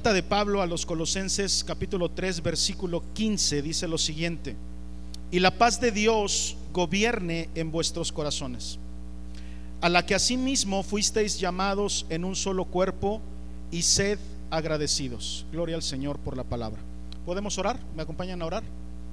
[0.00, 4.56] Carta de Pablo a los Colosenses capítulo 3 versículo 15 dice lo siguiente,
[5.30, 8.78] y la paz de Dios gobierne en vuestros corazones,
[9.82, 13.20] a la que asimismo fuisteis llamados en un solo cuerpo
[13.70, 14.18] y sed
[14.50, 15.44] agradecidos.
[15.52, 16.80] Gloria al Señor por la palabra.
[17.26, 17.78] ¿Podemos orar?
[17.94, 18.62] ¿Me acompañan a orar?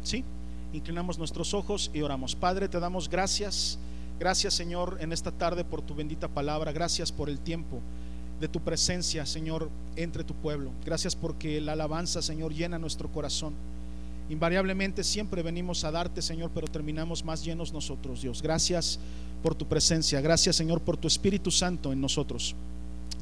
[0.04, 0.24] ¿Sí?
[0.72, 2.34] Inclinamos nuestros ojos y oramos.
[2.34, 3.78] Padre, te damos gracias.
[4.22, 6.72] Gracias Señor en esta tarde por tu bendita palabra.
[6.72, 7.82] Gracias por el tiempo
[8.40, 10.72] de tu presencia, Señor, entre tu pueblo.
[10.86, 13.54] Gracias porque la alabanza, Señor, llena nuestro corazón.
[14.30, 18.42] Invariablemente siempre venimos a darte, Señor, pero terminamos más llenos nosotros, Dios.
[18.42, 19.00] Gracias
[19.42, 20.20] por tu presencia.
[20.22, 22.54] Gracias, Señor, por tu Espíritu Santo en nosotros.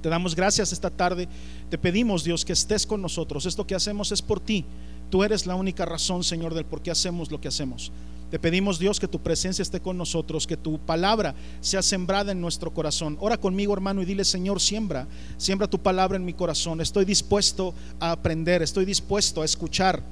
[0.01, 1.27] Te damos gracias esta tarde.
[1.69, 3.45] Te pedimos, Dios, que estés con nosotros.
[3.45, 4.65] Esto que hacemos es por ti.
[5.09, 7.91] Tú eres la única razón, Señor, del por qué hacemos lo que hacemos.
[8.35, 12.41] Te pedimos, Dios, que tu presencia esté con nosotros, que tu palabra sea sembrada en
[12.41, 13.15] nuestro corazón.
[13.21, 16.81] Ora conmigo, hermano, y dile, Señor, siembra, siembra tu palabra en mi corazón.
[16.81, 20.03] Estoy dispuesto a aprender, estoy dispuesto a escuchar.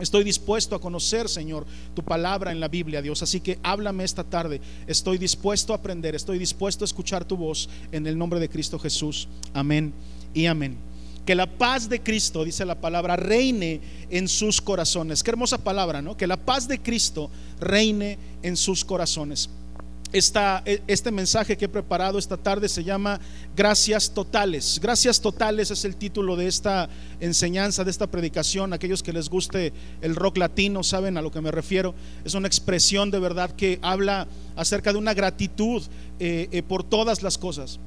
[0.00, 3.22] Estoy dispuesto a conocer, Señor, tu palabra en la Biblia, Dios.
[3.22, 4.60] Así que háblame esta tarde.
[4.88, 8.76] Estoy dispuesto a aprender, estoy dispuesto a escuchar tu voz en el nombre de Cristo
[8.76, 9.28] Jesús.
[9.54, 9.92] Amén
[10.34, 10.76] y amén.
[11.26, 15.22] Que la paz de Cristo, dice la palabra, reine en sus corazones.
[15.22, 16.16] Qué hermosa palabra, ¿no?
[16.16, 19.48] Que la paz de Cristo reine en sus corazones.
[20.12, 23.18] Esta, este mensaje que he preparado esta tarde se llama
[23.56, 24.78] Gracias Totales.
[24.82, 28.74] Gracias Totales es el título de esta enseñanza, de esta predicación.
[28.74, 31.94] Aquellos que les guste el rock latino saben a lo que me refiero.
[32.26, 35.82] Es una expresión de verdad que habla acerca de una gratitud
[36.20, 37.80] eh, eh, por todas las cosas,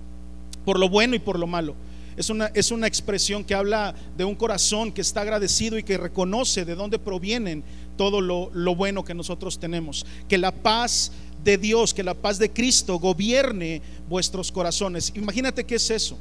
[0.66, 1.76] por lo bueno y por lo malo.
[2.18, 5.98] Es una, es una expresión que habla de un corazón que está agradecido y que
[5.98, 7.64] reconoce de dónde provienen
[7.98, 10.06] todo lo, lo bueno que nosotros tenemos.
[10.30, 11.12] Que la paz
[11.44, 15.14] de Dios, que la paz de Cristo gobierne vuestros corazones.
[15.16, 16.18] Imagínate qué es eso.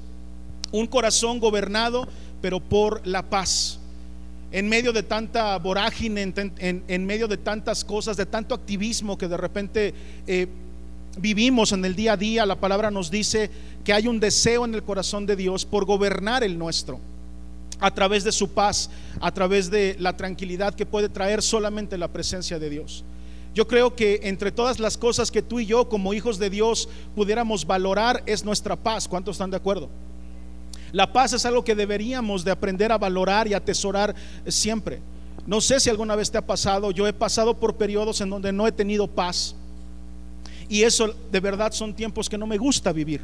[0.70, 2.06] Un corazón gobernado,
[2.43, 3.78] pero por la paz.
[4.53, 9.27] En medio de tanta vorágine, en, en, medio de tantas cosas, de tanto activismo que
[9.27, 9.94] de repente
[10.27, 10.47] eh,
[11.19, 13.50] vivimos en el día a día, la palabra nos dice
[13.84, 17.00] que hay un deseo en el corazón de Dios por gobernar el nuestro
[17.80, 22.08] a través de su paz, a través de la tranquilidad que puede traer solamente la
[22.08, 23.04] presencia de Dios.
[23.54, 26.88] Yo creo que entre todas las cosas que tú y yo como hijos de Dios
[27.14, 29.06] pudiéramos valorar es nuestra paz.
[29.06, 29.88] ¿Cuántos están de acuerdo?
[30.92, 34.14] La paz es algo que deberíamos de aprender a valorar y atesorar
[34.47, 35.00] siempre.
[35.47, 38.53] No sé si alguna vez te ha pasado, yo he pasado por periodos en donde
[38.53, 39.54] no he tenido paz.
[40.74, 43.20] Y eso de verdad son tiempos que no me gusta vivir.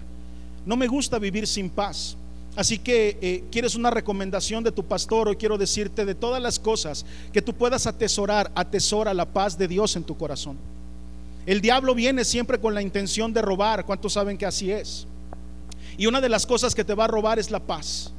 [0.64, 2.16] No me gusta vivir sin paz.
[2.54, 6.60] Así que eh, quieres una recomendación de tu pastor, hoy quiero decirte de todas las
[6.60, 10.58] cosas que tú puedas atesorar, atesora la paz de Dios en tu corazón.
[11.44, 15.08] El diablo viene siempre con la intención de robar, ¿cuántos saben que así es?
[15.98, 18.12] Y una de las cosas que te va a robar es la paz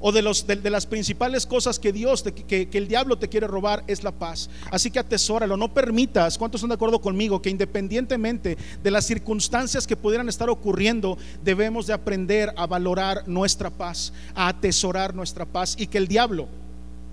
[0.00, 3.46] o de, los, de, las principales cosas que Dios, que, que, el diablo te quiere
[3.46, 4.50] robar es la paz.
[4.70, 7.40] Así que atesóralo, no permitas, ¿cuántos están de acuerdo conmigo?
[7.40, 13.70] Que independientemente de las circunstancias que pudieran estar ocurriendo, debemos de aprender a valorar nuestra
[13.70, 16.48] paz, a atesorar nuestra paz y que el diablo,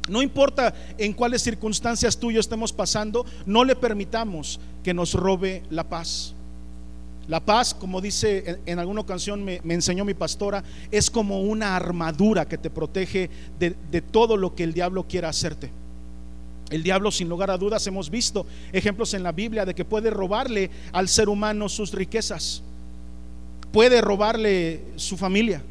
[0.09, 5.13] no importa en cuáles circunstancias tú y yo estemos pasando, no le permitamos que nos
[5.13, 6.35] robe la paz.
[7.27, 12.45] La paz, como dice en, alguna ocasión me, enseñó mi pastora, es como una armadura
[12.47, 13.29] que te protege
[13.59, 15.71] de, de todo lo que el diablo quiera hacerte.
[16.69, 20.09] El diablo, sin lugar a dudas, hemos visto ejemplos en la Biblia de que puede
[20.09, 22.61] robarle al ser humano sus riquezas,
[23.71, 25.61] puede robarle su familia,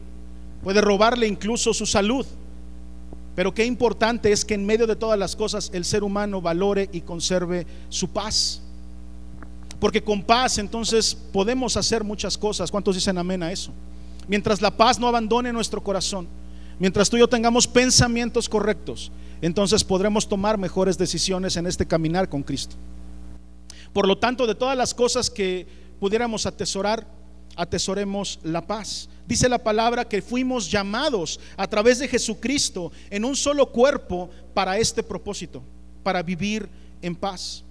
[0.62, 2.24] puede robarle incluso su salud.
[3.34, 6.88] Pero qué importante es que en medio de todas las cosas el ser humano valore
[6.92, 8.62] y conserve su paz.
[9.82, 12.70] Porque con paz entonces podemos hacer muchas cosas.
[12.70, 13.72] ¿Cuántos dicen amén a eso?
[14.28, 16.28] Mientras la paz no abandone nuestro corazón,
[16.78, 19.10] mientras tú y yo tengamos pensamientos correctos,
[19.40, 22.76] entonces podremos tomar mejores decisiones en este caminar con Cristo.
[23.92, 25.66] Por lo tanto, de todas las cosas que
[25.98, 27.04] pudiéramos atesorar,
[27.56, 29.08] atesoremos la paz.
[29.26, 34.78] Dice la palabra que fuimos llamados a través de Jesucristo en un solo cuerpo para
[34.78, 35.60] este propósito,
[36.04, 36.68] para vivir
[37.02, 37.64] en paz.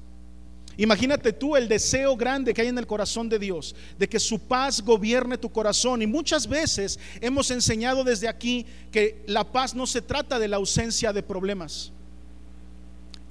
[0.82, 4.40] Imagínate tú el deseo grande que hay en el corazón de Dios, de que su
[4.40, 6.02] paz gobierne tu corazón.
[6.02, 10.58] Y muchas veces hemos enseñado desde aquí que la paz no se trata de la
[10.58, 11.92] ausencia de problemas.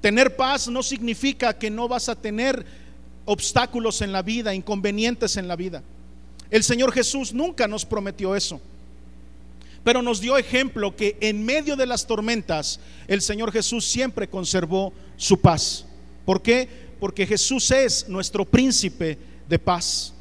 [0.01, 2.65] Tener paz no significa que no vas a tener
[3.25, 5.83] obstáculos en la vida, inconvenientes en la vida.
[6.53, 8.61] El Señor Jesús nunca nos prometió eso.
[9.83, 14.93] Pero nos dio ejemplo que en medio de las tormentas el Señor Jesús siempre conservó
[15.17, 15.85] su paz.
[16.25, 16.90] ¿Por qué?
[17.01, 19.19] Porque Jesús es nuestro príncipe
[19.49, 20.13] de paz.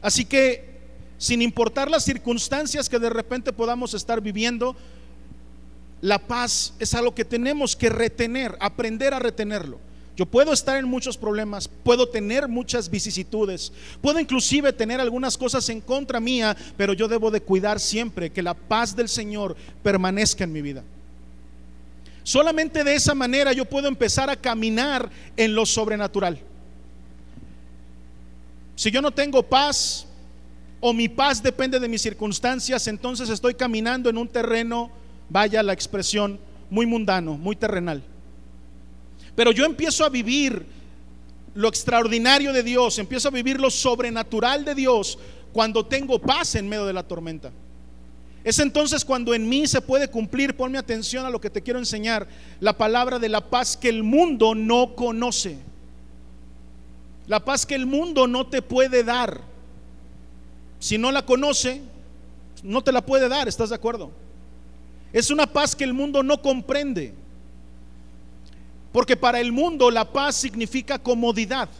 [0.00, 0.72] Así que,
[1.18, 4.76] sin importar las circunstancias que de repente podamos estar viviendo,
[6.00, 9.78] la paz es algo que tenemos que retener, aprender a retenerlo.
[10.16, 15.68] Yo puedo estar en muchos problemas, puedo tener muchas vicisitudes, puedo inclusive tener algunas cosas
[15.70, 20.44] en contra mía, pero yo debo de cuidar siempre que la paz del Señor permanezca
[20.44, 20.84] en mi vida.
[22.24, 26.40] Solamente de esa manera yo puedo empezar a caminar en lo sobrenatural.
[28.74, 30.06] Si yo no tengo paz
[30.80, 34.90] o mi paz depende de mis circunstancias, entonces estoy caminando en un terreno,
[35.28, 36.40] vaya la expresión,
[36.70, 38.02] muy mundano, muy terrenal.
[39.36, 40.64] Pero yo empiezo a vivir
[41.54, 45.18] lo extraordinario de Dios, empiezo a vivir lo sobrenatural de Dios
[45.52, 47.52] cuando tengo paz en medio de la tormenta.
[48.44, 51.78] Es entonces cuando en mí se puede cumplir, ponme atención a lo que te quiero
[51.78, 52.28] enseñar,
[52.60, 55.56] la palabra de la paz que el mundo no conoce.
[57.26, 59.40] La paz que el mundo no te puede dar.
[60.78, 61.80] Si no la conoce,
[62.62, 64.10] no te la puede dar, ¿estás de acuerdo?
[65.10, 67.14] Es una paz que el mundo no comprende.
[68.92, 71.70] Porque para el mundo la paz significa comodidad.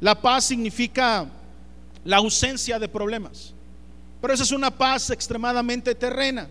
[0.00, 1.26] La paz significa
[2.04, 3.54] la ausencia de problemas.
[4.22, 6.48] Pero esa es una paz extremadamente terrena.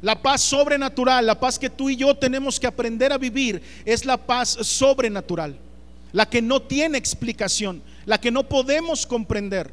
[0.00, 4.06] La paz sobrenatural, la paz que tú y yo tenemos que aprender a vivir, es
[4.06, 5.58] la paz sobrenatural.
[6.12, 9.70] La que no tiene explicación, la que no podemos comprender.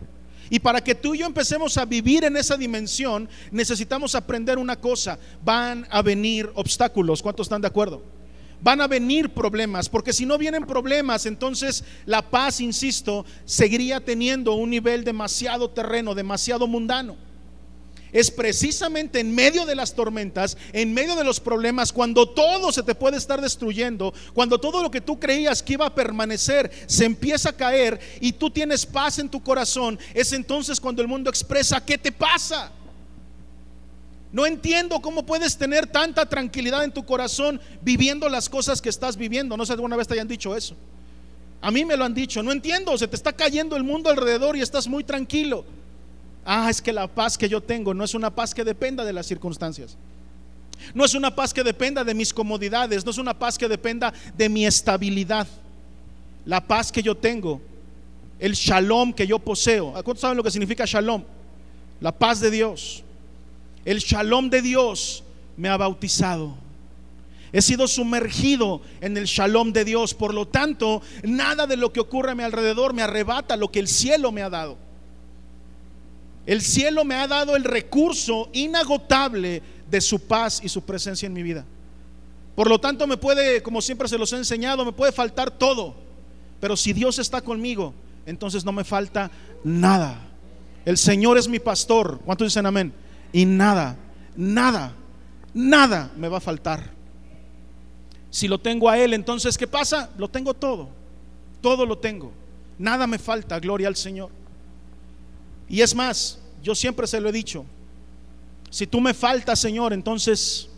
[0.49, 4.75] Y para que tú y yo empecemos a vivir en esa dimensión, necesitamos aprender una
[4.75, 5.17] cosa.
[5.45, 7.21] Van a venir obstáculos.
[7.21, 8.03] ¿Cuántos están de acuerdo?
[8.61, 14.53] Van a venir problemas, porque si no vienen problemas, entonces la paz, insisto, seguiría teniendo
[14.53, 17.15] un nivel demasiado terreno, demasiado mundano.
[18.11, 22.83] Es precisamente en medio de las tormentas, en medio de los problemas, cuando todo se
[22.83, 27.05] te puede estar destruyendo, cuando todo lo que tú creías que iba a permanecer se
[27.05, 31.29] empieza a caer y tú tienes paz en tu corazón, es entonces cuando el mundo
[31.29, 32.71] expresa, ¿qué te pasa?
[34.37, 39.17] No entiendo cómo puedes tener tanta tranquilidad en tu corazón viviendo las cosas que estás
[39.17, 39.57] viviendo.
[39.57, 40.75] No sé si alguna vez te hayan dicho eso.
[41.59, 42.43] A mí me lo han dicho.
[42.43, 45.65] No entiendo, se te está cayendo el mundo alrededor y estás muy tranquilo.
[46.45, 49.11] Ah, es que la paz que yo tengo no es una paz que dependa de
[49.11, 49.97] las circunstancias.
[50.93, 53.03] No es una paz que dependa de mis comodidades.
[53.03, 55.47] No es una paz que dependa de mi estabilidad.
[56.45, 57.59] La paz que yo tengo,
[58.37, 59.93] el shalom que yo poseo.
[59.93, 61.23] ¿Cuántos saben lo que significa shalom?
[61.99, 63.03] La paz de Dios
[63.87, 65.23] el shalom de Dios
[65.55, 66.57] me ha bautizado.
[67.53, 70.13] He sido sumergido en el shalom de Dios.
[70.13, 73.79] Por lo tanto, nada de lo que ocurre a mi alrededor me arrebata lo que
[73.79, 74.77] el cielo me ha dado.
[76.45, 81.33] El cielo me ha dado el recurso inagotable de su paz y su presencia en
[81.33, 81.63] mi vida.
[82.55, 85.95] Por lo tanto, me puede, como siempre se los he enseñado, me puede faltar todo.
[86.59, 87.93] Pero si Dios está conmigo,
[88.25, 89.31] entonces no me falta
[89.63, 90.19] nada.
[90.83, 92.19] El Señor es mi pastor.
[92.25, 93.06] ¿Cuántos dicen amén?
[93.31, 93.97] Y nada,
[94.35, 94.93] nada,
[95.53, 96.91] nada me va a faltar.
[98.29, 100.09] Si lo tengo a Él, entonces ¿qué pasa?
[100.17, 100.89] Lo tengo todo,
[101.61, 102.31] todo lo tengo,
[102.77, 104.29] nada me falta, gloria al Señor.
[105.69, 107.65] Y es más, yo siempre se lo he dicho,
[108.69, 110.69] si tú me faltas, Señor, entonces,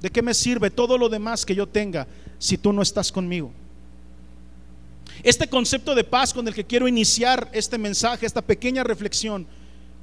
[0.00, 2.06] ¿de qué me sirve todo lo demás que yo tenga
[2.38, 3.52] si tú no estás conmigo?
[5.22, 9.46] Este concepto de paz con el que quiero iniciar este mensaje, esta pequeña reflexión,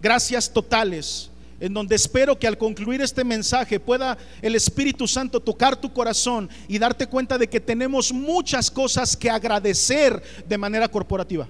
[0.01, 1.30] gracias totales,
[1.61, 6.49] en donde espero que al concluir este mensaje pueda el Espíritu Santo tocar tu corazón
[6.67, 11.47] y darte cuenta de que tenemos muchas cosas que agradecer de manera corporativa.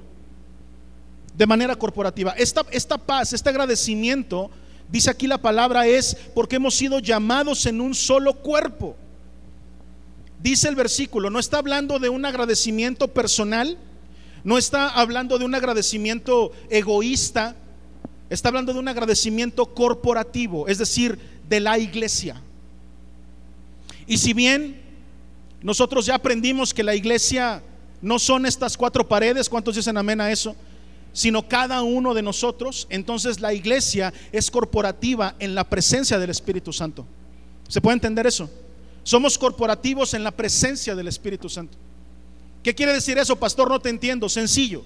[1.36, 2.32] De manera corporativa.
[2.32, 4.52] Esta, esta paz, este agradecimiento,
[4.92, 8.98] dice aquí la palabra, es porque hemos sido llamados en un solo cuerpo.
[10.44, 13.78] Dice el versículo, no está hablando de un agradecimiento personal,
[14.44, 17.56] no está hablando de un agradecimiento egoísta,
[18.32, 21.20] Está hablando de un agradecimiento corporativo, es decir,
[21.50, 22.42] de la iglesia.
[24.08, 24.82] Y si bien
[25.62, 27.62] nosotros ya aprendimos que la iglesia
[28.02, 30.56] no son estas cuatro paredes, ¿cuántos dicen amén a eso?
[31.12, 36.72] Sino cada uno de nosotros, entonces la iglesia es corporativa en la presencia del Espíritu
[36.72, 37.06] Santo.
[37.68, 38.50] ¿Se puede entender eso?
[39.04, 41.78] Somos corporativos en la presencia del Espíritu Santo.
[42.64, 43.68] ¿Qué quiere decir eso, pastor?
[43.68, 44.30] No te entiendo.
[44.30, 44.86] Sencillo.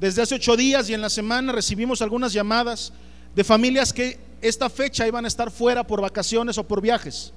[0.00, 2.92] Desde hace ocho días y en la semana recibimos algunas llamadas
[3.34, 7.32] de familias que esta fecha iban a estar fuera por vacaciones o por viajes.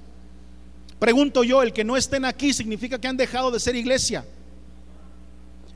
[0.98, 4.26] Pregunto yo, el que no estén aquí significa que han dejado de ser iglesia.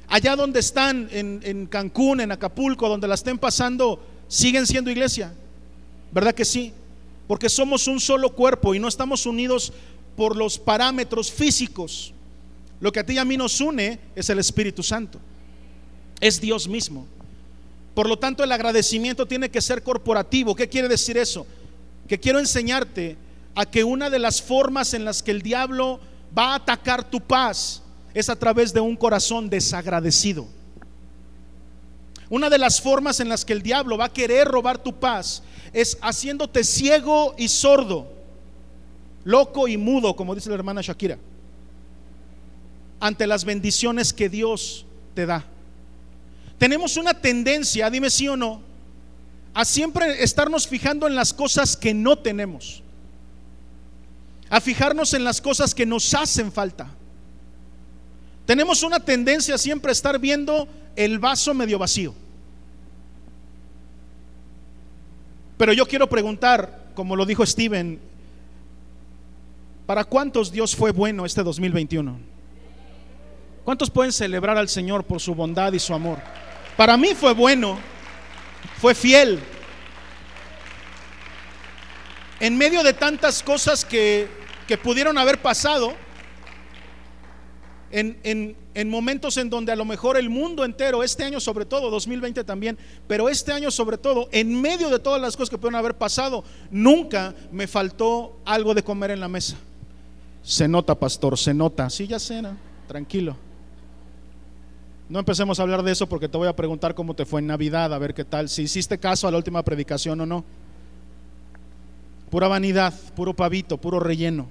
[0.09, 5.33] Allá donde están, en, en Cancún, en Acapulco, donde la estén pasando, siguen siendo iglesia.
[6.13, 6.75] ¿Verdad que sí?
[7.27, 9.73] Porque somos un solo cuerpo y no estamos unidos
[10.15, 12.13] por los parámetros físicos.
[12.81, 15.19] Lo que a ti y a mí nos une es el Espíritu Santo
[16.25, 17.07] es Dios mismo.
[17.95, 20.55] Por lo tanto, el agradecimiento tiene que ser corporativo.
[20.55, 21.47] ¿Qué quiere decir eso?
[22.09, 23.19] Que quiero enseñarte
[23.55, 26.01] a que una de las formas en las que el diablo
[26.37, 27.83] va a atacar tu paz
[28.15, 30.49] es a través de un corazón desagradecido.
[32.31, 35.43] Una de las formas en las que el diablo va a querer robar tu paz
[35.75, 38.11] es haciéndote ciego y sordo,
[39.25, 41.19] loco y mudo, como dice la hermana Shakira,
[42.99, 45.51] ante las bendiciones que Dios te da.
[46.65, 48.63] Tenemos una tendencia, dime sí o no,
[49.53, 52.83] a siempre estarnos fijando en las cosas que no tenemos,
[54.49, 56.89] a fijarnos en las cosas que nos hacen falta.
[58.47, 60.67] Tenemos una tendencia siempre a estar viendo
[60.97, 62.15] el vaso medio vacío.
[65.59, 68.01] Pero yo quiero preguntar, como lo dijo Steven,
[69.85, 72.19] ¿para cuántos Dios fue bueno este 2021?
[73.67, 76.21] ¿Cuántos pueden celebrar al Señor por su bondad y su amor?
[76.77, 77.79] Para mí fue bueno,
[78.81, 79.41] fue fiel.
[82.41, 84.29] En medio de tantas cosas que,
[84.67, 85.95] que pudieron haber pasado,
[87.95, 92.43] en, momentos en donde a lo mejor el mundo entero, este año sobre todo, 2020
[92.45, 92.77] también,
[93.07, 96.45] pero este año sobre todo, en medio de todas las cosas que pueden haber pasado,
[96.71, 99.57] nunca me faltó algo de comer en la mesa.
[100.43, 101.89] Se nota, pastor, se nota.
[101.89, 102.57] Sí, ya cena,
[102.89, 103.37] tranquilo.
[105.09, 107.47] No empecemos a hablar de eso porque te voy a preguntar cómo te fue en
[107.47, 110.45] Navidad, a ver qué tal, si hiciste caso a la última predicación o no.
[112.31, 114.49] Pura vanidad, puro pavito, puro relleno.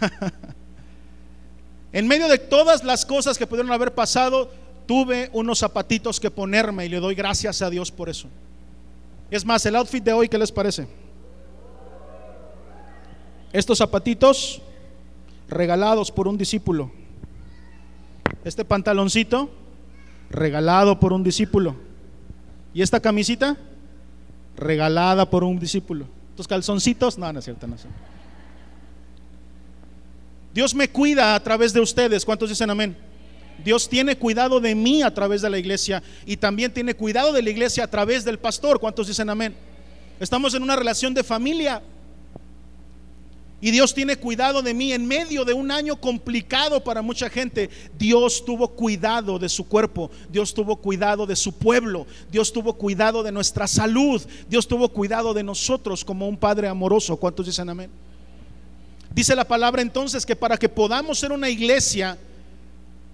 [1.94, 4.50] En medio de todas las cosas que pudieron haber pasado,
[4.84, 8.26] tuve unos zapatitos que ponerme y le doy gracias a Dios por eso.
[9.30, 10.88] Es más, el outfit de hoy, ¿qué les parece?
[13.52, 14.60] Estos zapatitos
[15.48, 16.90] regalados por un discípulo.
[18.44, 19.50] Este pantaloncito
[20.30, 21.76] regalado por un discípulo.
[22.74, 23.56] Y esta camisita
[24.56, 26.06] regalada por un discípulo.
[26.30, 27.98] Estos calzoncitos, no, no es cierto, no cierto.
[30.52, 32.24] Dios me cuida a través de ustedes.
[32.24, 32.96] ¿Cuántos dicen amén?
[33.64, 37.42] Dios tiene cuidado de mí a través de la iglesia y también tiene cuidado de
[37.42, 38.78] la iglesia a través del pastor.
[38.78, 39.54] ¿Cuántos dicen amén?
[40.20, 41.82] Estamos en una relación de familia.
[43.64, 47.70] Y Dios tiene cuidado de mí en medio de un año complicado para mucha gente.
[47.96, 53.22] Dios tuvo cuidado de su cuerpo, Dios tuvo cuidado de su pueblo, Dios tuvo cuidado
[53.22, 57.16] de nuestra salud, Dios tuvo cuidado de nosotros como un Padre amoroso.
[57.16, 57.90] ¿Cuántos dicen amén?
[59.14, 62.18] Dice la palabra entonces que para que podamos ser una iglesia,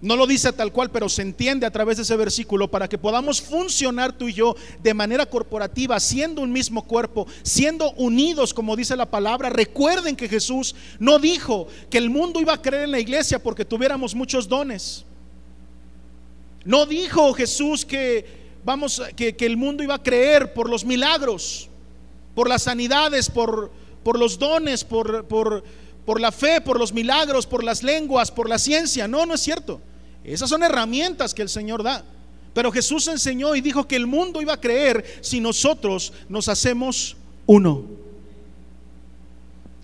[0.02, 2.96] no lo dice tal cual, pero se entiende a través de ese versículo, para que
[2.96, 8.76] podamos funcionar tú y yo de manera corporativa, siendo un mismo cuerpo, siendo unidos, como
[8.76, 9.50] dice la palabra.
[9.50, 13.64] Recuerden que Jesús no dijo que el mundo iba a creer en la iglesia porque
[13.64, 15.04] tuviéramos muchos dones.
[16.64, 18.24] No dijo Jesús que
[18.64, 21.68] vamos que, el mundo iba a creer por los milagros,
[22.34, 23.70] por las sanidades, por,
[24.02, 25.62] por los dones, por, por
[26.10, 29.06] por la fe, por los milagros, por las lenguas, por la ciencia.
[29.06, 29.80] No, no es cierto.
[30.24, 32.04] Esas son herramientas que el Señor da.
[32.52, 37.16] Pero Jesús enseñó y dijo que el mundo iba a creer si nosotros nos hacemos
[37.46, 37.84] uno.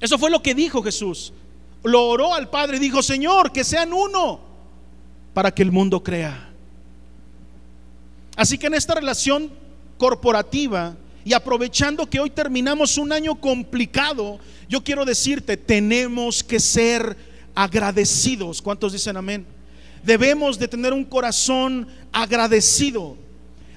[0.01, 1.33] Eso fue lo que dijo Jesús.
[1.85, 4.41] Lo oró al Padre y dijo, Señor, que sean uno
[5.33, 6.51] para que el mundo crea.
[8.35, 9.53] Así que en esta relación
[9.97, 17.17] corporativa y aprovechando que hoy terminamos un año complicado, yo quiero decirte, tenemos que ser
[17.53, 18.63] agradecidos.
[18.63, 19.45] ¿Cuántos dicen amén?
[20.05, 23.17] Debemos de tener un corazón agradecido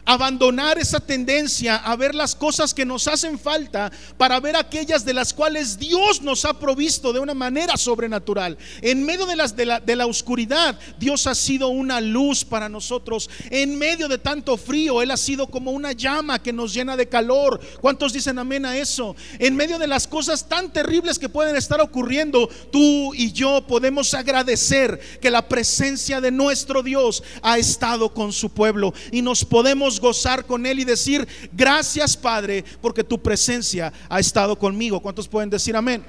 [0.09, 5.13] abandonar esa tendencia a ver las cosas que nos hacen falta para ver aquellas de
[5.13, 8.57] las cuales Dios nos ha provisto de una manera sobrenatural.
[8.81, 12.67] En medio de, las, de, la, de la oscuridad, Dios ha sido una luz para
[12.69, 13.29] nosotros.
[13.51, 17.07] En medio de tanto frío, Él ha sido como una llama que nos llena de
[17.07, 17.59] calor.
[17.79, 19.15] ¿Cuántos dicen amén a eso?
[19.37, 24.15] En medio de las cosas tan terribles que pueden estar ocurriendo, tú y yo podemos
[24.15, 29.98] agradecer que la presencia de nuestro Dios ha estado con su pueblo y nos podemos
[29.99, 34.99] gozar con Él y decir, gracias Padre, porque tu presencia ha estado conmigo.
[35.01, 36.03] ¿Cuántos pueden decir amén?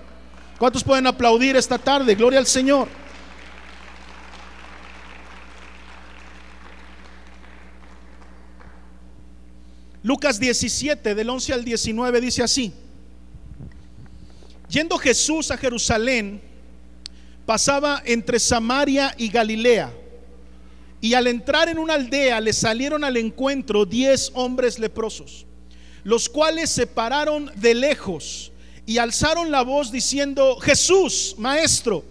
[0.58, 2.14] ¿Cuántos pueden aplaudir esta tarde?
[2.14, 2.88] Gloria al Señor.
[10.02, 12.72] Lucas 17, del 11 al 19, dice así.
[14.68, 16.40] Yendo Jesús a Jerusalén,
[17.44, 19.92] pasaba entre Samaria y Galilea.
[21.00, 25.46] Y al entrar en una aldea le salieron al encuentro diez hombres leprosos,
[26.04, 28.52] los cuales se pararon de lejos
[28.84, 32.04] y alzaron la voz diciendo, Jesús, Maestro,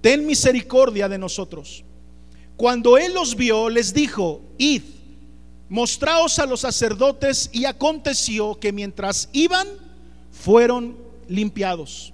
[0.00, 1.84] ten misericordia de nosotros.
[2.56, 4.82] Cuando él los vio, les dijo, id,
[5.68, 9.68] mostraos a los sacerdotes y aconteció que mientras iban,
[10.30, 10.96] fueron
[11.28, 12.13] limpiados.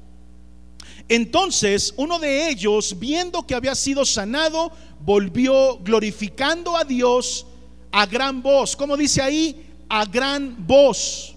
[1.11, 7.47] Entonces uno de ellos, viendo que había sido sanado, volvió glorificando a Dios
[7.91, 8.77] a gran voz.
[8.77, 9.67] como dice ahí?
[9.89, 11.35] A gran voz.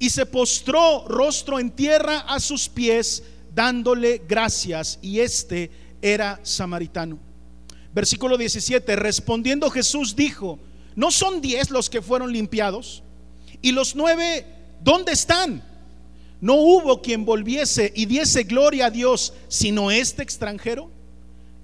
[0.00, 3.22] Y se postró rostro en tierra a sus pies,
[3.54, 4.98] dándole gracias.
[5.00, 5.70] Y este
[6.02, 7.20] era samaritano.
[7.94, 10.58] Versículo 17, respondiendo Jesús dijo,
[10.96, 13.04] ¿no son diez los que fueron limpiados?
[13.62, 14.44] ¿Y los nueve
[14.82, 15.62] dónde están?
[16.40, 20.90] No hubo quien volviese y diese gloria a Dios, sino este extranjero.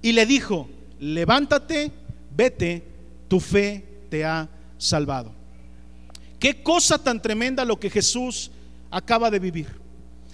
[0.02, 1.93] Y le dijo, levántate,
[2.37, 2.83] vete,
[3.28, 5.33] tu fe te ha salvado.
[6.38, 8.50] Qué cosa tan tremenda lo que Jesús
[8.90, 9.69] acaba de vivir.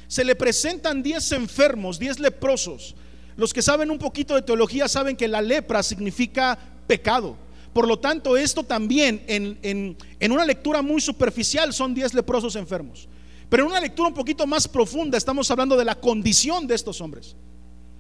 [0.09, 2.97] Se le presentan diez enfermos, diez leprosos.
[3.37, 7.37] Los que saben un poquito de teología saben que la lepra significa pecado.
[7.73, 13.09] Por lo tanto, esto también en, en una lectura muy superficial son diez leprosos enfermos.
[13.51, 17.01] Pero en una lectura un poquito más profunda estamos hablando de la condición de estos
[17.01, 17.35] hombres.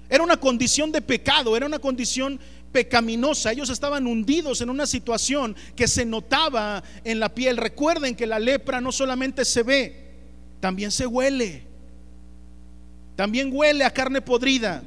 [0.08, 2.38] Era una condición de pecado, era una condición
[2.72, 3.50] pecaminosa.
[3.50, 7.56] Ellos estaban hundidos en una situación que se notaba en la piel.
[7.56, 10.14] Recuerden que la lepra no solamente se ve,
[10.60, 11.66] también se huele.
[13.16, 14.84] También huele a carne podrida.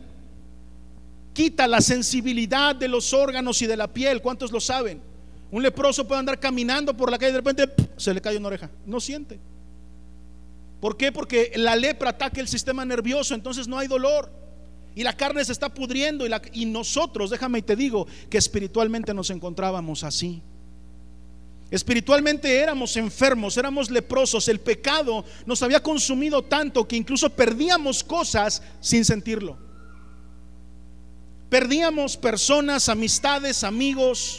[1.33, 4.21] Quita la sensibilidad de los órganos y de la piel.
[4.21, 5.01] ¿Cuántos lo saben?
[5.51, 8.47] Un leproso puede andar caminando por la calle y de repente se le cae una
[8.47, 8.71] oreja.
[8.85, 9.39] No siente.
[10.83, 11.13] ¿Por qué?
[11.13, 14.29] Porque la lepra ataca el sistema nervioso, entonces no hay dolor.
[14.93, 19.29] Y la carne se está pudriendo y, nosotros, déjame y te digo, que espiritualmente nos
[19.29, 20.41] encontrábamos así.
[21.71, 28.61] Espiritualmente éramos enfermos, éramos leprosos, el pecado nos había consumido tanto que incluso perdíamos cosas
[28.81, 29.57] sin sentirlo.
[31.47, 34.37] Perdíamos personas, amistades, amigos,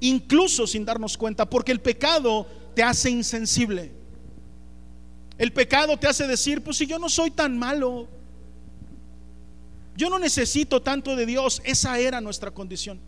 [0.00, 3.99] incluso sin darnos cuenta, porque el pecado te hace insensible.
[5.40, 8.06] El pecado te hace decir, pues si yo no soy tan malo,
[9.96, 13.00] yo no necesito tanto de Dios, esa era nuestra condición.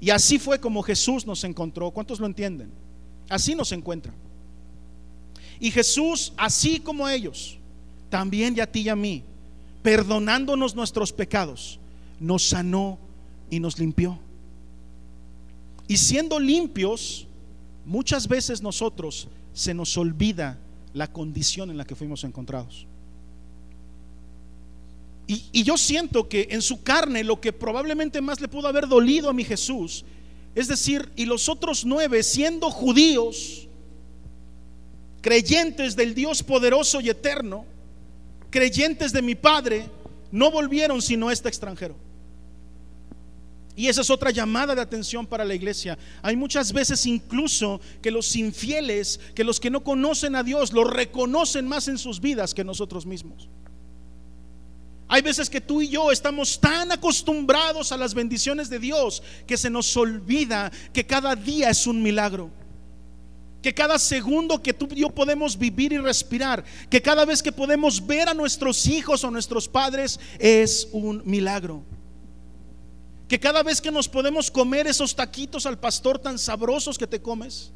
[0.00, 1.90] Y así fue como Jesús nos encontró.
[1.90, 2.70] ¿Cuántos lo entienden?
[3.28, 4.14] Así nos encuentra.
[5.60, 7.58] Y Jesús, así como ellos,
[8.08, 9.22] también y a ti y a mí,
[9.82, 11.78] perdonándonos nuestros pecados,
[12.20, 12.98] nos sanó
[13.50, 14.18] y nos limpió.
[15.88, 17.26] Y siendo limpios,
[17.84, 20.58] muchas veces nosotros se nos olvida
[20.94, 22.86] la condición en la que fuimos encontrados.
[25.26, 29.30] Y, yo siento que en su carne lo que probablemente más le pudo haber dolido
[29.30, 30.04] a mi Jesús,
[30.54, 33.66] es decir, y los otros nueve siendo judíos,
[35.22, 37.64] creyentes del Dios poderoso y eterno,
[38.50, 39.88] creyentes de mi Padre,
[40.30, 41.96] no volvieron sino este extranjero.
[43.76, 45.98] Y esa es otra llamada de atención para la iglesia.
[46.22, 50.84] Hay muchas veces incluso que los infieles, que los que no conocen a Dios, lo
[50.84, 53.48] reconocen más en sus vidas que nosotros mismos.
[55.08, 59.56] Hay veces que tú y yo estamos tan acostumbrados a las bendiciones de Dios que
[59.56, 62.50] se nos olvida que cada día es un milagro.
[63.60, 67.50] Que cada segundo que tú y yo podemos vivir y respirar, que cada vez que
[67.50, 71.82] podemos ver a nuestros hijos o nuestros padres es un milagro
[73.28, 77.22] que cada vez que nos podemos comer esos taquitos al pastor tan sabrosos que te
[77.22, 77.72] comes,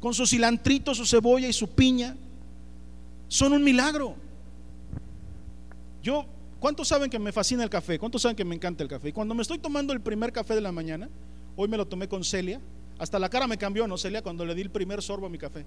[0.00, 2.16] con su cilantrito, su cebolla y su piña,
[3.26, 4.14] son un milagro.
[6.02, 6.26] Yo,
[6.60, 7.98] ¿cuántos saben que me fascina el café?
[7.98, 9.08] ¿Cuántos saben que me encanta el café?
[9.08, 11.08] Y cuando me estoy tomando el primer café de la mañana,
[11.56, 12.60] hoy me lo tomé con Celia,
[12.98, 14.22] hasta la cara me cambió, ¿no, Celia?
[14.22, 15.64] Cuando le di el primer sorbo a mi café.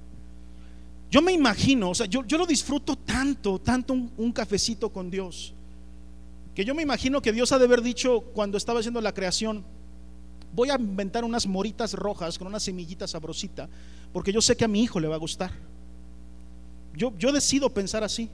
[1.11, 5.53] Yo me imagino, o sea, yo, yo lo disfruto tanto, tanto un cafecito con Dios
[6.57, 9.63] que yo me imagino que Dios ha de haber dicho cuando estaba haciendo la creación,
[10.55, 13.69] voy a inventar unas moritas rojas con una semillita sabrosita,
[14.11, 15.51] porque yo sé que a mi hijo le va a gustar.
[16.95, 18.31] Yo, yo decido pensar así.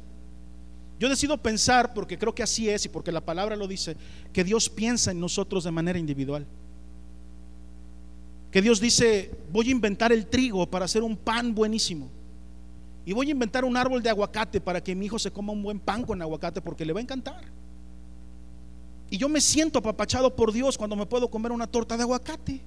[1.01, 3.97] Yo decido pensar, porque creo que así es y porque la palabra lo dice,
[4.31, 6.47] que Dios piensa en nosotros de manera individual.
[8.51, 12.09] Que Dios dice, voy a inventar el trigo para hacer un pan buenísimo.
[13.05, 15.61] Y voy a inventar un árbol de aguacate para que mi hijo se coma un
[15.61, 17.62] buen pan con aguacate porque le va a encantar.
[19.13, 22.61] Y yo me siento apapachado por Dios cuando me puedo comer una torta de aguacate.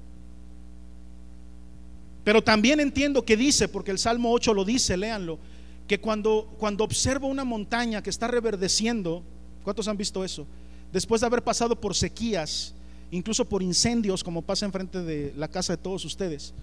[2.22, 5.40] Pero también entiendo que dice, porque el Salmo 8 lo dice, léanlo,
[5.88, 9.24] que cuando, cuando observo una montaña que está reverdeciendo,
[9.64, 10.46] ¿cuántos han visto eso?
[10.92, 12.74] Después de haber pasado por sequías,
[13.11, 16.54] incluso por incendios, como pasa enfrente de la casa de todos ustedes,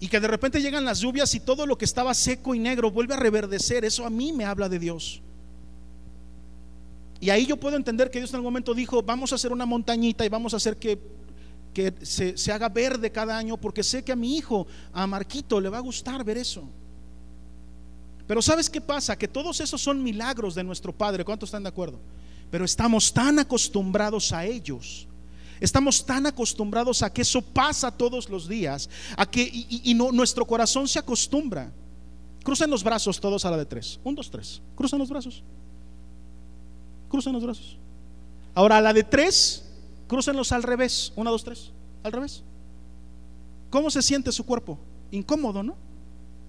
[0.00, 2.90] y que de repente llegan las lluvias y todo lo que estaba seco y negro
[2.90, 5.20] vuelve a reverdecer, eso a mí me habla de Dios.
[7.20, 9.66] Y ahí yo puedo entender que Dios en algún momento dijo, vamos a hacer una
[9.66, 10.98] montañita y vamos a hacer que,
[12.02, 15.68] se, se, haga verde cada año, porque sé que a mi hijo, a Marquito, le
[15.68, 16.68] va a gustar ver eso.
[18.26, 19.16] Pero ¿sabes qué pasa?
[19.16, 21.24] Que todos esos son milagros de nuestro Padre.
[21.24, 22.00] ¿Cuántos están de acuerdo?
[22.50, 25.06] Pero estamos tan acostumbrados a ellos.
[25.60, 30.44] Estamos tan acostumbrados a que eso pasa todos los días, a que y, no, nuestro
[30.46, 31.72] corazón se acostumbra.
[32.42, 34.00] Crucen los brazos todos a la de tres.
[34.04, 34.60] Un, dos, tres.
[34.74, 35.42] Cruzan los brazos.
[37.14, 37.78] Cruzan los brazos.
[38.56, 39.64] Ahora a la de tres,
[40.08, 41.12] crucenlos al revés.
[41.14, 41.70] Una, dos, tres.
[42.02, 42.42] Al revés.
[43.70, 44.80] ¿Cómo se siente su cuerpo?
[45.12, 45.76] Incómodo, ¿no?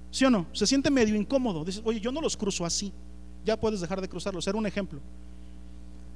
[0.10, 0.48] ¿Sí o no?
[0.54, 1.64] Se siente medio incómodo.
[1.64, 2.92] Dices, oye, yo no los cruzo así.
[3.46, 4.48] Ya puedes dejar de cruzarlos.
[4.48, 5.00] Era un ejemplo.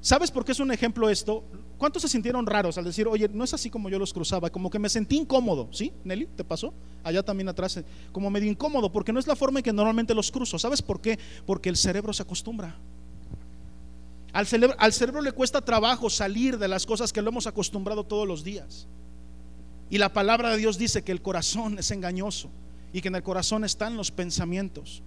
[0.01, 1.43] ¿Sabes por qué es un ejemplo esto?
[1.77, 4.49] ¿Cuántos se sintieron raros al decir, oye, no es así como yo los cruzaba?
[4.49, 5.93] Como que me sentí incómodo, ¿sí?
[6.03, 6.73] Nelly, ¿te pasó?
[7.03, 10.15] Allá también atrás, eh, como medio incómodo, porque no es la forma en que normalmente
[10.15, 10.57] los cruzo.
[10.57, 11.19] ¿Sabes por qué?
[11.45, 12.75] Porque el cerebro se acostumbra.
[14.31, 18.43] Al cerebro, le cuesta trabajo salir de las cosas que lo hemos acostumbrado todos los
[18.43, 18.87] días.
[19.89, 22.49] Y la palabra de Dios dice que el corazón es engañoso
[22.93, 25.01] y que en el corazón están los pensamientos.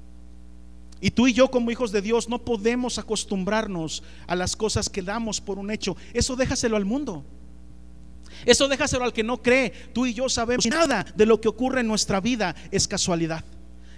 [1.00, 5.02] Y tú y yo como hijos de Dios no podemos acostumbrarnos a las cosas que
[5.02, 5.96] damos por un hecho.
[6.12, 7.24] Eso déjaselo al mundo.
[8.44, 9.70] Eso déjaselo al que no cree.
[9.92, 13.44] Tú y yo sabemos que nada de lo que ocurre en nuestra vida es casualidad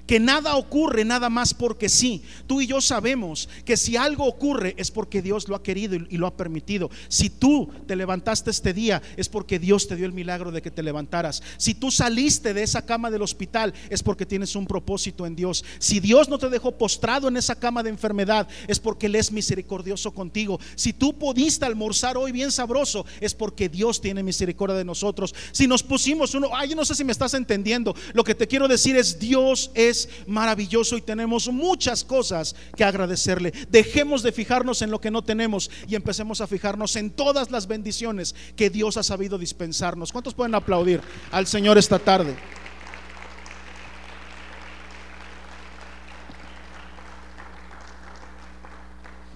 [0.07, 2.23] que nada ocurre nada más porque sí.
[2.47, 6.17] Tú y yo sabemos que si algo ocurre es porque Dios lo ha querido y
[6.17, 6.91] lo ha permitido.
[7.09, 10.71] Si tú te levantaste este día es porque Dios te dio el milagro de que
[10.71, 11.43] te levantaras.
[11.57, 15.65] Si tú saliste de esa cama del hospital es porque tienes un propósito en Dios.
[15.79, 19.33] Si Dios no te dejó postrado en esa cama de enfermedad es porque Él es
[19.33, 20.61] misericordioso contigo.
[20.75, 25.35] Si tú pudiste almorzar hoy bien sabroso es porque Dios tiene misericordia de nosotros.
[25.53, 27.95] Si nos pusimos uno, ay, yo no sé si me estás entendiendo.
[28.13, 29.94] Lo que te quiero decir es Dios es
[30.27, 33.53] maravilloso y tenemos muchas cosas que agradecerle.
[33.69, 37.67] Dejemos de fijarnos en lo que no tenemos y empecemos a fijarnos en todas las
[37.67, 40.13] bendiciones que Dios ha sabido dispensarnos.
[40.13, 42.37] ¿Cuántos pueden aplaudir al Señor esta tarde?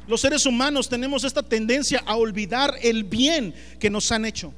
[0.08, 4.54] Los seres humanos tenemos esta tendencia a olvidar el bien que nos han hecho.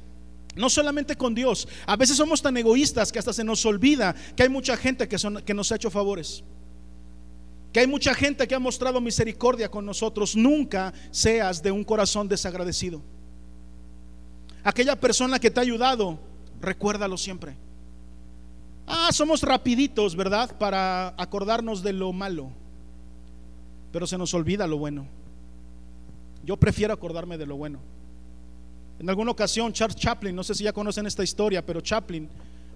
[0.55, 1.67] No solamente con Dios.
[1.85, 5.17] A veces somos tan egoístas que hasta se nos olvida que hay mucha gente que,
[5.45, 6.43] que, nos ha hecho favores.
[7.71, 10.35] Que hay mucha gente que ha mostrado misericordia con nosotros.
[10.35, 13.01] Nunca seas de un corazón desagradecido.
[14.63, 16.19] Aquella persona que te ha ayudado,
[16.59, 17.55] recuérdalo siempre.
[18.85, 20.57] Ah, somos rapiditos, ¿verdad?
[20.57, 22.49] Para acordarnos de lo malo.
[23.93, 25.07] Pero se nos olvida lo bueno.
[26.43, 27.79] Yo prefiero acordarme de lo bueno.
[29.01, 32.29] En alguna ocasión, Charles Chaplin, no sé si ya conocen esta historia, pero Chaplin,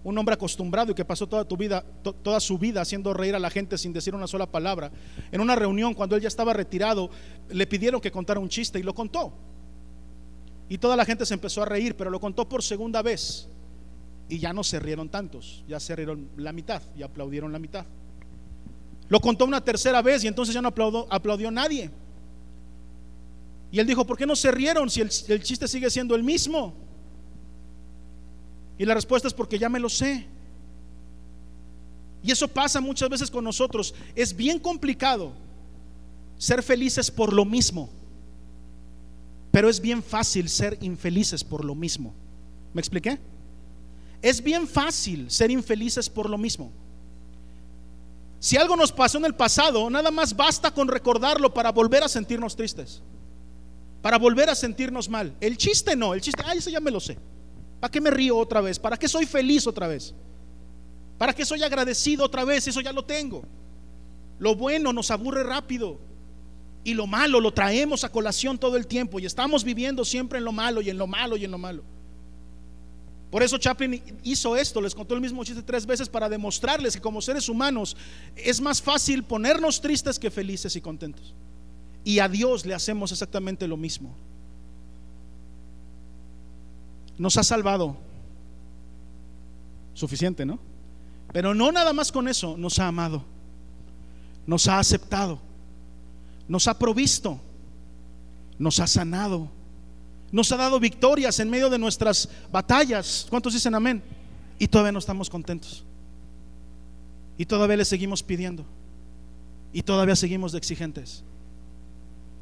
[0.04, 3.40] un hombre acostumbrado y que pasó toda, tu vida, toda su vida haciendo reír a
[3.40, 4.92] la gente sin decir una sola palabra,
[5.32, 7.12] en una reunión cuando él ya estaba retirado,
[7.50, 9.34] le pidieron que contara un chiste y lo contó.
[10.68, 13.48] Y toda la gente se empezó a reír, pero lo contó por segunda vez.
[14.28, 17.86] Y ya no se rieron tantos, ya se rieron la mitad y aplaudieron la mitad.
[19.10, 21.92] Lo contó una tercera vez y entonces ya no aplaudió, aplaudió nadie.
[23.76, 25.10] Y él dijo, ¿por qué no se rieron si el,
[25.44, 26.74] chiste sigue siendo el mismo?
[28.78, 30.26] Y la respuesta es porque ya me lo sé.
[32.24, 33.94] Y eso pasa muchas veces con nosotros.
[34.16, 35.34] Es bien complicado
[36.38, 37.90] ser felices por lo mismo.
[39.52, 42.14] Pero es bien fácil ser infelices por lo mismo.
[42.74, 43.20] ¿Me expliqué?
[44.22, 46.72] Es bien fácil ser infelices por lo mismo.
[48.40, 52.08] Si algo nos pasó en el pasado, nada más basta con recordarlo para volver a
[52.08, 53.02] sentirnos tristes
[54.06, 55.36] para volver a sentirnos mal.
[55.42, 57.18] El chiste no, el chiste, ay, eso ya me lo sé.
[57.80, 58.78] ¿Para qué me río otra vez?
[58.78, 60.14] ¿Para qué soy feliz otra vez?
[61.18, 62.68] ¿Para qué soy agradecido otra vez?
[62.68, 63.42] Eso ya lo tengo.
[64.38, 65.98] Lo bueno nos aburre rápido
[66.84, 70.46] y lo malo lo traemos a colación todo el tiempo y estamos viviendo siempre en
[70.46, 71.84] lo malo y en lo malo y en lo malo.
[73.32, 77.02] Por eso Chaplin hizo esto, les contó el mismo chiste tres veces para demostrarles que
[77.02, 77.98] como seres humanos
[78.36, 81.34] es más fácil ponernos tristes que felices y contentos.
[82.06, 84.16] Y a Dios le hacemos exactamente lo mismo.
[87.18, 87.98] Nos ha salvado.
[89.96, 90.60] Suficiente, ¿no?
[91.34, 93.26] Pero no nada más con eso, nos ha amado.
[94.46, 95.40] Nos ha aceptado.
[96.48, 97.40] Nos ha provisto.
[98.60, 99.50] Nos ha sanado.
[100.32, 103.26] Nos ha dado victorias en medio de nuestras batallas.
[103.32, 104.04] ¿Cuántos dicen amén?
[104.60, 105.84] Y todavía no estamos contentos.
[107.36, 108.64] Y todavía le seguimos pidiendo.
[109.74, 111.24] Y todavía seguimos de exigentes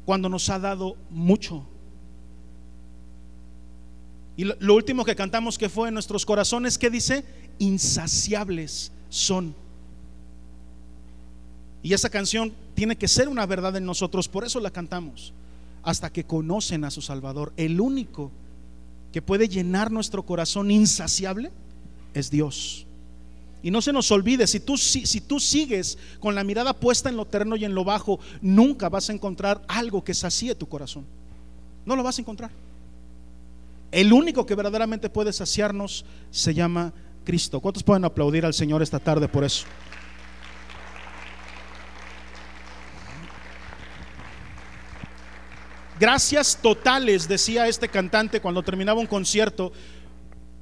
[0.04, 1.66] cuando nos ha dado mucho.
[4.36, 7.24] Y lo, último que cantamos que fue en nuestros corazones, que dice?
[7.58, 9.54] Insaciables son.
[11.82, 15.32] Y esa canción tiene que ser una verdad en nosotros, por eso la cantamos,
[15.82, 17.52] hasta que conocen a su Salvador.
[17.56, 18.32] El único
[19.12, 21.52] que puede llenar nuestro corazón insaciable
[22.14, 22.86] es Dios.
[23.64, 27.08] Y no se nos olvide, si tú, si, si tú sigues con la mirada puesta
[27.08, 30.68] en lo terreno y en lo bajo, nunca vas a encontrar algo que sacie tu
[30.68, 31.06] corazón.
[31.86, 32.50] No lo vas a encontrar.
[33.90, 36.92] El único que verdaderamente puede saciarnos se llama
[37.24, 37.58] Cristo.
[37.60, 39.64] ¿Cuántos pueden aplaudir al Señor esta tarde por eso?
[45.98, 49.72] Gracias totales, decía este cantante cuando terminaba un concierto,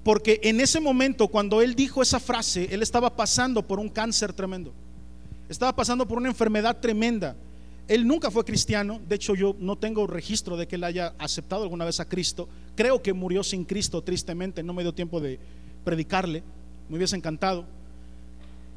[0.05, 4.33] porque en ese momento, cuando él dijo esa frase, él estaba pasando por un cáncer
[4.33, 4.73] tremendo,
[5.49, 7.37] estaba pasando por una enfermedad tremenda.
[7.89, 11.63] Él nunca fue cristiano, de hecho yo no tengo registro de que él haya aceptado
[11.63, 12.49] alguna vez a Cristo.
[12.75, 15.39] Creo que murió sin Cristo, tristemente, no me dio tiempo de
[15.85, 16.43] predicarle,
[16.89, 17.65] me hubiese encantado.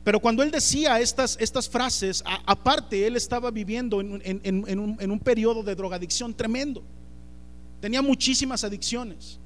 [0.03, 5.19] Pero cuando él decía estas, estas frases, aparte, él estaba viviendo en, un, en un
[5.19, 6.83] periodo de drogadicción tremendo.
[7.79, 9.39] Tenía muchísimas adicciones.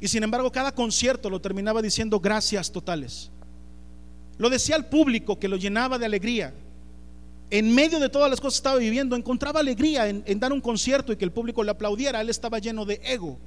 [0.00, 3.30] Y sin embargo, cada concierto lo terminaba diciendo gracias totales.
[4.38, 6.54] Lo decía al público que lo llenaba de alegría.
[7.50, 11.12] En medio de todas las cosas que estaba viviendo, encontraba alegría en, dar un concierto
[11.12, 12.20] y que el público le aplaudiera.
[12.20, 13.38] Él estaba lleno de ego.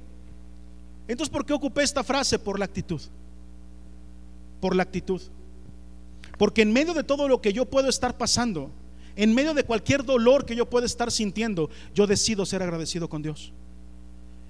[1.08, 2.38] Entonces, ¿por qué ocupé esta frase?
[2.38, 3.00] Por la actitud.
[4.60, 5.22] Por la actitud.
[6.36, 8.70] Porque en medio de todo lo que yo puedo estar pasando,
[9.16, 13.22] en medio de cualquier dolor que yo pueda estar sintiendo, yo decido ser agradecido con
[13.22, 13.52] Dios.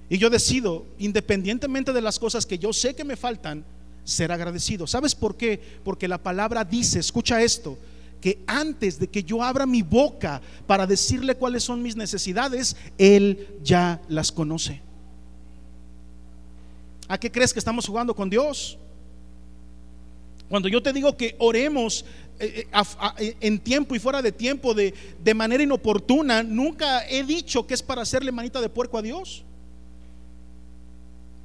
[0.09, 3.65] Y yo decido, independientemente de las cosas que yo sé que me faltan,
[4.05, 4.87] ser agradecido.
[4.87, 5.61] ¿Sabes por qué?
[5.85, 7.79] Porque la palabra dice, escucha esto,
[8.21, 13.49] que antes de que yo abra mi boca para decirle cuáles son mis necesidades, Él
[13.63, 14.81] ya las conoce.
[17.09, 18.79] ¿A qué crees que estamos jugando con Dios?
[20.49, 22.05] Cuando yo te digo que oremos
[22.39, 22.85] eh, eh,
[23.19, 27.75] eh, en tiempo y fuera de tiempo, de, de manera inoportuna, nunca he dicho que
[27.75, 29.45] es para hacerle manita de puerco a Dios.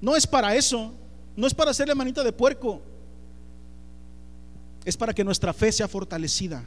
[0.01, 0.93] No es para eso,
[1.35, 2.81] no es para hacerle manita de puerco.
[4.85, 6.63] Es para que nuestra fe sea fortalecida.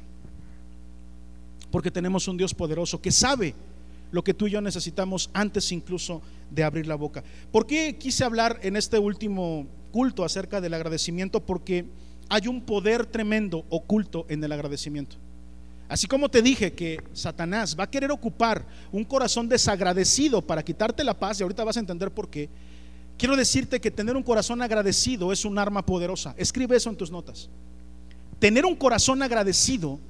[1.71, 3.55] Porque tenemos un Dios poderoso que sabe
[4.11, 7.23] lo que tú y yo necesitamos antes incluso de abrir la boca.
[7.53, 11.41] ¿Por qué quise hablar en este último culto acerca del agradecimiento?
[11.41, 11.87] Porque
[12.29, 15.17] hay un poder tremendo oculto en el agradecimiento.
[15.89, 21.03] Así como te dije que Satanás va a querer ocupar un corazón desagradecido para quitarte
[21.03, 22.49] la paz, y ahorita vas a entender por qué,
[23.21, 26.35] quiero decirte que tener un corazón agradecido es un arma poderosa.
[26.39, 27.51] Escribe eso en tus notas.
[28.39, 30.01] Tener un corazón agradecido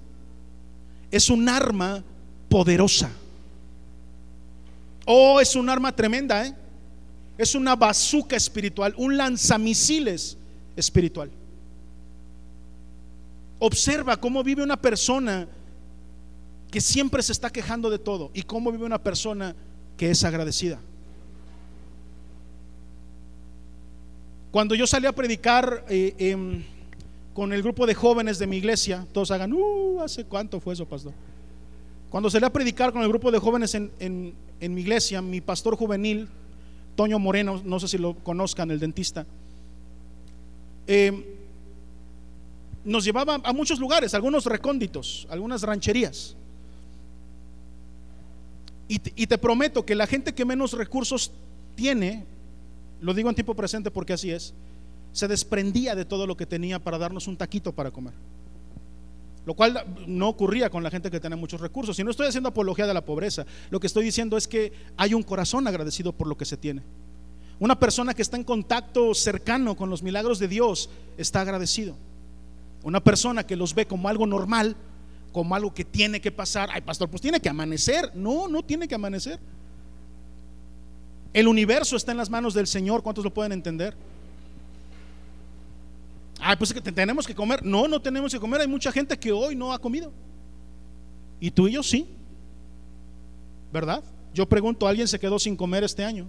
[1.10, 2.04] es un arma
[2.48, 3.10] poderosa.
[5.06, 6.54] Oh, es un arma tremenda, ¿eh?
[7.36, 10.36] Es una bazuca espiritual, un lanzamisiles
[10.76, 11.32] espiritual.
[13.58, 15.48] Observa cómo vive una persona
[16.70, 19.56] que siempre se está quejando de todo y cómo vive una persona
[19.96, 20.78] que es agradecida.
[24.50, 26.62] Cuando yo salí a predicar eh, em,
[27.34, 30.86] con el grupo de jóvenes de mi iglesia, todos hagan, uh, ¿hace cuánto fue eso,
[30.86, 31.12] pastor?
[32.10, 36.28] Cuando salí a predicar con el grupo de jóvenes en, mi iglesia, mi pastor juvenil,
[36.96, 39.24] Toño Moreno, no sé si lo conozcan, el dentista,
[40.88, 41.38] eh,
[42.84, 46.36] nos llevaba a muchos lugares, algunos recónditos, algunas rancherías.
[48.88, 51.30] Y te, prometo que la gente que menos recursos
[51.76, 52.26] tiene,
[53.00, 54.54] lo digo en tiempo presente porque así es,
[55.12, 58.14] se desprendía de todo lo que tenía para darnos un taquito para comer.
[59.46, 61.98] Lo cual no ocurría con la gente que tenía muchos recursos.
[61.98, 63.46] Y no estoy haciendo apología de la pobreza.
[63.70, 66.82] Lo que estoy diciendo es que hay un corazón agradecido por lo que se tiene.
[67.58, 71.96] Una persona que está en contacto cercano con los milagros de Dios está agradecido.
[72.82, 74.76] Una persona que los ve como algo normal,
[75.32, 78.12] como algo que tiene que pasar, ay pastor, pues tiene que amanecer.
[78.14, 79.38] No, no tiene que amanecer.
[81.32, 83.94] El universo está en las manos del Señor, ¿cuántos lo pueden entender?
[86.40, 87.64] Ay, pues que tenemos que comer.
[87.64, 88.62] No, no tenemos que comer.
[88.62, 90.10] Hay mucha gente que hoy no ha comido.
[91.38, 92.08] Y tú y yo sí.
[93.72, 94.02] ¿Verdad?
[94.34, 96.26] Yo pregunto, ¿alguien se quedó sin comer este año?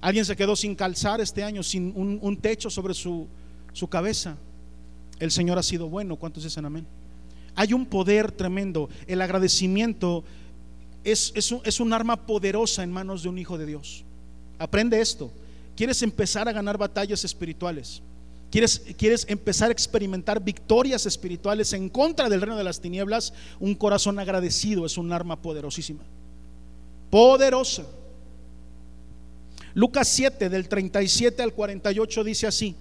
[0.00, 3.28] ¿Alguien se quedó sin calzar este año, sin un, techo sobre su,
[3.72, 4.36] su cabeza?
[5.18, 6.16] El Señor ha sido bueno.
[6.16, 6.86] ¿Cuántos dicen amén?
[7.54, 8.88] Hay un poder tremendo.
[9.06, 10.24] El agradecimiento
[11.04, 14.04] es, es, un, arma poderosa en manos de un hijo de Dios.
[14.58, 15.32] Aprende esto.
[15.76, 18.02] ¿Quieres empezar a ganar batallas espirituales?
[18.50, 23.32] ¿Quieres, ¿Quieres empezar a experimentar victorias espirituales en contra del reino de las tinieblas?
[23.58, 26.02] Un corazón agradecido es un arma poderosísima.
[27.10, 27.84] Poderosa.
[29.74, 32.76] Lucas 7 del 37 al 48 dice así.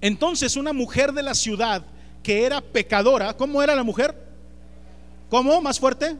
[0.00, 1.84] Entonces una mujer de la ciudad
[2.22, 4.29] que era pecadora, ¿cómo era la mujer?
[5.30, 5.62] ¿Cómo?
[5.62, 6.16] ¿Más fuerte?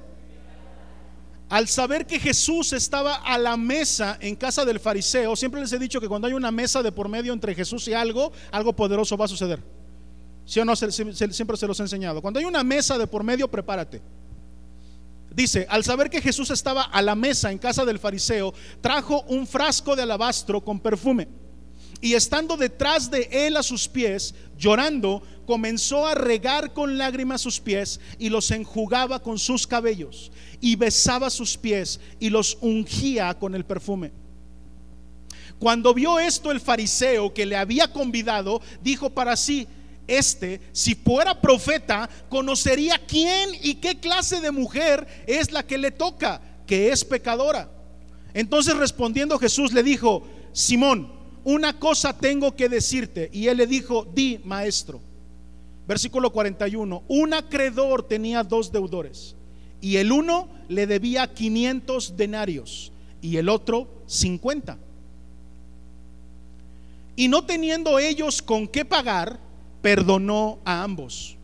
[1.51, 5.81] al saber que Jesús estaba a la mesa en casa del fariseo, siempre les he
[5.81, 9.17] dicho que cuando hay una mesa de por medio entre Jesús y algo, algo poderoso
[9.17, 9.61] va a suceder.
[10.45, 10.77] ¿Sí o no?
[10.77, 12.23] siempre se los he enseñado.
[12.23, 14.01] Cuando hay una mesa de por medio, prepárate.
[15.35, 19.45] Dice, al saber que Jesús estaba a la mesa en casa del fariseo, trajo un
[19.45, 21.27] frasco de alabastro con perfume.
[22.01, 27.61] Y estando detrás de él a sus pies, llorando, comenzó a regar con lágrimas sus
[27.61, 33.55] pies y los enjugaba con sus cabellos y besaba sus pies y los ungía con
[33.55, 34.13] el perfume.
[35.59, 39.69] Cuando vio esto el fariseo que le había convidado, dijo para sí,
[40.07, 45.91] este, si fuera profeta, conocería quién y qué clase de mujer es la que le
[45.91, 47.71] toca, que es pecadora.
[48.33, 53.31] Entonces respondiendo Jesús le dijo, Simón, una cosa tengo que decirte.
[53.33, 55.01] Y él le dijo, di, maestro.
[55.87, 59.35] Versículo 41, un acreedor tenía dos deudores
[59.81, 64.79] y el uno le debía 500 denarios y el otro 50.
[67.17, 69.41] Y no teniendo ellos con qué pagar,
[69.83, 71.37] perdonó a ambos.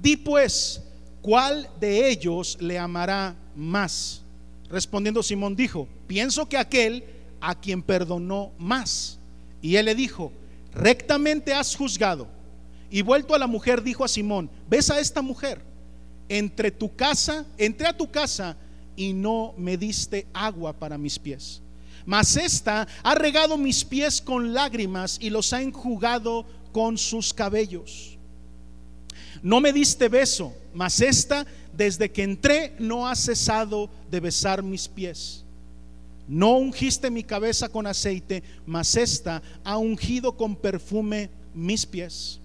[0.00, 0.82] Di pues,
[1.20, 4.22] ¿cuál de ellos le amará más?
[4.70, 7.04] Respondiendo Simón dijo, pienso que aquel
[7.40, 9.18] a quien perdonó más.
[9.62, 10.32] Y él le dijo,
[10.74, 12.28] rectamente has juzgado.
[12.90, 15.62] Y vuelto a la mujer, dijo a Simón, ves a esta mujer,
[16.28, 18.56] entre tu casa, entré a tu casa
[18.96, 21.62] y no me diste agua para mis pies.
[22.04, 28.18] Mas esta ha regado mis pies con lágrimas y los ha enjugado con sus cabellos.
[29.42, 34.88] No me diste beso, mas esta desde que entré no ha cesado de besar mis
[34.88, 35.41] pies.
[36.28, 42.40] No ungiste mi cabeza con aceite, mas esta ha ungido con perfume mis pies.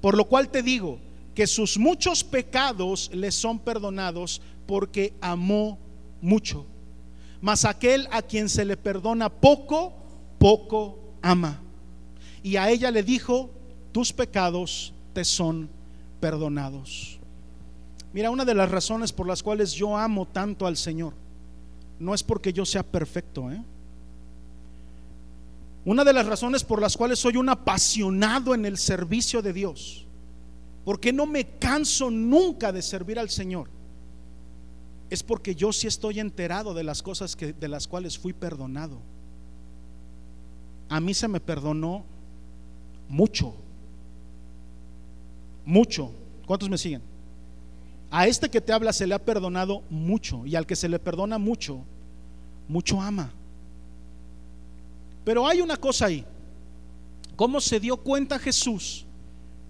[0.00, 0.98] Por lo cual te digo
[1.34, 5.78] que sus muchos pecados le son perdonados porque amó
[6.20, 6.66] mucho.
[7.40, 9.94] Mas aquel a quien se le perdona poco,
[10.38, 11.60] poco ama.
[12.42, 13.50] Y a ella le dijo,
[13.92, 15.68] tus pecados te son
[16.20, 17.18] perdonados.
[18.12, 21.25] Mira, una de las razones por las cuales yo amo tanto al Señor
[21.98, 23.50] no es porque yo sea perfecto.
[23.50, 23.62] ¿eh?
[25.84, 30.06] Una de las razones por las cuales soy un apasionado en el servicio de Dios,
[30.84, 33.68] porque no me canso nunca de servir al Señor,
[35.08, 38.98] es porque yo sí estoy enterado de las cosas que, de las cuales fui perdonado.
[40.88, 42.04] A mí se me perdonó
[43.08, 43.54] mucho,
[45.64, 46.12] mucho.
[46.46, 47.02] ¿Cuántos me siguen?
[48.10, 50.98] A este que te habla se le ha perdonado mucho y al que se le
[50.98, 51.84] perdona mucho,
[52.68, 53.32] mucho ama.
[55.24, 56.24] Pero hay una cosa ahí.
[57.34, 59.04] ¿Cómo se dio cuenta Jesús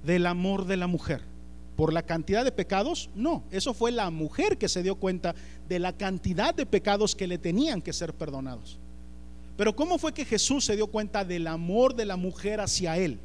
[0.04, 1.22] del amor de la mujer?
[1.76, 3.10] ¿Por la cantidad de pecados?
[3.14, 5.34] No, eso fue la mujer que se dio cuenta
[5.68, 8.78] de la cantidad de pecados que le tenían que ser perdonados.
[9.56, 13.18] Pero ¿cómo fue que Jesús se dio cuenta del amor de la mujer hacia él?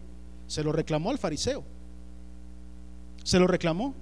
[0.47, 1.63] Se lo reclamó al fariseo.
[3.23, 3.93] Se lo reclamó.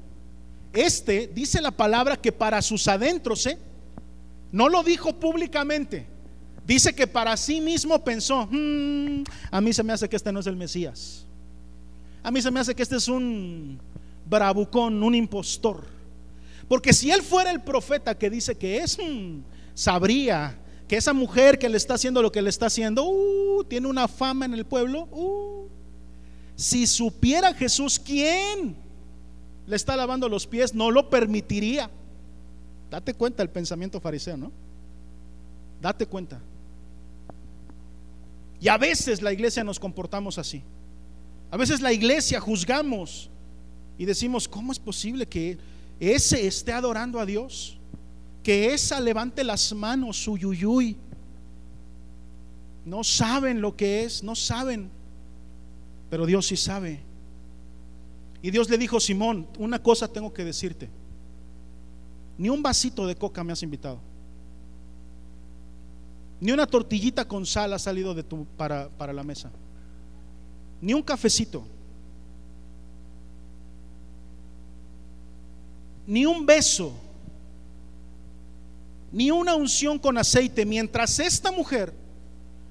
[0.74, 3.58] Este dice la palabra que para sus adentros, ¿eh?
[4.52, 6.08] no lo dijo públicamente.
[6.66, 10.40] Dice que para sí mismo pensó, hmm, a mí se me hace que este no
[10.40, 11.26] es el Mesías.
[12.22, 13.80] A mí se me hace que este es un
[14.26, 15.84] bravucón, un impostor.
[16.68, 19.40] Porque si él fuera el profeta que dice que es, hmm,
[19.74, 23.88] sabría que esa mujer que le está haciendo lo que le está haciendo, uh, tiene
[23.88, 25.08] una fama en el pueblo.
[25.12, 25.68] Uh,
[26.56, 28.76] si supiera Jesús quién
[29.70, 31.92] le está lavando los pies, no lo permitiría.
[32.90, 34.52] Date cuenta el pensamiento fariseo, ¿no?
[35.80, 36.42] Date cuenta.
[38.60, 40.64] Y a veces la iglesia nos comportamos así.
[41.52, 43.30] A veces la iglesia juzgamos
[44.00, 45.60] y decimos, ¿cómo es posible que
[46.00, 47.78] ese esté adorando a Dios?
[48.42, 50.98] Que esa levante las manos, su yuyuy.
[52.86, 54.90] No saben lo que es, no saben.
[56.10, 57.08] Pero Dios sí sabe.
[58.42, 60.90] Y Dios le dijo, Simón, una cosa tengo que decirte.
[62.38, 64.00] Ni un vasito de coca me has invitado.
[66.40, 69.52] Ni una tortillita con sal ha salido de tu, para, para la mesa.
[70.80, 71.66] Ni un cafecito.
[76.08, 76.94] Ni un beso.
[79.12, 80.66] Ni una unción con aceite.
[80.66, 81.94] Mientras esta mujer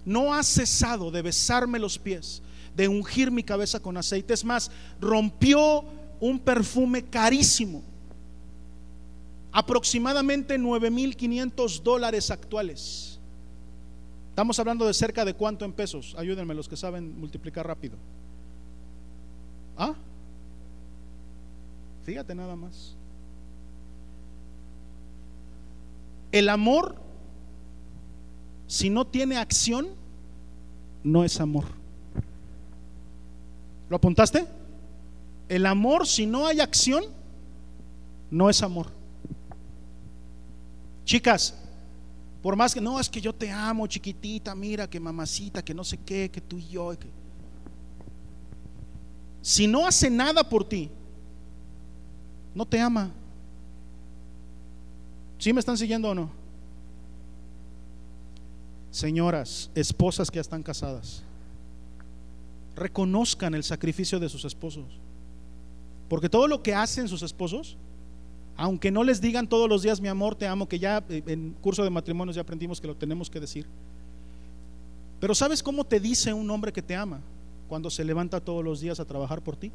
[0.07, 2.41] no ha cesado de besarme los pies
[2.79, 4.33] de ungir mi cabeza con aceite.
[4.33, 4.70] Es más,
[5.01, 5.85] rompió
[6.20, 7.83] un perfume carísimo,
[9.51, 13.18] aproximadamente 9.500 dólares actuales.
[14.31, 16.14] Estamos hablando de cerca de cuánto en pesos.
[16.16, 17.97] Ayúdenme los que saben multiplicar rápido.
[19.76, 19.95] ¿Ah?
[22.05, 22.95] Fíjate nada más.
[26.31, 26.95] El amor,
[28.68, 29.89] si no tiene acción,
[31.03, 31.64] no es amor.
[33.89, 34.47] ¿Lo apuntaste?
[35.49, 37.05] El amor, si no hay acción,
[38.30, 38.89] no es amor.
[41.05, 41.55] Chicas,
[42.43, 45.84] por más que no, es que yo te amo, chiquitita, mira, que mamacita, que no
[45.84, 46.95] sé qué, que tú y yo.
[49.41, 50.91] Si no hace nada por ti,
[52.55, 53.11] no te ama.
[55.39, 56.30] ¿Sí me están siguiendo o no?
[58.91, 61.22] Señoras, esposas que ya están casadas,
[62.79, 64.85] reconozcan el sacrificio de sus esposos.
[66.09, 67.76] Porque todo lo que hacen sus esposos,
[68.57, 71.55] aunque no les digan todos los días mi amor, te amo, que ya eh, en
[71.61, 73.66] curso de matrimonios ya aprendimos que lo tenemos que decir.
[75.20, 77.20] Pero ¿sabes cómo te dice un hombre que te ama
[77.68, 79.70] cuando se levanta todos los días a trabajar por ti?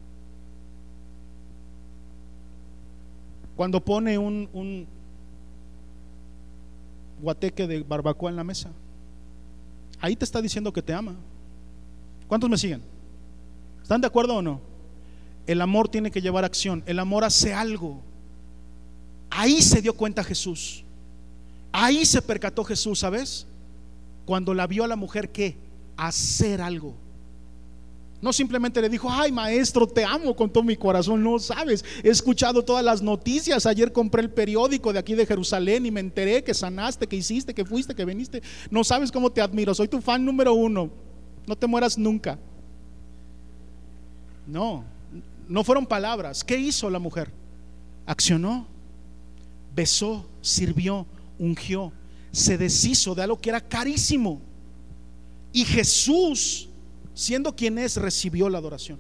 [3.56, 4.88] Cuando pone un, un
[7.22, 8.70] guateque de barbacoa en la mesa.
[9.99, 11.16] Ahí te está diciendo que te ama.
[12.28, 12.93] ¿Cuántos me siguen?
[13.84, 14.62] ¿Están de acuerdo o no?
[15.46, 16.84] El amor tiene que llevar acción.
[16.88, 18.02] El amor hace algo.
[19.30, 20.84] Ahí se dio cuenta Jesús.
[21.72, 23.46] Ahí se percató Jesús, ¿sabes?
[24.26, 25.58] Cuando la vio a la mujer que
[25.98, 26.96] hacer algo.
[28.22, 31.22] No simplemente le dijo, ay maestro, te amo con todo mi corazón.
[31.22, 33.66] No sabes, he escuchado todas las noticias.
[33.66, 37.54] Ayer compré el periódico de aquí de Jerusalén y me enteré que sanaste, que hiciste,
[37.54, 38.42] que fuiste, que viniste.
[38.70, 39.76] No sabes cómo te admiro.
[39.76, 40.90] Soy tu fan número uno.
[41.46, 42.40] No te mueras nunca.
[44.48, 44.84] No,
[45.48, 46.44] no fueron palabras.
[46.44, 47.32] ¿Qué hizo la mujer?
[48.06, 48.68] Accionó,
[49.76, 51.06] besó, sirvió,
[51.39, 51.91] ungió,
[52.32, 54.41] se deshizo de algo que era carísimo.
[55.52, 56.70] Y Jesús
[57.14, 59.00] siendo quien es, recibió la adoración.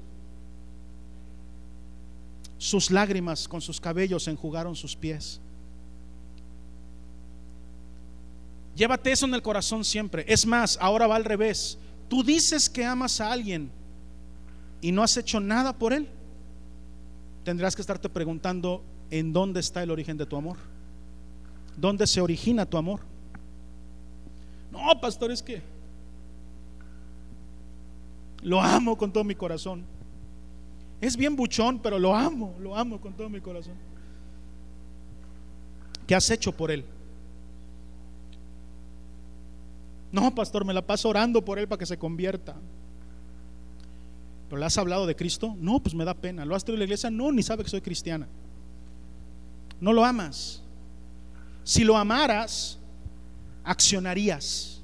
[2.57, 5.41] Sus lágrimas con sus cabellos enjugaron sus pies.
[8.75, 10.25] Llévate eso en el corazón siempre.
[10.27, 11.77] Es más, ahora va al revés.
[12.07, 13.69] Tú dices que amas a alguien
[14.83, 16.09] y no has hecho nada por él.
[17.45, 20.57] Tendrás que estarte preguntando en dónde está el origen de tu amor.
[21.77, 22.99] ¿Dónde se origina tu amor?
[24.73, 25.61] No, pastor, es que
[28.41, 29.85] lo amo con todo mi corazón.
[30.99, 33.75] Es bien buchón, pero lo amo, lo amo con todo mi corazón.
[36.05, 36.83] ¿Qué has hecho por él?
[40.11, 42.53] No, pastor, me la paso orando por él para que se convierta.
[44.53, 45.55] ¿Pero le has hablado de Cristo?
[45.57, 46.45] No, pues me da pena.
[46.45, 47.09] ¿Lo has traído a la iglesia?
[47.09, 48.27] No, ni sabe que soy cristiana.
[49.81, 50.61] No lo amas.
[51.63, 52.77] Si lo amaras,
[53.63, 54.83] accionarías.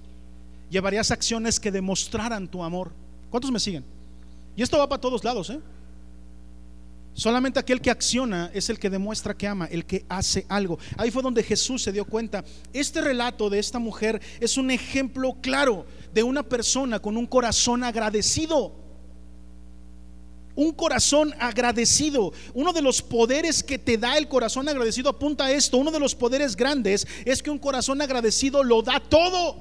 [0.72, 2.92] Llevarías acciones que demostraran tu amor.
[3.30, 3.86] ¿Cuántos me siguen?
[4.56, 5.60] Y esto va para todos lados, ¿eh?
[7.14, 10.80] Solamente aquel que acciona es el que demuestra que ama, el que hace algo.
[10.98, 12.44] Ahí fue donde Jesús se dio cuenta.
[12.74, 17.84] Este relato de esta mujer es un ejemplo claro de una persona con un corazón
[17.84, 18.79] agradecido.
[20.60, 22.34] Un corazón agradecido.
[22.54, 25.78] Uno de los poderes que te da el corazón agradecido apunta a esto.
[25.78, 29.56] Uno de los poderes grandes es que un corazón agradecido lo da todo.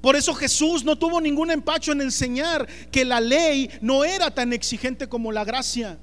[0.00, 4.52] Por eso Jesús no tuvo ningún empacho en enseñar que la ley no era tan
[4.52, 5.96] exigente como la gracia.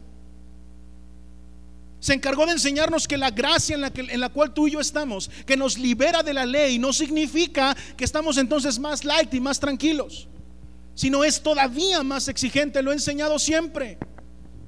[2.00, 4.80] Se encargó de enseñarnos que la gracia en la, en la, cual tú y yo
[4.80, 9.42] estamos, que nos libera de la ley, no significa que estamos entonces más light y
[9.42, 10.30] más tranquilos,
[10.94, 13.98] sino es todavía más exigente, lo he enseñado siempre.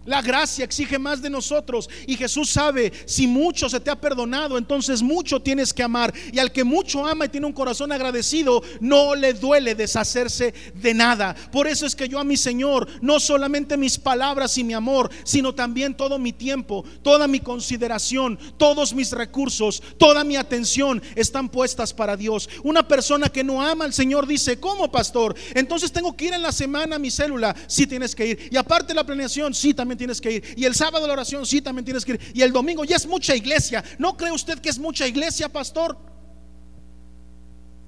[0.06, 4.58] La gracia exige más de nosotros y Jesús sabe, si mucho se te ha perdonado,
[4.58, 6.14] entonces mucho tienes que amar.
[6.32, 10.93] Y al que mucho ama y tiene un corazón agradecido, no le duele deshacerse de
[10.93, 11.36] nada.
[11.51, 15.10] Por eso es que yo a mi Señor, no solamente mis palabras y mi amor,
[15.24, 21.47] sino también todo mi tiempo, toda mi consideración, todos mis recursos, toda mi atención están
[21.47, 22.49] puestas para Dios.
[22.64, 25.36] Una persona que no ama al Señor dice, ¿cómo pastor?
[25.54, 28.49] Entonces tengo que ir en la semana a mi célula, sí tienes que ir.
[28.51, 30.44] Y aparte la planeación, sí también tienes que ir.
[30.56, 32.20] Y el sábado la oración, sí, también tienes que ir.
[32.34, 33.84] Y el domingo ya es mucha iglesia.
[33.98, 35.98] ¿No cree usted que es mucha iglesia, pastor?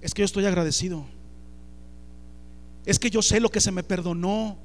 [0.01, 1.05] Es que yo estoy agradecido.
[2.85, 4.57] Es que yo sé lo que se me perdonó.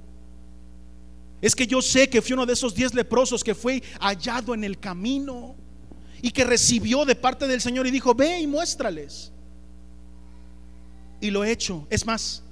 [1.41, 4.64] Es que yo sé que fui uno de esos diez leprosos que fue hallado en
[4.64, 5.55] el camino
[6.20, 9.32] y que recibió de parte del Señor y dijo, ve y muéstrales.
[11.20, 11.86] Y lo he hecho.
[11.88, 12.43] Es más,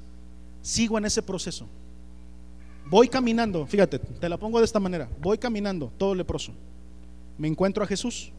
[0.63, 1.69] sigo en ese proceso.
[2.91, 5.09] Voy caminando, fíjate, te la pongo de esta manera.
[5.21, 6.53] Voy caminando, todo leproso.
[7.37, 8.33] Me encuentro a Jesús.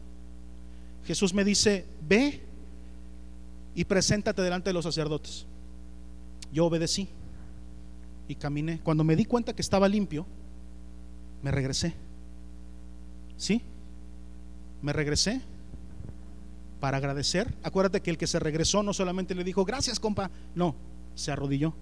[1.04, 2.40] Jesús me dice, ve
[3.74, 5.46] y preséntate delante de los sacerdotes.
[6.52, 7.08] Yo obedecí
[8.26, 8.80] y caminé.
[8.82, 10.26] Cuando me di cuenta que estaba limpio,
[11.42, 11.94] me regresé.
[13.36, 13.62] ¿Sí?
[14.82, 15.40] Me regresé
[16.80, 17.54] para agradecer.
[17.62, 20.74] Acuérdate que el que se regresó no solamente le dijo, gracias compa, no,
[21.14, 21.72] se arrodilló,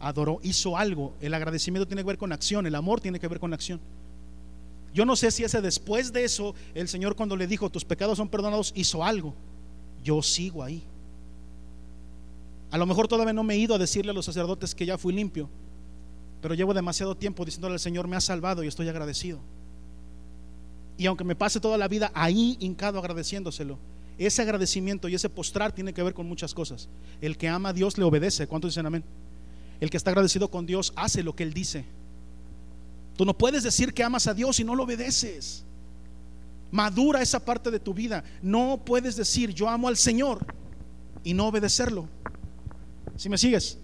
[0.00, 1.14] adoró, hizo algo.
[1.20, 3.80] El agradecimiento tiene que ver con acción, el amor tiene que ver con acción.
[4.92, 8.16] Yo no sé si ese después de eso, el Señor cuando le dijo, tus pecados
[8.16, 9.34] son perdonados, hizo algo.
[10.02, 10.82] Yo sigo ahí.
[12.70, 14.98] A lo mejor todavía no me he ido a decirle a los sacerdotes que ya
[14.98, 15.48] fui limpio,
[16.40, 19.38] pero llevo demasiado tiempo diciéndole al Señor, me ha salvado y estoy agradecido.
[20.98, 23.78] Y aunque me pase toda la vida ahí hincado agradeciéndoselo,
[24.18, 26.88] ese agradecimiento y ese postrar tiene que ver con muchas cosas.
[27.20, 28.46] El que ama a Dios le obedece.
[28.46, 29.04] ¿Cuántos dicen amén?
[29.80, 31.84] El que está agradecido con Dios hace lo que Él dice.
[33.16, 35.64] Tú no puedes decir que amas a Dios y no lo obedeces.
[36.70, 38.24] Madura esa parte de tu vida.
[38.42, 40.44] No puedes decir yo amo al Señor
[41.24, 42.08] y no obedecerlo.
[43.16, 43.78] Si me sigues.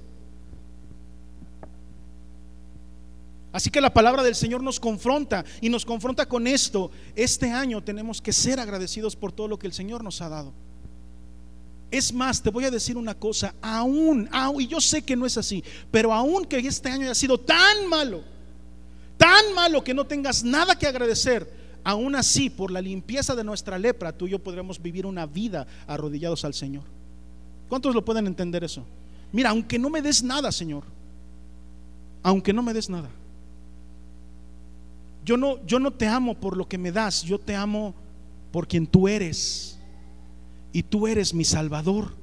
[3.52, 6.90] Así que la palabra del Señor nos confronta y nos confronta con esto.
[7.14, 10.54] Este año tenemos que ser agradecidos por todo lo que el Señor nos ha dado.
[11.92, 15.26] Es más, te voy a decir una cosa, aún, aún, y yo sé que no
[15.26, 18.22] es así, pero aún que este año haya sido tan malo,
[19.18, 21.52] tan malo que no tengas nada que agradecer,
[21.84, 25.66] aún así, por la limpieza de nuestra lepra, tú y yo podremos vivir una vida
[25.86, 26.84] arrodillados al Señor.
[27.68, 28.86] ¿Cuántos lo pueden entender eso?
[29.30, 30.84] Mira, aunque no me des nada, Señor,
[32.22, 33.10] aunque no me des nada,
[35.26, 37.94] yo no, yo no te amo por lo que me das, yo te amo
[38.50, 39.78] por quien tú eres.
[40.72, 42.14] Y tú eres mi Salvador.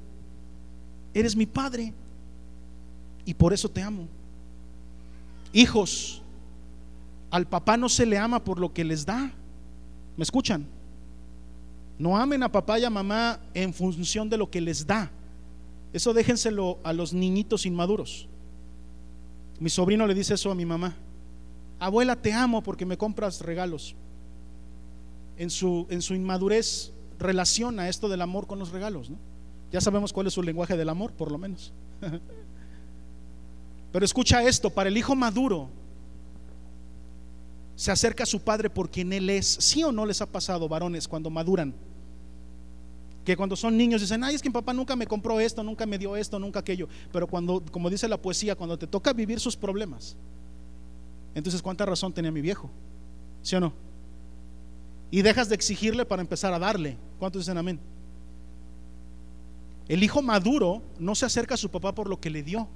[1.14, 1.93] Eres mi Padre.
[3.26, 4.08] Y por eso te amo.
[5.54, 6.22] Hijos,
[7.32, 9.32] al papá no se le ama por lo que les da.
[10.18, 10.66] ¿Me escuchan?
[11.97, 15.12] No amen a papá y a mamá en función de lo que les da.
[15.91, 18.28] Eso déjenselo a los niñitos inmaduros.
[19.60, 20.95] Mi sobrino le dice eso a mi mamá
[21.80, 23.95] abuela, te amo porque me compras regalos.
[25.38, 29.11] En su, en su inmadurez relaciona esto del amor con los regalos.
[29.72, 31.74] Ya sabemos cuál es su lenguaje del amor, por lo menos.
[33.91, 35.70] Pero escucha esto, para el hijo maduro
[37.76, 39.45] se acerca a su padre por quien él es.
[39.45, 41.74] ¿Sí o no les ha pasado, varones, cuando maduran?
[43.24, 45.86] Que cuando son niños dicen, ay, es que mi papá nunca me compró esto, nunca
[45.86, 46.88] me dio esto, nunca aquello.
[47.11, 50.17] Pero cuando, como dice la poesía, cuando te toca vivir sus problemas,
[51.36, 52.70] entonces, ¿cuánta razón tenía mi viejo?
[53.41, 53.88] ¿Sí o no?
[55.12, 56.97] Y dejas de exigirle para empezar a darle.
[57.18, 57.80] ¿Cuántos dicen amén?
[59.88, 62.68] El hijo maduro no se acerca a su papá por lo que le dio.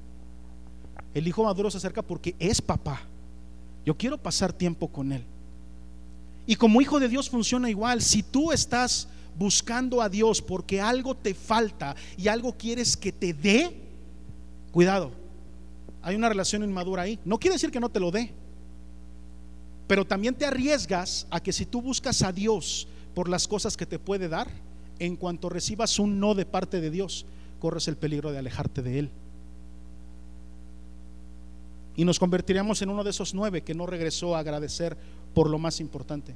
[1.14, 3.02] El hijo maduro se acerca porque es papá.
[3.86, 5.24] Yo quiero pasar tiempo con él.
[6.46, 8.02] Y como hijo de Dios funciona igual.
[8.02, 9.08] Si tú estás
[9.38, 13.80] buscando a Dios porque algo te falta y algo quieres que te dé,
[14.72, 15.12] cuidado.
[16.02, 17.20] Hay una relación inmadura ahí.
[17.24, 18.34] No quiere decir que no te lo dé.
[19.94, 23.86] Pero también te arriesgas a que si tú buscas a Dios por las cosas que
[23.86, 24.48] te puede dar,
[24.98, 27.28] en cuanto recibas un no de parte de Dios,
[27.60, 29.12] corres el peligro de alejarte de Él.
[31.96, 34.98] Y nos convertiríamos en uno de esos nueve que no regresó a agradecer
[35.36, 36.34] por lo más importante.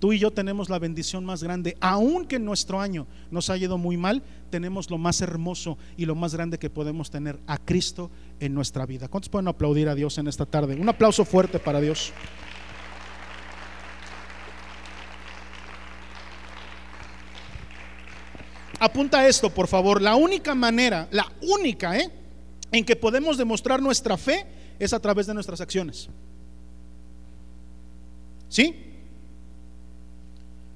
[0.00, 3.78] Tú y yo tenemos la bendición más grande, aunque en nuestro año nos ha ido
[3.78, 4.20] muy mal,
[4.50, 8.10] tenemos lo más hermoso y lo más grande que podemos tener a Cristo
[8.40, 9.06] en nuestra vida.
[9.06, 10.74] ¿Cuántos pueden aplaudir a Dios en esta tarde?
[10.74, 12.12] Un aplauso fuerte para Dios.
[18.84, 20.00] Apunta esto, por favor.
[20.00, 22.10] La única manera, la única, ¿eh?
[22.72, 24.46] En que podemos demostrar nuestra fe
[24.78, 26.08] es a través de nuestras acciones.
[28.48, 28.74] ¿Sí?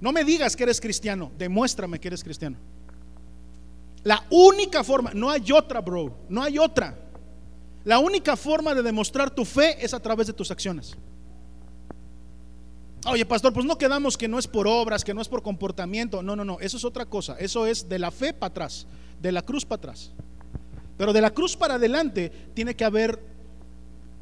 [0.00, 2.56] No me digas que eres cristiano, demuéstrame que eres cristiano.
[4.04, 6.96] La única forma, no hay otra, bro, no hay otra.
[7.84, 10.96] La única forma de demostrar tu fe es a través de tus acciones.
[13.07, 16.22] Oye, pastor, pues no quedamos que no es por obras, que no es por comportamiento.
[16.22, 17.36] No, no, no, eso es otra cosa.
[17.38, 18.86] Eso es de la fe para atrás,
[19.20, 20.11] de la cruz para atrás.
[20.96, 23.22] Pero de la cruz para adelante tiene que haber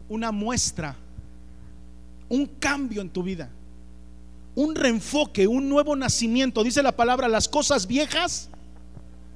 [0.09, 0.95] una muestra,
[2.29, 3.51] un cambio en tu vida,
[4.55, 6.63] un reenfoque, un nuevo nacimiento.
[6.63, 8.51] Dice la palabra, las cosas viejas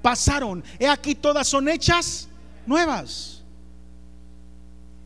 [0.03, 0.62] pasaron.
[0.78, 2.28] He aquí todas son hechas
[2.66, 3.39] nuevas.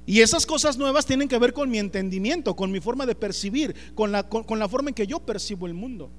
[0.06, 3.74] Y esas cosas nuevas tienen que ver con mi entendimiento, con mi forma de percibir,
[3.94, 6.10] con la, con, la forma en que yo percibo el mundo.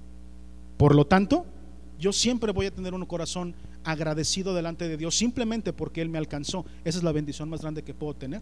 [0.77, 1.45] Por lo tanto,
[1.99, 6.17] yo siempre voy a tener un corazón agradecido delante de Dios simplemente porque Él me
[6.17, 6.65] alcanzó.
[6.83, 8.41] Esa es la bendición más grande que puedo tener.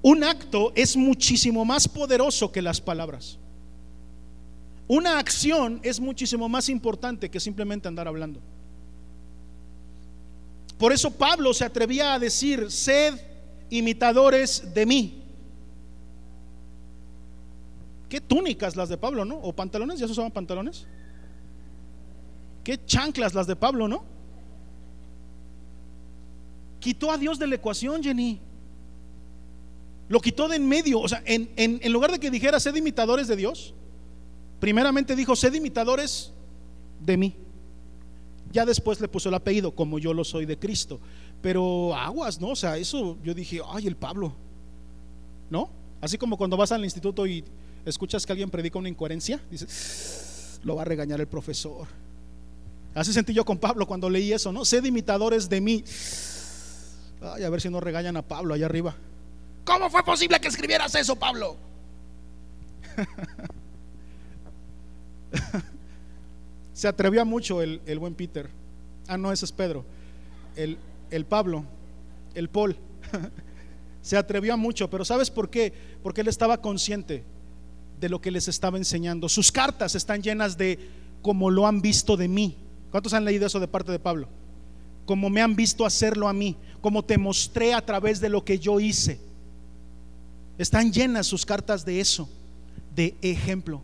[0.00, 3.38] Un acto es muchísimo más poderoso que las palabras.
[4.88, 8.40] Una acción es muchísimo más importante que simplemente andar hablando.
[10.82, 13.14] Por eso Pablo se atrevía a decir, sed
[13.70, 15.22] imitadores de mí.
[18.08, 19.36] Qué túnicas las de Pablo, ¿no?
[19.36, 20.88] O pantalones, ya se usaban pantalones.
[22.64, 24.02] Qué chanclas las de Pablo, ¿no?
[26.80, 28.40] Quitó a Dios de la ecuación, Jenny.
[30.08, 30.98] Lo quitó de en medio.
[30.98, 33.72] O sea, en, en lugar de que dijera, sed imitadores de Dios,
[34.58, 36.32] primeramente dijo, sed imitadores
[36.98, 37.36] de mí.
[38.52, 41.00] Ya después le puso el apellido, como yo lo soy de Cristo.
[41.40, 42.48] Pero aguas, ¿no?
[42.48, 44.34] O sea, eso yo dije, ay, el Pablo.
[45.50, 45.70] ¿No?
[46.00, 47.44] Así como cuando vas al instituto y
[47.84, 51.86] escuchas que alguien predica una incoherencia, dices, lo va a regañar el profesor.
[52.94, 54.64] Así sentí yo con Pablo cuando leí eso, ¿no?
[54.64, 55.84] Sed imitadores de mí.
[57.22, 58.94] Ay, a ver si no regañan a Pablo allá arriba.
[59.64, 61.56] ¿Cómo fue posible que escribieras eso, Pablo?
[66.72, 68.48] Se atrevió a mucho el, buen Peter.
[69.06, 69.84] Ah, no, ese es Pedro.
[70.56, 70.78] El,
[71.10, 71.64] el Pablo,
[72.34, 72.76] el Paul.
[74.02, 75.72] Se atrevió a mucho, pero ¿sabes por qué?
[76.02, 77.24] Porque él estaba consciente
[78.00, 79.28] de lo que les estaba enseñando.
[79.28, 80.78] Sus cartas están llenas de
[81.22, 82.56] como lo han visto de mí.
[82.90, 84.28] ¿Cuántos han leído eso de parte de Pablo?
[85.06, 88.58] Como me han visto hacerlo a mí, como te mostré a través de lo que
[88.58, 89.20] yo hice.
[90.58, 92.28] Están llenas sus cartas de eso,
[92.94, 93.82] de ejemplo.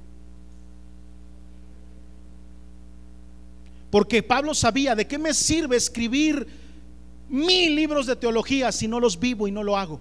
[3.90, 6.46] Porque Pablo sabía de qué me sirve escribir
[7.28, 10.00] mil libros de teología si no los vivo y no lo hago.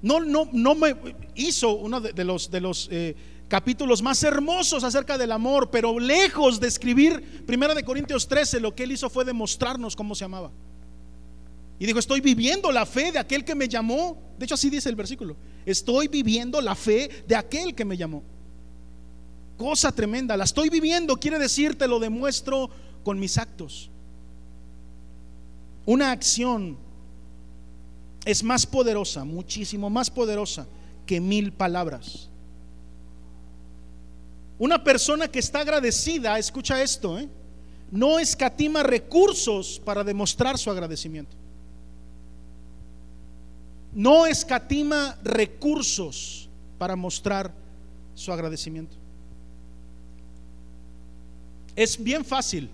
[0.00, 0.94] No, no, no me
[1.34, 3.16] hizo uno de, los, de los eh,
[3.48, 8.74] capítulos más hermosos acerca del amor, pero lejos de escribir Primera de Corintios 13, lo
[8.74, 10.52] que él hizo fue demostrarnos cómo se amaba.
[11.80, 14.20] Y dijo, estoy viviendo la fe de aquel que me llamó.
[14.36, 15.36] De hecho, así dice el versículo.
[15.64, 18.22] Estoy viviendo la fe de aquel que me llamó.
[19.58, 22.70] Cosa tremenda, la estoy viviendo, quiere decir, te lo demuestro
[23.02, 23.90] con mis actos.
[25.84, 26.78] Una acción
[28.24, 30.66] es más poderosa, muchísimo más poderosa
[31.06, 32.28] que mil palabras.
[34.60, 37.28] Una persona que está agradecida, escucha esto, ¿eh?
[37.90, 41.36] no escatima recursos para demostrar su agradecimiento.
[43.92, 46.48] No escatima recursos
[46.78, 47.52] para mostrar
[48.14, 48.96] su agradecimiento.
[51.78, 52.68] Es bien fácil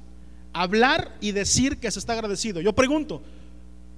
[0.50, 2.62] hablar y decir que se está agradecido.
[2.62, 3.20] Yo pregunto,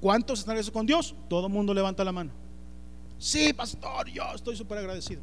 [0.00, 1.14] ¿cuántos están agradecidos con Dios?
[1.30, 2.32] Todo el mundo levanta la mano.
[3.16, 5.22] Sí, pastor, yo estoy súper agradecido.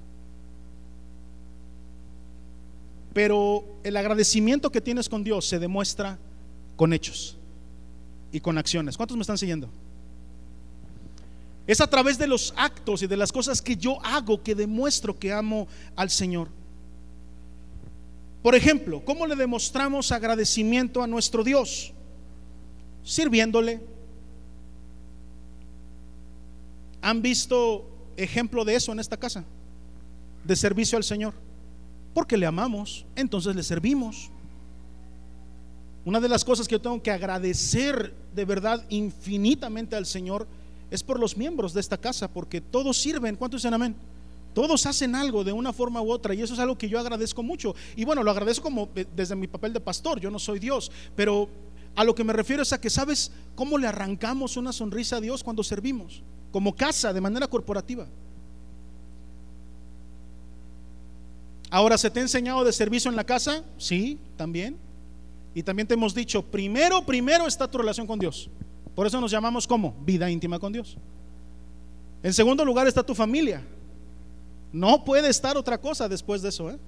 [3.11, 6.17] Pero el agradecimiento que tienes con Dios se demuestra
[6.77, 7.35] con hechos
[8.31, 8.95] y con acciones.
[8.95, 9.67] ¿Cuántos me están siguiendo?
[11.67, 15.19] Es a través de los actos y de las cosas que yo hago que demuestro
[15.19, 15.67] que amo
[15.97, 16.47] al Señor.
[18.43, 21.93] Por ejemplo, ¿cómo le demostramos agradecimiento a nuestro Dios?
[23.01, 23.79] Sirviéndole.
[27.01, 29.45] ¿Han visto ejemplo de eso en esta casa?
[30.43, 31.33] De servicio al Señor.
[32.13, 34.29] Porque le amamos, entonces le servimos.
[36.03, 40.47] Una de las cosas que yo tengo que agradecer de verdad infinitamente al Señor
[40.91, 43.37] es por los miembros de esta casa, porque todos sirven.
[43.37, 43.95] ¿Cuántos dicen amén?
[44.53, 47.43] Todos hacen algo de una forma u otra y eso es algo que yo agradezco
[47.43, 47.75] mucho.
[47.95, 50.91] Y bueno, lo agradezco como eh, desde mi papel de pastor, yo no soy Dios,
[51.15, 51.49] pero
[51.95, 55.21] a lo que me refiero es a que sabes cómo le arrancamos una sonrisa a
[55.21, 58.07] Dios cuando servimos, como casa, de manera corporativa.
[61.69, 63.63] Ahora, ¿se te ha enseñado de servicio en la casa?
[63.77, 64.77] Sí, también.
[65.55, 68.49] Y también te hemos dicho, primero, primero está tu relación con Dios.
[68.95, 70.97] Por eso nos llamamos como vida íntima con Dios.
[72.21, 73.65] En segundo lugar está tu familia.
[74.73, 76.71] No puede estar otra cosa después de eso.
[76.71, 76.79] ¿eh?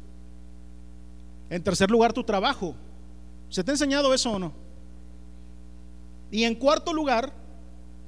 [1.51, 2.75] En tercer lugar, tu trabajo.
[3.47, 4.51] ¿Se te ha enseñado eso o no?
[6.31, 7.31] Y en cuarto lugar,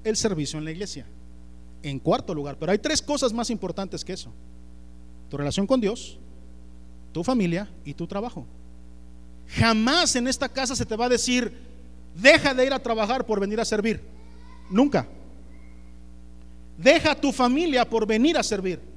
[0.03, 1.05] el servicio en la iglesia.
[1.83, 2.57] En cuarto lugar.
[2.59, 4.33] Pero hay tres cosas más importantes que eso.
[5.29, 6.17] Tu relación con Dios,
[7.11, 8.47] tu familia y tu trabajo.
[9.47, 11.55] Jamás en esta casa se te va a decir,
[12.15, 14.01] deja de ir a trabajar por venir a servir.
[14.71, 15.07] Nunca.
[16.77, 18.96] Deja tu familia por venir a servir.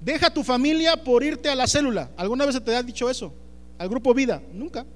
[0.00, 2.10] Deja tu familia por irte a la célula.
[2.16, 3.34] ¿Alguna vez se te ha dicho eso?
[3.78, 4.42] ¿Al grupo vida?
[4.52, 4.86] Nunca.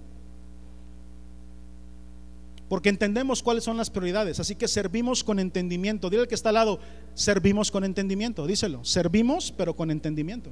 [2.69, 4.41] Porque entendemos cuáles son las prioridades.
[4.41, 6.09] Así que servimos con entendimiento.
[6.09, 6.81] Dile al que está al lado,
[7.13, 8.47] servimos con entendimiento.
[8.47, 10.51] Díselo, servimos pero con entendimiento.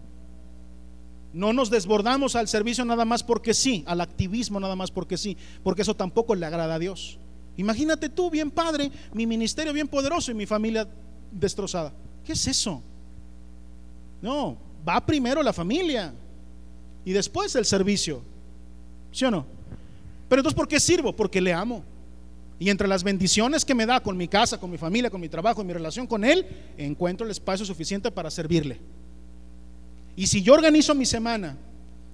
[1.32, 5.38] No nos desbordamos al servicio nada más porque sí, al activismo nada más porque sí,
[5.62, 7.18] porque eso tampoco le agrada a Dios.
[7.56, 10.86] Imagínate tú, bien padre, mi ministerio bien poderoso y mi familia
[11.30, 11.92] destrozada.
[12.24, 12.82] ¿Qué es eso?
[14.22, 14.56] No,
[14.88, 16.14] va primero la familia
[17.04, 18.22] y después el servicio.
[19.10, 19.44] ¿Sí o no?
[20.28, 21.14] Pero entonces, ¿por qué sirvo?
[21.14, 21.84] Porque le amo.
[22.58, 25.28] Y entre las bendiciones que me da con mi casa, con mi familia, con mi
[25.28, 26.46] trabajo, mi relación con Él,
[26.78, 28.78] encuentro el espacio suficiente para servirle.
[30.14, 31.56] Y si yo organizo mi semana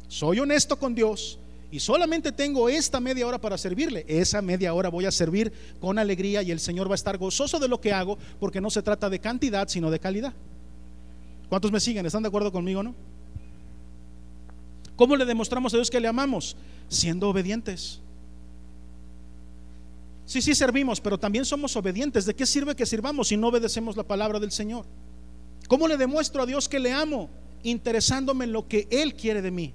[0.09, 1.39] soy honesto con Dios
[1.71, 5.99] y solamente tengo esta media hora para servirle, esa media hora voy a servir con
[5.99, 8.83] alegría y el Señor va a estar gozoso de lo que hago porque no se
[8.83, 10.33] trata de cantidad, sino de calidad.
[11.49, 12.05] ¿Cuántos me siguen?
[12.05, 12.95] ¿Están de acuerdo conmigo, no?
[14.97, 16.57] ¿Cómo le demostramos a Dios que le amamos?
[16.89, 18.01] Siendo obedientes.
[20.27, 22.27] Sí, sí servimos, pero también somos obedientes.
[22.27, 24.85] ¿De qué sirve que sirvamos si no obedecemos la palabra del Señor?
[25.69, 27.31] ¿Cómo le demuestro a Dios que le amo?
[27.63, 29.73] Interesándome en lo que Él quiere de mí.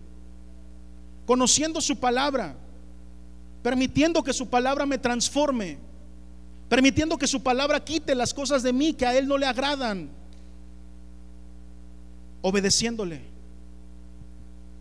[1.26, 2.56] Conociendo su palabra.
[3.64, 5.78] Permitiendo que su palabra me transforme.
[6.70, 10.10] Permitiendo que su palabra quite las cosas de mí que a Él no le agradan.
[12.44, 13.22] Obedeciéndole.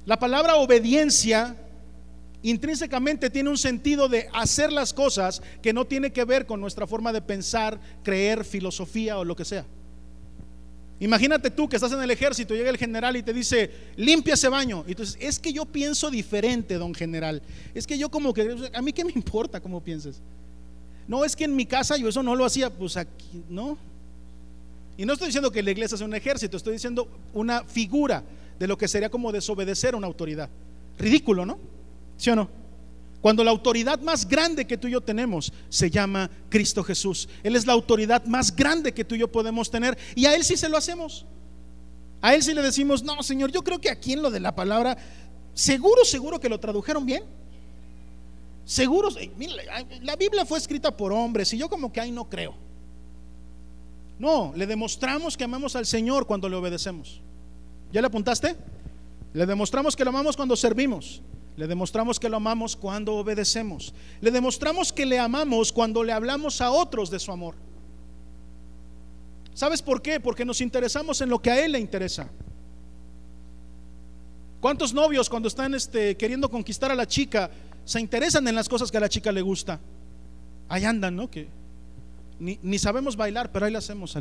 [0.05, 1.57] La palabra obediencia
[2.43, 6.87] intrínsecamente tiene un sentido de hacer las cosas que no tiene que ver con nuestra
[6.87, 9.65] forma de pensar, creer, filosofía o lo que sea.
[10.99, 14.49] Imagínate tú que estás en el ejército, llega el general y te dice, limpia ese
[14.49, 14.85] baño.
[14.87, 17.43] Y entonces, es que yo pienso diferente, don general.
[17.75, 20.21] Es que yo como que, a mí qué me importa cómo pienses.
[21.09, 23.77] No, es que en mi casa yo eso no lo hacía, pues aquí, no.
[24.97, 28.23] Y no estoy diciendo que la iglesia sea un ejército, estoy diciendo una figura
[28.59, 30.49] de lo que sería como desobedecer a una autoridad.
[30.99, 31.59] Ridículo, ¿no?
[32.17, 32.49] ¿Sí o no?
[33.21, 37.29] Cuando la autoridad más grande que tú y yo tenemos se llama Cristo Jesús.
[37.43, 40.45] Él es la autoridad más grande que tú y yo podemos tener y a Él
[40.45, 41.25] sí se lo hacemos.
[42.21, 44.55] A Él sí le decimos, no, Señor, yo creo que aquí en lo de la
[44.55, 44.97] palabra,
[45.55, 47.23] seguro, seguro que lo tradujeron bien.
[48.65, 49.09] Seguro,
[50.03, 52.55] la Biblia fue escrita por hombres y yo como que ahí no creo.
[54.23, 57.21] No, le demostramos que amamos al Señor cuando le obedecemos.
[57.91, 58.55] ¿Ya le apuntaste?
[59.33, 61.21] Le demostramos que lo amamos cuando servimos.
[61.57, 63.93] Le demostramos que lo amamos cuando obedecemos.
[64.21, 67.57] Le demostramos que le amamos cuando le hablamos a otros de su amor.
[69.55, 70.21] ¿Sabes por qué?
[70.21, 72.31] Porque nos interesamos en lo que a él le interesa.
[74.61, 77.51] ¿Cuántos novios cuando están este, queriendo conquistar a la chica
[77.85, 79.81] se interesan en las cosas que a la chica le gusta?
[80.69, 81.29] Ahí andan, ¿no?
[82.43, 84.17] Ni, sabemos bailar, pero ahí le hacemos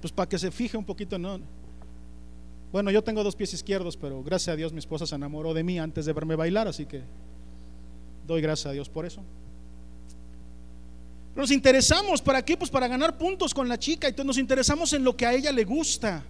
[0.00, 1.38] pues para que se fije un poquito, ¿no?
[2.72, 5.62] Bueno, yo tengo dos pies izquierdos, pero gracias a Dios mi esposa se enamoró de
[5.62, 7.02] mí antes de verme bailar, así que
[8.26, 9.22] doy gracias a Dios por eso.
[11.36, 12.56] Nos interesamos, ¿para qué?
[12.56, 15.52] Pues para ganar puntos con la chica, entonces nos interesamos en lo que a ella
[15.52, 16.24] le gusta.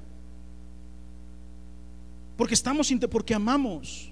[2.36, 4.11] Porque estamos, porque amamos.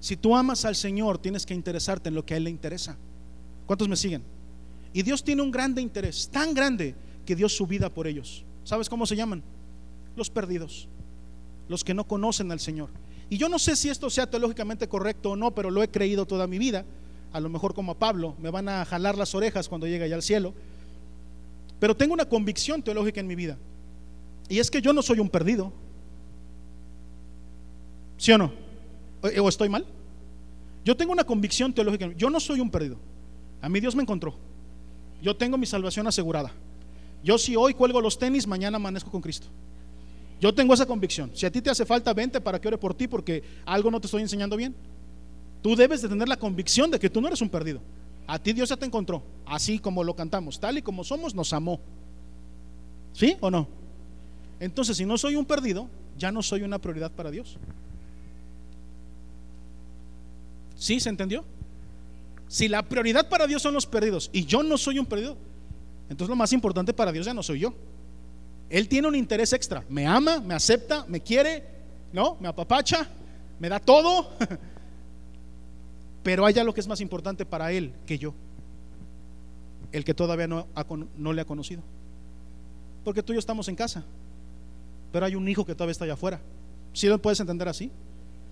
[0.00, 2.96] Si tú amas al Señor, tienes que interesarte en lo que a Él le interesa.
[3.66, 4.22] ¿Cuántos me siguen?
[4.94, 6.94] Y Dios tiene un grande interés, tan grande
[7.26, 8.46] que dio su vida por ellos.
[8.64, 9.42] ¿Sabes cómo se llaman?
[10.16, 10.88] Los perdidos
[11.68, 12.90] los que no conocen al Señor.
[13.30, 16.26] Y yo no sé si esto sea teológicamente correcto o no, pero lo he creído
[16.26, 16.84] toda mi vida.
[17.32, 20.14] A lo mejor como a Pablo, me van a jalar las orejas cuando llegue allá
[20.14, 20.54] al cielo.
[21.80, 23.58] Pero tengo una convicción teológica en mi vida.
[24.48, 25.72] Y es que yo no soy un perdido.
[28.18, 28.52] ¿Sí o no?
[29.22, 29.86] ¿O estoy mal?
[30.84, 32.12] Yo tengo una convicción teológica.
[32.16, 32.98] Yo no soy un perdido.
[33.62, 34.36] A mí Dios me encontró.
[35.24, 36.52] Yo tengo mi salvación asegurada.
[37.22, 39.46] Yo si hoy cuelgo los tenis, mañana amanezco con Cristo.
[40.38, 41.30] Yo tengo esa convicción.
[41.32, 43.98] Si a ti te hace falta, vente para que ore por ti porque algo no
[44.02, 44.74] te estoy enseñando bien.
[45.62, 47.80] Tú debes de tener la convicción de que tú no eres un perdido.
[48.26, 51.54] A ti Dios ya te encontró, así como lo cantamos, tal y como somos, nos
[51.54, 51.80] amó.
[53.14, 53.66] ¿Sí o no?
[54.60, 57.56] Entonces, si no soy un perdido, ya no soy una prioridad para Dios.
[60.76, 61.46] ¿Sí se entendió?
[62.54, 65.36] Si la prioridad para Dios son los perdidos y yo no soy un perdido,
[66.04, 67.74] entonces lo más importante para Dios ya no soy yo.
[68.70, 69.84] Él tiene un interés extra.
[69.88, 71.64] Me ama, me acepta, me quiere,
[72.12, 72.36] ¿no?
[72.38, 73.08] Me apapacha,
[73.58, 74.30] me da todo.
[76.22, 78.34] Pero hay algo que es más importante para Él que yo.
[79.90, 81.82] El que todavía no, le ha conocido.
[83.02, 84.04] Porque tú y yo estamos en casa.
[85.10, 86.40] Pero hay un hijo que todavía está allá afuera.
[86.92, 87.90] ¿Sí lo puedes entender así?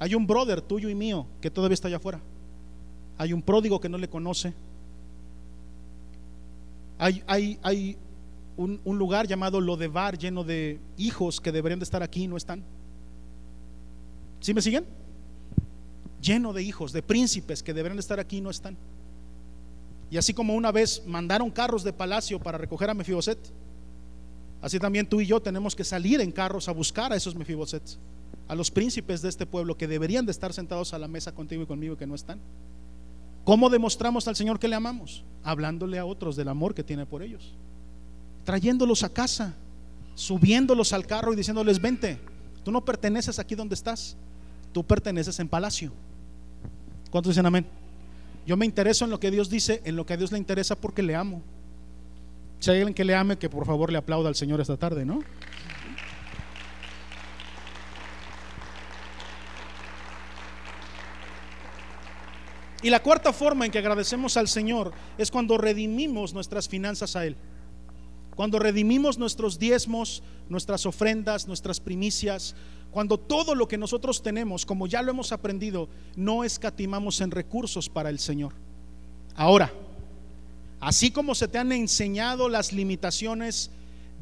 [0.01, 2.21] Hay un brother tuyo y mío que todavía está allá afuera.
[3.23, 4.53] Hay un pródigo que no le conoce.
[6.99, 7.97] Hay, hay, hay
[8.57, 12.65] un, lugar llamado Lodebar lleno de hijos que deberían de estar aquí y no están.
[14.41, 14.85] ¿Sí me siguen?
[16.21, 18.77] Lleno de hijos, de príncipes que deberían de estar aquí y no están.
[20.11, 23.39] Y así como una vez mandaron carros de palacio para recoger a Mefiboset,
[24.61, 28.01] así también tú y yo tenemos que salir en carros a buscar a esos Mefibosets,
[28.49, 31.63] a los príncipes de este pueblo que deberían de estar sentados a la mesa contigo
[31.63, 32.41] y conmigo y que no están.
[33.45, 35.25] ¿Cómo demostramos al Señor que le amamos?
[35.43, 37.55] Hablándole a otros del amor que tiene por ellos
[38.45, 39.55] trayéndolos a casa,
[40.15, 42.19] subiéndolos al carro y diciéndoles, vente,
[42.65, 44.17] tú no perteneces aquí donde estás,
[44.73, 45.93] tú perteneces en palacio.
[47.11, 47.67] ¿Cuántos dicen amén?
[48.47, 50.75] Yo me intereso en lo que Dios dice, en lo que a Dios le interesa
[50.77, 51.43] porque le amo.
[52.59, 55.05] Si hay alguien que le ame, que por favor le aplauda al Señor esta tarde,
[55.05, 55.21] ¿no?
[62.83, 67.25] Y la cuarta forma en que agradecemos al Señor es cuando redimimos nuestras finanzas a
[67.25, 67.37] Él.
[68.35, 72.57] Cuando redimimos nuestros diezmos, nuestras ofrendas, nuestras primicias,
[72.91, 77.89] cuando todo lo que nosotros tenemos, como ya lo hemos aprendido, no escatimamos en recursos
[77.89, 78.53] para el Señor.
[79.37, 79.73] Ahora,
[80.81, 83.71] así como se te han enseñado las limitaciones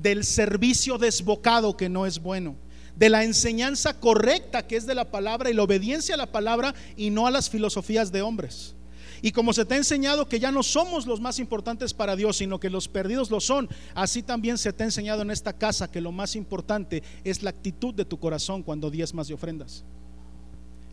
[0.02, 2.56] del servicio desbocado que no es bueno,
[3.00, 6.74] de la enseñanza correcta que es de la palabra y la obediencia a la palabra
[6.98, 8.74] y no a las filosofías de hombres.
[9.22, 12.36] Y como se te ha enseñado que ya no somos los más importantes para Dios,
[12.36, 15.90] sino que los perdidos lo son, así también se te ha enseñado en esta casa
[15.90, 19.82] que lo más importante es la actitud de tu corazón cuando diezmas y ofrendas.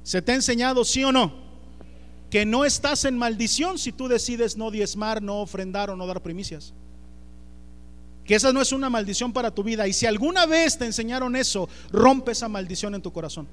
[0.03, 1.33] ¿Se te ha enseñado, sí o no?
[2.29, 6.23] Que no estás en maldición si tú decides no diezmar, no ofrendar o no dar
[6.23, 6.73] primicias.
[8.27, 9.87] Que esa no es una maldición para tu vida.
[9.87, 13.47] Y si alguna vez te enseñaron eso, rompe esa maldición en tu corazón.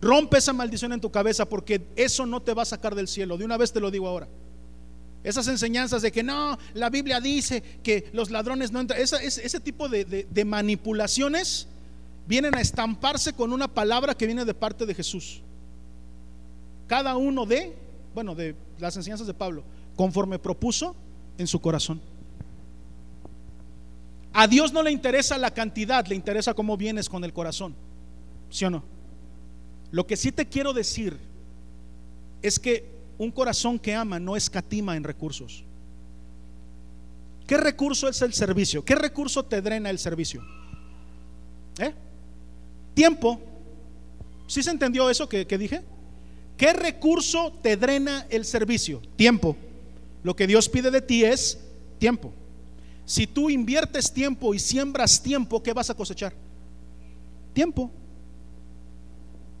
[0.00, 3.36] Rompe esa maldición en tu cabeza porque eso no te va a sacar del cielo.
[3.36, 4.28] De una vez te lo digo ahora.
[5.22, 8.98] Esas enseñanzas de que no, la Biblia dice que los ladrones no entran.
[8.98, 11.68] ese, tipo de, de manipulaciones
[12.26, 15.42] vienen a estamparse con una palabra que viene de parte de Jesús.
[16.86, 17.76] Cada uno de,
[18.14, 19.64] bueno, de las enseñanzas de Pablo,
[19.96, 20.96] conforme propuso
[21.36, 22.00] en su corazón.
[24.32, 27.74] A Dios no le interesa la cantidad, le interesa cómo vienes con el corazón.
[28.50, 28.82] ¿Sí o no?
[29.90, 31.18] Lo que sí te quiero decir
[32.40, 35.64] es que un corazón que ama no escatima en recursos.
[37.46, 38.84] ¿Qué recurso es el servicio?
[38.84, 40.42] ¿Qué recurso te drena el servicio?
[41.78, 41.92] ¿Eh?
[42.94, 43.40] Tiempo.
[44.46, 45.82] ¿Sí se entendió eso que, que dije?
[46.56, 49.02] ¿Qué recurso te drena el servicio?
[49.16, 49.56] Tiempo.
[50.22, 51.58] Lo que Dios pide de ti es
[51.98, 52.32] tiempo.
[53.12, 56.32] Si tú inviertes tiempo y siembras tiempo, ¿qué vas a cosechar?
[57.52, 57.90] Tiempo.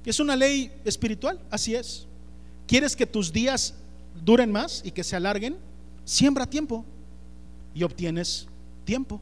[0.06, 2.06] Es una ley espiritual, así es.
[2.66, 3.74] ¿Quieres que tus días
[4.24, 5.58] duren más y que se alarguen?
[6.06, 6.86] Siembra tiempo
[7.74, 8.46] y obtienes
[8.86, 9.20] tiempo.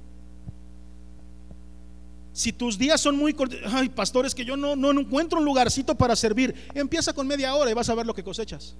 [2.32, 5.96] Si tus días son muy cortos, ay, pastores, que yo no, no encuentro un lugarcito
[5.96, 8.76] para servir, empieza con media hora y vas a ver lo que cosechas.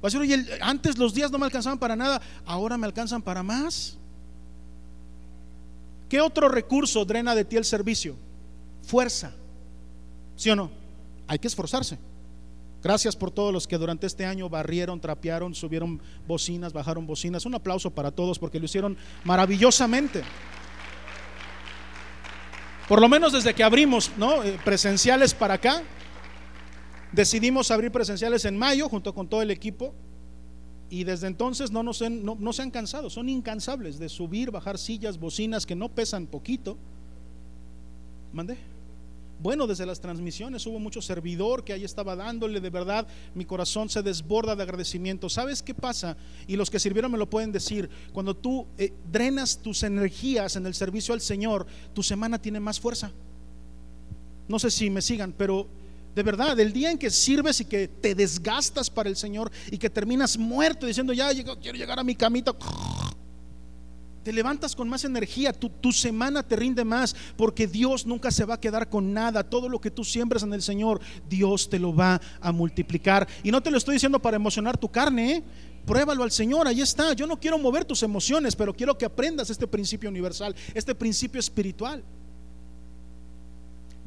[0.00, 3.20] Vas a decir, oye, antes los días no me alcanzaban para nada, ahora me alcanzan
[3.20, 3.98] para más.
[6.08, 8.16] ¿Qué otro recurso drena de ti el servicio?
[8.82, 9.32] Fuerza.
[10.36, 10.70] ¿Sí o no?
[11.28, 11.98] hay que esforzarse.
[12.82, 17.44] Gracias por todos los que durante este año barrieron, trapearon, subieron bocinas, bajaron bocinas.
[17.44, 20.22] Un aplauso para todos porque lo hicieron maravillosamente.
[22.88, 24.42] Por lo menos desde que abrimos ¿no?
[24.42, 25.82] Eh, presenciales para acá,
[27.12, 29.94] decidimos abrir presenciales en mayo junto con todo el equipo
[30.90, 34.78] y desde entonces no, nos no, no se han cansado, son incansables de subir, bajar
[34.78, 36.76] sillas, bocinas que no pesan poquito.
[38.32, 38.56] ¿Mandé?
[39.40, 43.88] Bueno, desde las transmisiones hubo mucho servidor que ahí estaba dándole, de verdad, mi corazón
[43.88, 45.28] se desborda de agradecimiento.
[45.28, 46.16] ¿Sabes qué pasa?
[46.48, 47.88] Y los que sirvieron me lo pueden decir.
[48.12, 52.80] Cuando tú eh, drenas tus energías en el servicio al Señor, tu semana tiene más
[52.80, 53.12] fuerza.
[54.48, 55.68] No sé si me sigan, pero
[56.18, 59.78] de verdad, el día en que sirves y que te desgastas para el Señor y
[59.78, 62.52] que terminas muerto diciendo, ya quiero llegar a mi camita
[64.24, 68.54] te levantas con más energía, tu, semana te rinde más, porque Dios nunca se va
[68.54, 69.44] a quedar con nada.
[69.44, 71.00] Todo lo que tú siembras en el Señor,
[71.30, 73.28] Dios te lo va a multiplicar.
[73.44, 75.44] Y no te lo estoy diciendo para emocionar tu carne, ¿eh?
[75.86, 77.12] pruébalo al Señor, ahí está.
[77.12, 81.38] Yo no quiero mover tus emociones, pero quiero que aprendas este principio universal, este principio
[81.38, 82.02] espiritual.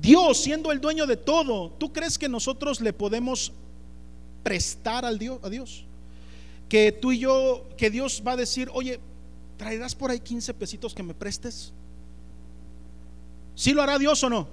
[0.01, 3.51] Dios siendo el dueño de todo, ¿tú crees que nosotros le podemos
[4.41, 5.85] prestar al Dios, a Dios?
[6.67, 8.99] Que tú y yo, que Dios va a decir, oye,
[9.57, 11.71] ¿traerás por ahí 15 pesitos que me prestes?
[13.53, 14.47] ¿Sí lo hará Dios o no?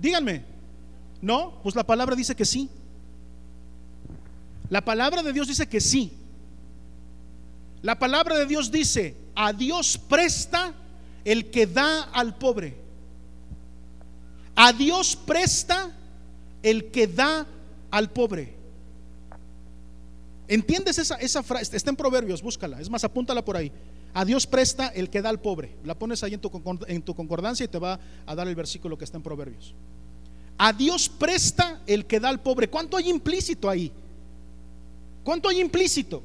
[0.00, 0.44] Díganme.
[1.20, 1.60] ¿No?
[1.62, 2.68] Pues la palabra dice que sí.
[4.70, 6.12] La palabra de Dios dice que sí.
[7.82, 10.74] La palabra de Dios dice, a Dios presta
[11.24, 12.81] el que da al pobre.
[14.54, 15.90] A Dios presta
[16.62, 17.46] el que da
[17.90, 18.54] al pobre.
[20.48, 21.76] ¿Entiendes esa, esa frase?
[21.76, 22.80] Está en Proverbios, búscala.
[22.80, 23.72] Es más, apúntala por ahí.
[24.14, 25.76] A Dios presta el que da al pobre.
[25.84, 26.50] La pones ahí en tu,
[26.86, 29.74] en tu concordancia y te va a dar el versículo que está en Proverbios.
[30.58, 32.68] A Dios presta el que da al pobre.
[32.68, 33.90] ¿Cuánto hay implícito ahí?
[35.24, 36.22] ¿Cuánto hay implícito?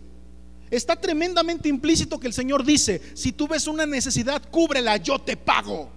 [0.70, 5.38] Está tremendamente implícito que el Señor dice, si tú ves una necesidad, cúbrela, yo te
[5.38, 5.90] pago.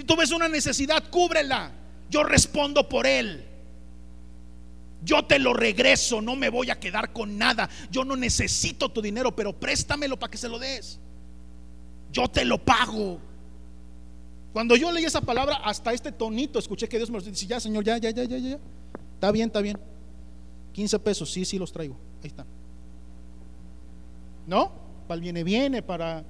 [0.00, 1.72] Si tú ves una necesidad, cúbrela,
[2.08, 3.44] yo respondo por él.
[5.04, 7.68] Yo te lo regreso, no me voy a quedar con nada.
[7.90, 10.98] Yo no necesito tu dinero, pero préstamelo para que se lo des.
[12.10, 13.18] Yo te lo pago.
[14.54, 17.60] Cuando yo leí esa palabra, hasta este tonito escuché que Dios me lo dice, ya,
[17.60, 18.58] Señor, ya, ya, ya, ya, ya.
[19.16, 19.78] Está bien, está bien.
[20.72, 21.98] 15 pesos, sí, sí los traigo.
[22.22, 22.46] Ahí están.
[24.46, 24.72] ¿No?
[25.06, 26.24] Para el viene, viene, para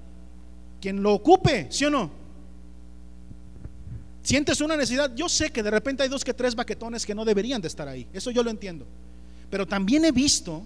[0.81, 2.19] quien lo ocupe, ¿sí o no?
[4.23, 5.15] Sientes una necesidad.
[5.15, 7.89] Yo sé que de repente hay dos que tres baquetones que no deberían de estar
[7.89, 8.07] ahí.
[8.13, 8.87] Eso yo lo entiendo.
[9.51, 10.65] Pero también he visto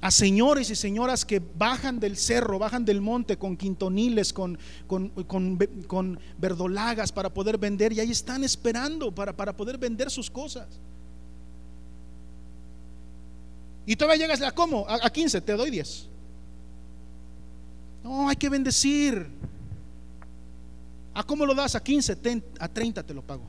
[0.00, 6.20] a señores y señoras que bajan del cerro, bajan del monte con quintoniles, con, con,
[6.36, 10.66] verdolagas para poder vender y ahí están esperando para, para poder vender sus cosas.
[13.86, 14.86] Y todavía llegas a cómo?
[14.88, 16.08] A, 15, te doy 10.
[18.02, 19.26] No, hay que bendecir.
[21.14, 21.74] ¿A cómo lo das?
[21.74, 22.18] A 15,
[22.58, 23.44] a 30 te lo pago.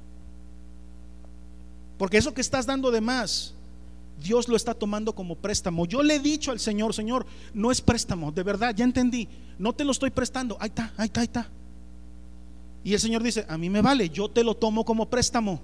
[1.98, 3.56] Porque eso que estás dando de más
[4.22, 5.86] Dios lo está tomando como préstamo.
[5.86, 9.74] Yo le he dicho al Señor, Señor, no es préstamo, de verdad, ya entendí, no
[9.74, 11.50] te lo estoy prestando, ahí está, ahí está, ahí está.
[12.84, 15.62] Y el Señor dice, a mí me vale, yo te lo tomo como préstamo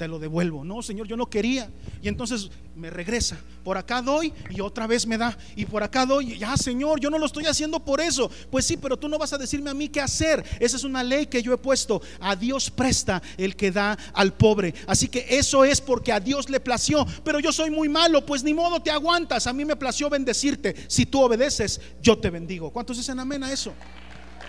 [0.00, 0.64] te lo devuelvo.
[0.64, 1.68] No, Señor, yo no quería.
[2.00, 3.38] Y entonces me regresa.
[3.62, 5.36] Por acá doy y otra vez me da.
[5.54, 6.38] Y por acá doy.
[6.38, 8.30] Ya, Señor, yo no lo estoy haciendo por eso.
[8.50, 10.42] Pues sí, pero tú no vas a decirme a mí qué hacer.
[10.58, 12.00] Esa es una ley que yo he puesto.
[12.18, 14.72] A Dios presta el que da al pobre.
[14.86, 17.06] Así que eso es porque a Dios le plació.
[17.22, 18.24] Pero yo soy muy malo.
[18.24, 19.46] Pues ni modo, te aguantas.
[19.46, 20.74] A mí me plació bendecirte.
[20.88, 22.70] Si tú obedeces, yo te bendigo.
[22.70, 23.74] ¿Cuántos dicen amén a eso?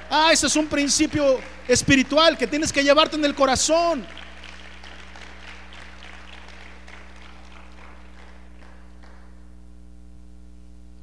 [0.09, 4.05] Ah, ese es un principio espiritual que tienes que llevarte en el corazón.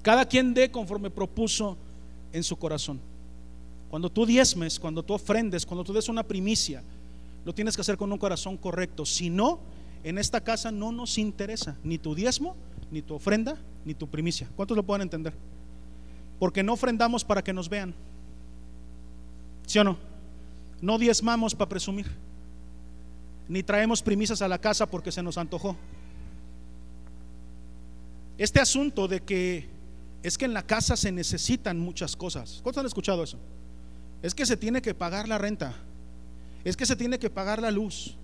[0.08, 1.76] Cada quien dé conforme propuso
[2.32, 2.98] en su corazón.
[3.90, 6.82] Cuando tú diezmes, cuando tú ofrendes, cuando tú des una primicia,
[7.44, 9.04] lo tienes que hacer con un corazón correcto.
[9.04, 9.60] Si no,
[10.02, 12.56] en esta casa no nos interesa ni tu diezmo,
[12.90, 14.48] ni tu ofrenda, ni tu primicia.
[14.56, 15.34] ¿Cuántos lo pueden entender?
[16.38, 17.92] Porque no ofrendamos para que nos vean.
[19.66, 19.98] ¿Sí o no?
[20.80, 22.06] No diezmamos para presumir.
[23.46, 25.76] Ni traemos primicias a la casa porque se nos antojó.
[28.38, 29.76] Este asunto de que
[30.22, 32.60] es que en la casa se necesitan muchas cosas.
[32.62, 33.38] ¿Cuántos han escuchado eso?
[34.22, 35.74] Es que se tiene que pagar la renta.
[36.64, 38.16] Es que se tiene que pagar la luz.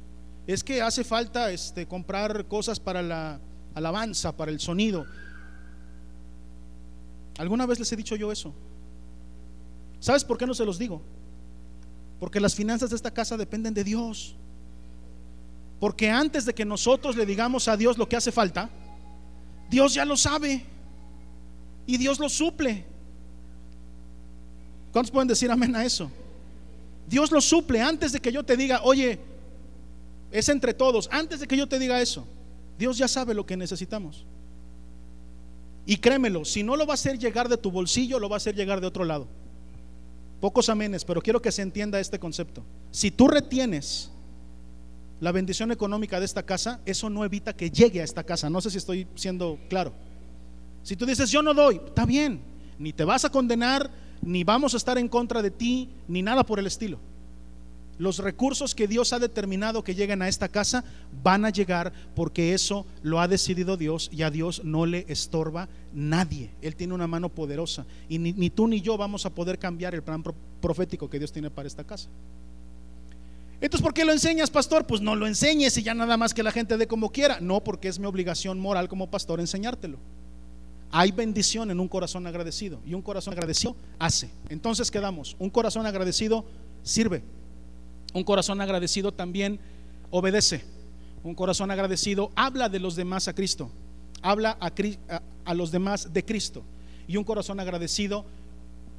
[0.47, 3.41] Es que hace falta este, comprar cosas para la
[3.75, 5.07] alabanza, para el sonido.
[7.39, 8.53] ¿Alguna vez les he dicho yo eso?
[10.01, 11.01] ¿Sabes por qué no se los digo?
[12.19, 14.37] Porque las finanzas de esta casa dependen de Dios.
[15.81, 18.69] Porque antes de que nosotros le digamos a Dios lo que hace falta,
[19.71, 20.74] Dios ya lo sabe
[21.87, 22.85] y Dios lo suple.
[24.93, 26.11] ¿Cuántos pueden decir amén a eso?
[27.09, 29.19] Dios lo suple antes de que yo te diga, oye,
[30.31, 32.27] es entre todos, antes de que yo te diga eso.
[32.79, 34.25] Dios ya sabe lo que necesitamos.
[35.87, 38.39] Y créemelo, si no lo va a hacer llegar de tu bolsillo, lo va a
[38.39, 39.29] hacer llegar de otro lado.
[40.41, 42.65] Pocos amenes, pero quiero que se entienda este concepto.
[42.91, 44.11] Si tú retienes
[45.21, 48.51] la bendición económica de esta casa, eso no evita que llegue a esta casa.
[48.51, 49.93] No sé si estoy siendo claro.
[50.85, 52.41] Si tú dices, yo no doy, está bien,
[52.79, 53.91] ni te vas a condenar,
[54.23, 57.01] ni vamos a estar en contra de ti, ni nada por el estilo.
[57.97, 60.85] Los recursos que Dios ha determinado que lleguen a esta casa
[61.23, 65.69] van a llegar porque eso lo ha decidido Dios y a Dios no le estorba
[65.95, 66.51] nadie.
[66.61, 70.03] Él tiene una mano poderosa y ni, tú ni yo vamos a poder cambiar el
[70.03, 70.23] plan
[70.61, 72.09] profético que Dios tiene para esta casa.
[73.61, 74.87] Entonces, ¿por qué lo enseñas, pastor?
[74.87, 77.39] Pues no lo enseñes y ya nada más que la gente dé como quiera.
[77.41, 79.99] No, porque es mi obligación moral como pastor enseñártelo.
[80.97, 84.31] Hay bendición en un corazón agradecido y un corazón agradecido hace.
[84.49, 86.45] Entonces quedamos, un corazón agradecido
[86.85, 87.25] sirve.
[88.13, 89.59] Un corazón agradecido también
[90.13, 90.63] obedece.
[91.25, 93.73] Un corazón agradecido habla de los demás a Cristo.
[94.23, 94.71] Habla a,
[95.45, 96.63] a, los demás de Cristo.
[97.09, 98.25] Y un corazón agradecido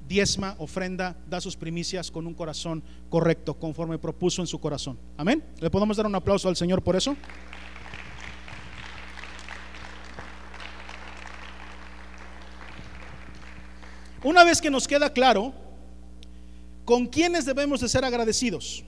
[0.06, 5.00] diezma, ofrenda, da sus primicias con un corazón correcto, conforme propuso en su corazón.
[5.16, 5.42] Amén.
[5.62, 7.16] ¿Le podemos dar un aplauso al Señor por eso?
[14.26, 15.54] Una vez que nos queda claro
[16.84, 18.84] con quiénes debemos de ser agradecidos.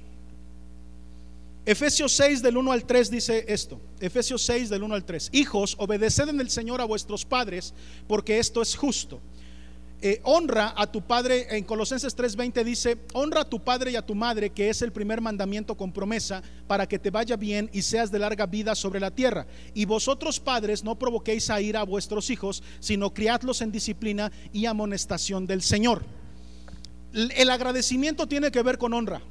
[1.63, 3.79] Efesios 6 del 1 al 3 dice esto.
[3.99, 5.29] Efesios 6 del 1 al 3.
[5.33, 7.75] Hijos, obedeced en el Señor a vuestros padres,
[8.07, 9.21] porque esto es justo.
[9.99, 14.05] Eh, honra a tu padre, en Colosenses 3:20 dice, honra a tu padre y a
[14.05, 17.81] tu madre, que es el primer mandamiento con promesa, para que te vaya bien y
[17.81, 19.47] seas de larga vida sobre la tierra.
[19.73, 24.67] Y vosotros padres no provoquéis a ira a vuestros hijos, sino criadlos en disciplina y
[24.67, 26.03] amonestación del Señor.
[27.13, 29.21] El agradecimiento tiene que ver con honra.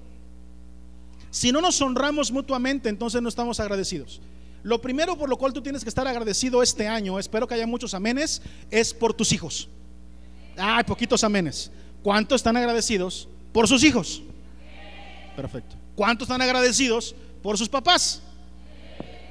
[1.30, 4.20] Si no nos honramos mutuamente, entonces no estamos agradecidos.
[4.64, 7.68] Lo primero por lo cual tú tienes que estar agradecido este año, espero que haya
[7.68, 8.42] muchos amenes,
[8.72, 9.68] es por tus hijos.
[10.56, 11.70] Hay poquitos amenes.
[12.02, 14.22] ¿Cuántos están agradecidos por sus hijos?
[15.34, 15.76] Perfecto.
[15.94, 18.22] ¿Cuántos están agradecidos por sus papás?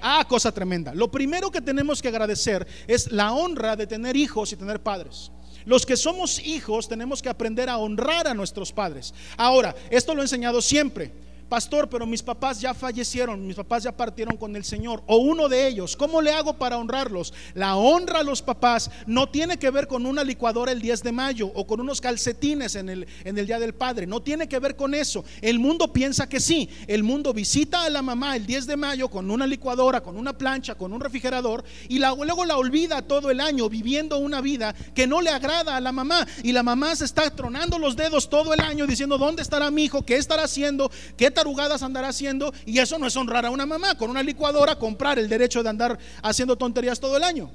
[0.01, 0.93] Ah, cosa tremenda.
[0.93, 5.31] Lo primero que tenemos que agradecer es la honra de tener hijos y tener padres.
[5.65, 9.13] Los que somos hijos tenemos que aprender a honrar a nuestros padres.
[9.35, 11.11] Ahora, esto lo he enseñado siempre
[11.45, 15.47] pastor, pero mis papás ya fallecieron, mis papás ya partieron con el Señor, o uno
[15.49, 17.33] de ellos, ¿cómo le hago para honrarlos?
[17.53, 21.11] La honra a los papás no tiene que ver con una licuadora el 10 de
[21.11, 24.59] mayo o con unos calcetines en el, en el Día del Padre, no tiene que
[24.59, 25.23] ver con eso.
[25.41, 29.09] El mundo piensa que sí, el mundo visita a la mamá el 10 de mayo
[29.09, 33.39] con una licuadora, con una plancha, con un refrigerador, y luego la olvida todo el
[33.39, 37.05] año viviendo una vida que no le agrada a la mamá, y la mamá se
[37.05, 40.03] está tronando los dedos todo el año diciendo, ¿dónde estará mi hijo?
[40.03, 40.91] ¿Qué estará haciendo?
[41.17, 44.79] ¿Qué tarugadas andará haciendo y eso no es honrar a una mamá, con una licuadora
[44.79, 47.51] comprar el derecho de andar haciendo tonterías todo el año.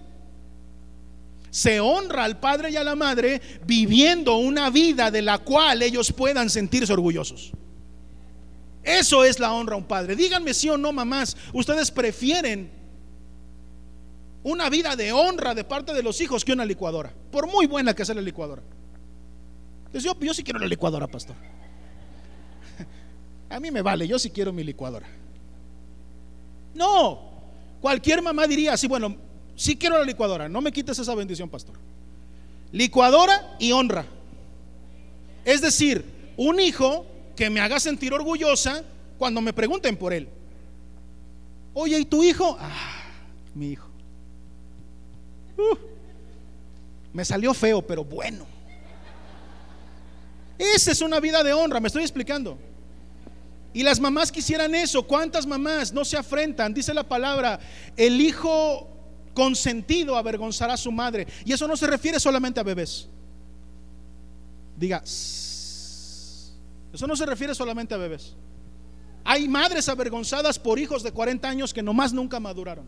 [1.51, 6.13] Se honra al padre y a la madre viviendo una vida de la cual ellos
[6.13, 7.51] puedan sentirse orgullosos.
[8.85, 10.15] Eso es la honra a un padre.
[10.15, 12.71] Díganme si o no, mamás, ustedes prefieren
[14.43, 17.95] una vida de honra de parte de los hijos que una licuadora, por muy buena
[17.95, 18.63] que sea la licuadora.
[19.91, 21.37] Pues yo, yo sí quiero la licuadora, pastor.
[23.51, 25.09] A mí me vale, yo sí quiero mi licuadora.
[26.73, 27.21] No,
[27.81, 29.17] cualquier mamá diría así, bueno,
[29.57, 31.75] sí quiero la licuadora, no me quites esa bendición, pastor.
[32.73, 34.07] Licuadora y honra.
[35.45, 36.05] Es decir,
[36.37, 38.85] un hijo que me haga sentir orgullosa
[39.19, 40.29] cuando me pregunten por él.
[41.75, 42.57] Oye, ¿y tu hijo?
[42.61, 43.03] Ah,
[43.55, 43.89] mi hijo.
[45.57, 45.77] Uh,
[47.13, 48.47] me salió feo, pero bueno.
[50.57, 52.59] Esa es una vida de honra, me estoy explicando.
[53.73, 55.05] Y las mamás quisieran eso.
[55.05, 56.75] ¿Cuántas mamás no se afrentan?
[56.75, 57.61] Dice la palabra,
[57.97, 58.89] el hijo
[59.35, 61.27] consentido avergonzará a su madre.
[61.45, 63.09] Y eso no se refiere solamente a bebés.
[64.77, 68.35] Diga, eso no se refiere solamente a bebés.
[69.25, 72.87] Hay madres avergonzadas por hijos de 40 años que nomás nunca maduraron.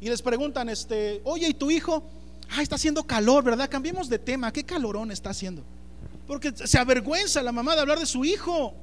[0.00, 2.04] Y les preguntan, este, oye, ¿y tu hijo?
[2.50, 3.68] Ah, está haciendo calor, ¿verdad?
[3.68, 4.52] Cambiemos de tema.
[4.52, 5.64] ¿Qué calorón está haciendo?
[6.26, 8.74] Porque se avergüenza la mamá de hablar de su hijo.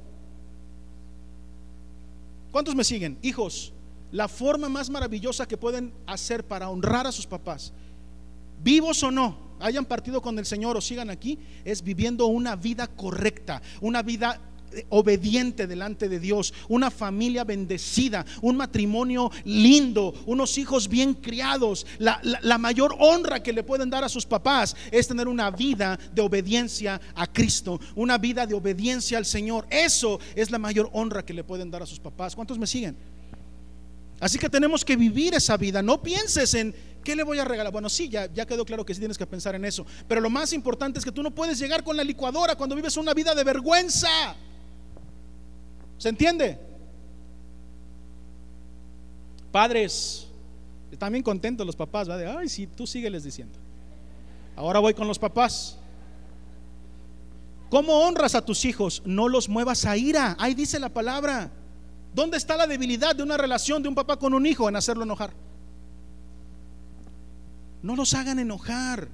[2.50, 3.18] ¿Cuántos me siguen?
[3.22, 3.72] Hijos,
[4.12, 7.72] la forma más maravillosa que pueden hacer para honrar a sus papás,
[8.62, 12.86] vivos o no, hayan partido con el Señor o sigan aquí, es viviendo una vida
[12.88, 14.38] correcta, una vida
[14.88, 21.86] obediente delante de Dios, una familia bendecida, un matrimonio lindo, unos hijos bien criados.
[21.98, 26.22] La, mayor honra que le pueden dar a sus papás es tener una vida de
[26.22, 29.66] obediencia a Cristo, una vida de obediencia al Señor.
[29.70, 32.36] Eso es la mayor honra que le pueden dar a sus papás.
[32.36, 32.96] ¿Cuántos me siguen?
[34.20, 35.82] Así que tenemos que vivir esa vida.
[35.82, 37.72] No pienses en qué le voy a regalar.
[37.72, 39.84] Bueno, sí, ya, ya quedó claro que sí tienes que pensar en eso.
[40.06, 42.96] Pero lo más importante es que tú no puedes llegar con la licuadora cuando vives
[42.96, 44.36] una vida de vergüenza.
[46.02, 46.58] ¿Se entiende?
[49.52, 50.26] Padres,
[50.90, 52.16] están bien contentos los papás, ¿va?
[52.40, 53.56] Ay, sí, tú sígueles diciendo.
[54.56, 55.78] Ahora voy con los papás.
[57.70, 59.04] ¿Cómo honras a tus hijos?
[59.06, 60.34] No los muevas a ira.
[60.40, 61.52] Ahí dice la palabra.
[62.12, 65.04] ¿Dónde está la debilidad de una relación de un papá con un hijo en hacerlo
[65.04, 65.32] enojar?
[67.80, 69.06] No los hagan enojar.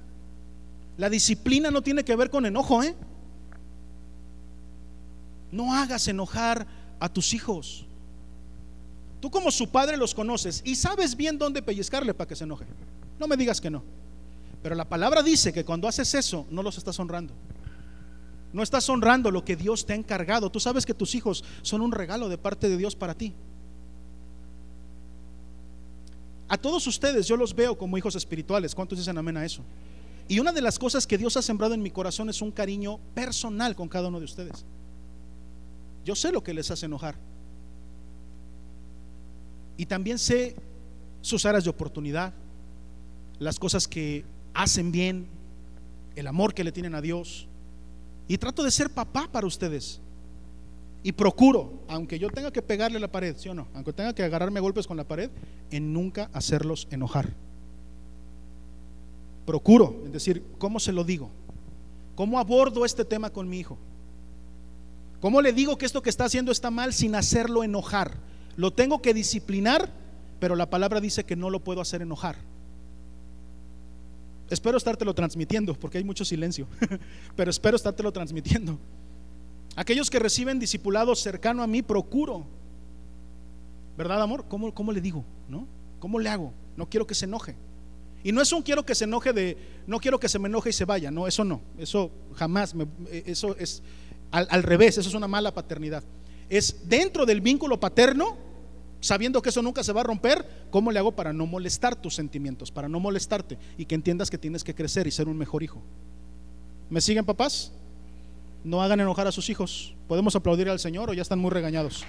[0.97, 2.95] La disciplina no tiene que ver con enojo, ¿eh?
[5.51, 7.85] No hagas enojar a tus hijos.
[9.19, 12.65] Tú como su padre los conoces y sabes bien dónde pellizcarle para que se enoje.
[13.19, 13.83] No me digas que no.
[14.61, 17.33] Pero la palabra dice que cuando haces eso no los estás honrando.
[18.51, 20.49] No estás honrando lo que Dios te ha encargado.
[20.49, 23.33] Tú sabes que tus hijos son un regalo de parte de Dios para ti.
[26.47, 28.73] A todos ustedes yo los veo como hijos espirituales.
[28.73, 29.61] ¿Cuántos dicen amén a eso?
[30.27, 32.99] Y una de las cosas que Dios ha sembrado en mi corazón es un cariño
[33.13, 34.65] personal con cada uno de ustedes.
[36.05, 37.15] Yo sé lo que les hace enojar.
[39.77, 40.55] Y también sé
[41.21, 42.33] sus áreas de oportunidad,
[43.39, 45.27] las cosas que hacen bien,
[46.15, 47.47] el amor que le tienen a Dios.
[48.27, 50.01] Y trato de ser papá para ustedes.
[51.01, 53.67] Y procuro, aunque yo tenga que pegarle la pared, ¿sí o no?
[53.73, 55.29] Aunque tenga que agarrarme golpes con la pared,
[55.71, 57.33] en nunca hacerlos enojar.
[59.45, 61.31] Procuro, es decir, ¿cómo se lo digo?
[62.15, 63.77] ¿Cómo abordo este tema con mi hijo?
[65.19, 68.13] ¿Cómo le digo que esto que está haciendo está mal sin hacerlo enojar?
[68.55, 69.89] Lo tengo que disciplinar,
[70.39, 72.37] pero la palabra dice que no lo puedo hacer enojar.
[74.49, 76.67] Espero estártelo transmitiendo, porque hay mucho silencio,
[77.35, 78.79] pero espero estártelo transmitiendo.
[79.75, 82.45] Aquellos que reciben discipulados cercano a mí, procuro.
[83.97, 84.45] ¿Verdad, amor?
[84.47, 85.23] ¿Cómo, cómo le digo?
[85.47, 85.67] ¿No?
[85.99, 86.53] ¿Cómo le hago?
[86.77, 87.55] No quiero que se enoje.
[88.23, 90.71] Y no es un quiero que se enoje de, no quiero que se me enoje
[90.71, 92.85] y se vaya, no, eso no, eso jamás, me,
[93.25, 93.81] eso es,
[94.31, 96.03] al, revés, eso es una mala paternidad.
[96.49, 98.37] Es dentro del vínculo paterno,
[98.99, 102.15] sabiendo que eso nunca se va a romper, ¿cómo le hago para no molestar tus
[102.15, 105.63] sentimientos, para no molestarte y que entiendas que tienes que crecer y ser un mejor
[105.63, 105.81] hijo?
[106.89, 107.71] ¿Me siguen papás?
[108.63, 109.95] No hagan enojar a sus hijos.
[110.07, 112.03] ¿Podemos aplaudir al Señor o ya están muy regañados?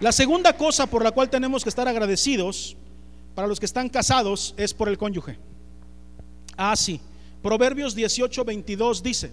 [0.00, 2.76] La segunda cosa por la cual tenemos que estar agradecidos
[3.34, 5.38] para los que están casados es por el cónyuge.
[6.62, 7.00] Ah, sí.
[7.42, 9.32] Proverbios 18, 22 dice,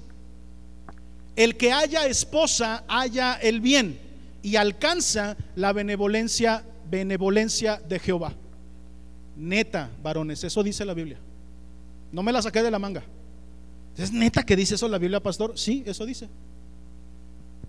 [1.36, 4.00] el que haya esposa haya el bien
[4.42, 8.34] y alcanza la benevolencia, benevolencia de Jehová.
[9.36, 11.18] Neta, varones, eso dice la Biblia.
[12.14, 13.04] No me la saqué de la manga.
[13.98, 15.60] ¿Es neta que dice eso la Biblia, pastor?
[15.60, 16.30] Sí, eso dice.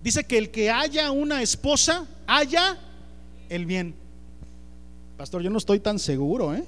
[0.01, 2.77] Dice que el que haya una esposa, haya
[3.49, 3.93] el bien.
[5.17, 6.63] Pastor, yo no estoy tan seguro, ¿eh?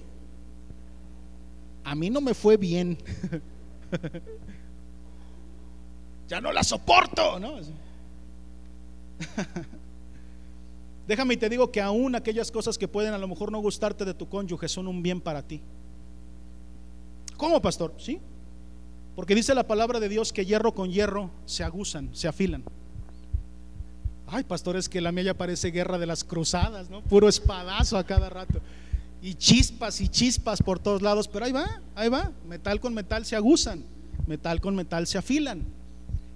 [1.92, 2.98] A mí no me fue bien.
[6.30, 7.56] ya no la soporto, ¿no?
[11.06, 14.06] Déjame y te digo que aún aquellas cosas que pueden a lo mejor no gustarte
[14.06, 15.60] de tu cónyuge son un bien para ti.
[17.36, 17.94] ¿Cómo, pastor?
[17.98, 18.22] Sí.
[19.14, 22.64] Porque dice la palabra de Dios que hierro con hierro se aguzan, se afilan.
[24.28, 27.02] Ay, pastor, es que la mía ya parece guerra de las cruzadas, ¿no?
[27.02, 28.62] Puro espadazo a cada rato.
[29.22, 32.32] Y chispas y chispas por todos lados, pero ahí va, ahí va.
[32.48, 33.84] Metal con metal se aguzan,
[34.26, 35.64] metal con metal se afilan.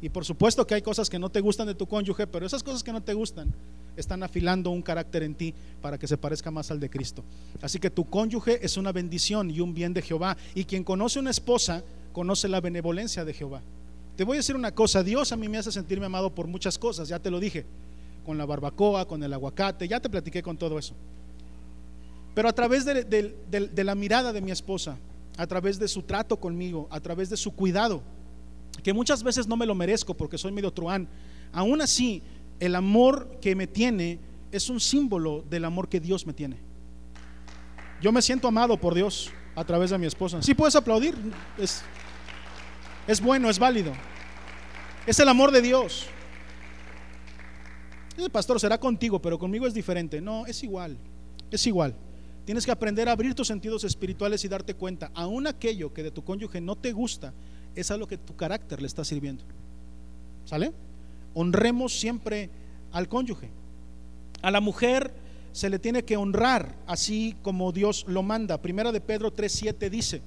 [0.02, 2.62] Y por supuesto que hay cosas que no te gustan de tu cónyuge, pero esas
[2.62, 3.52] cosas que no te gustan
[3.98, 7.24] están afilando un carácter en ti para que se parezca más al de Cristo.
[7.62, 10.38] Así que tu cónyuge es una bendición y un bien de Jehová.
[10.54, 11.84] Y quien conoce una esposa,
[12.14, 13.62] conoce la benevolencia de Jehová.
[14.16, 16.78] Te voy a decir una cosa, Dios a mí me hace sentirme amado por muchas
[16.78, 17.66] cosas, ya te lo dije,
[18.26, 20.94] con la barbacoa, con el aguacate, ya te platiqué con todo eso.
[22.36, 24.98] Pero a través de, la mirada de mi esposa,
[25.38, 28.04] a través de su trato conmigo, a través de su cuidado,
[28.84, 31.08] que muchas veces no me lo merezco porque soy medio truán,
[31.54, 32.22] aún así
[32.60, 34.20] el amor que me tiene
[34.52, 36.58] es un símbolo del amor que Dios me tiene.
[38.02, 40.42] Yo me siento amado por Dios a través de mi esposa.
[40.42, 41.16] Si puedes aplaudir,
[41.58, 41.84] es,
[43.08, 43.94] es bueno, es válido.
[45.08, 46.08] Es el amor de Dios.
[48.18, 50.20] El pastor será contigo, pero conmigo es diferente.
[50.20, 50.98] No, es igual,
[51.50, 51.96] es igual.
[52.46, 56.12] Tienes que aprender a abrir tus sentidos espirituales y darte cuenta, aún aquello que de
[56.12, 57.34] tu cónyuge no te gusta,
[57.76, 59.44] es a lo que tu carácter le está sirviendo.
[60.46, 60.72] ¿Sale?
[61.36, 62.50] honremos siempre
[62.92, 63.50] al cónyuge.
[64.42, 65.14] A la mujer
[65.52, 68.62] se le tiene que honrar así como Dios lo manda.
[68.62, 70.22] Primera de Pedro 3.7 dice.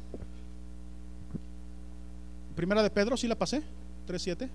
[2.54, 3.62] Primera de Pedro, ¿sí la pasé?
[4.06, 4.48] 3.7.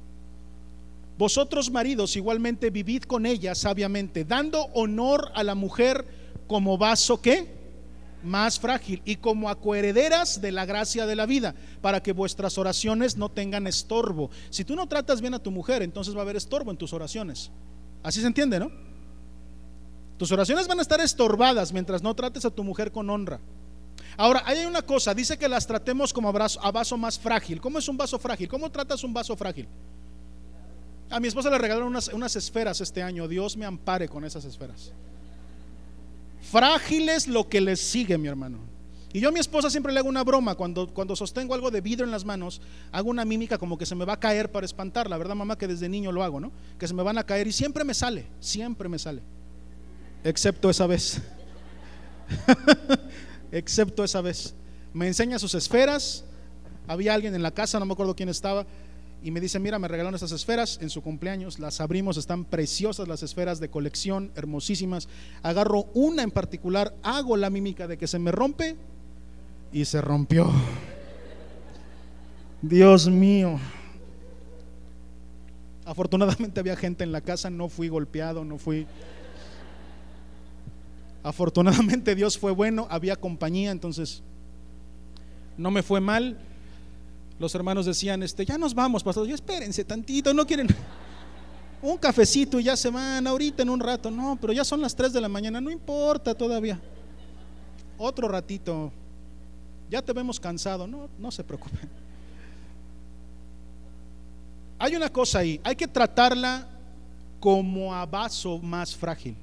[1.17, 6.05] Vosotros maridos igualmente vivid con ella sabiamente, dando honor a la mujer
[6.53, 7.47] como vaso que
[8.21, 13.17] más frágil y como acuerederas de la gracia de la vida, para que vuestras oraciones
[13.17, 14.29] no tengan estorbo.
[14.51, 16.93] Si tú no tratas bien a tu mujer, entonces va a haber estorbo en tus
[16.93, 17.49] oraciones.
[18.03, 18.69] Así se entiende, ¿no?
[20.19, 23.39] Tus oraciones van a estar estorbadas mientras no trates a tu mujer con honra.
[24.15, 27.59] Ahora, hay una cosa, dice que las tratemos como a vaso, más frágil.
[27.61, 28.47] ¿Cómo es un vaso frágil?
[28.47, 29.67] ¿Cómo tratas un vaso frágil?
[31.09, 33.27] A mi esposa le regalaron unas, unas esferas este año.
[33.27, 34.93] Dios me ampare con esas esferas.
[36.53, 38.59] Frágiles lo que les sigue, mi hermano.
[39.11, 41.81] Y yo a mi esposa siempre le hago una broma cuando, cuando sostengo algo de
[41.81, 42.61] vidrio en las manos,
[42.91, 45.57] hago una mímica como que se me va a caer para espantarla, ¿verdad, mamá?
[45.57, 46.51] Que desde niño lo hago, ¿no?
[46.77, 49.23] Que se me van a caer y siempre me sale, siempre me sale.
[50.23, 51.23] Excepto esa vez.
[53.51, 54.53] Excepto esa vez.
[54.93, 56.23] Me enseña sus esferas.
[56.85, 58.67] Había alguien en la casa, no me acuerdo quién estaba
[59.23, 63.07] y me dice, mira, me regalaron estas esferas en su cumpleaños, las abrimos, están preciosas
[63.07, 65.07] las esferas de colección, hermosísimas.
[65.43, 68.75] Agarro una en particular, hago la mímica de que se me rompe
[69.71, 70.51] y se rompió.
[72.61, 73.59] Dios mío.
[75.85, 78.85] Afortunadamente había gente en la casa, no fui golpeado, no fui...
[81.23, 84.21] Afortunadamente Dios fue bueno, había compañía, entonces
[85.57, 86.37] no me fue mal
[87.43, 90.65] los hermanos decían, este, ya nos vamos, pastor, ya espérense tantito, no quieren
[91.81, 94.95] un cafecito y ya se van ahorita en un rato, no, pero ya son las
[94.95, 96.79] 3 de la mañana, no importa todavía.
[97.97, 98.93] Otro ratito,
[99.89, 101.89] ya te vemos cansado, no, no se preocupen.
[104.79, 106.65] Hay una cosa ahí, hay que tratarla
[107.41, 109.35] como a vaso más frágil.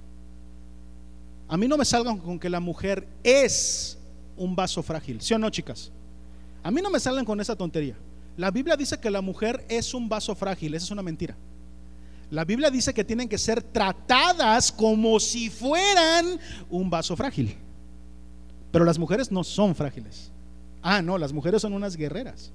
[1.48, 3.98] A mí no me salgan con que la mujer es
[4.38, 5.92] un vaso frágil, ¿sí o no, chicas?
[6.62, 7.96] A mí no me salen con esa tontería.
[8.36, 11.36] La Biblia dice que la mujer es un vaso frágil, esa es una mentira.
[12.30, 16.38] La Biblia dice que tienen que ser tratadas como si fueran
[16.68, 17.56] un vaso frágil.
[18.70, 20.30] Pero las mujeres no son frágiles.
[20.80, 22.52] Ah, no, las mujeres son unas guerreras.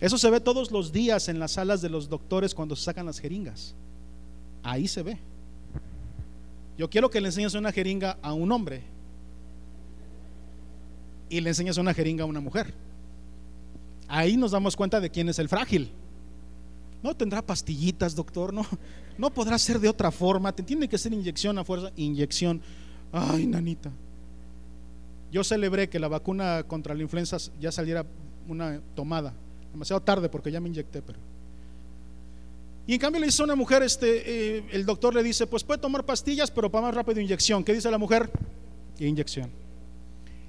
[0.00, 3.06] Eso se ve todos los días en las salas de los doctores cuando se sacan
[3.06, 3.74] las jeringas.
[4.62, 5.18] Ahí se ve.
[6.76, 8.82] Yo quiero que le enseñes una jeringa a un hombre
[11.28, 12.72] y le enseñes una jeringa a una mujer.
[14.08, 15.92] Ahí nos damos cuenta de quién es el frágil.
[17.02, 18.66] No tendrá pastillitas, doctor, no,
[19.18, 22.60] no podrá ser de otra forma, tiene que ser inyección a fuerza, inyección.
[23.12, 23.90] Ay, nanita.
[25.30, 28.06] Yo celebré que la vacuna contra la influenza ya saliera
[28.48, 29.34] una tomada.
[29.72, 31.18] Demasiado tarde porque ya me inyecté, pero.
[32.86, 35.62] Y en cambio le dice a una mujer, este, eh, el doctor le dice, pues
[35.62, 37.62] puede tomar pastillas, pero para más rápido inyección.
[37.62, 38.30] ¿Qué dice la mujer?
[38.98, 39.50] Inyección.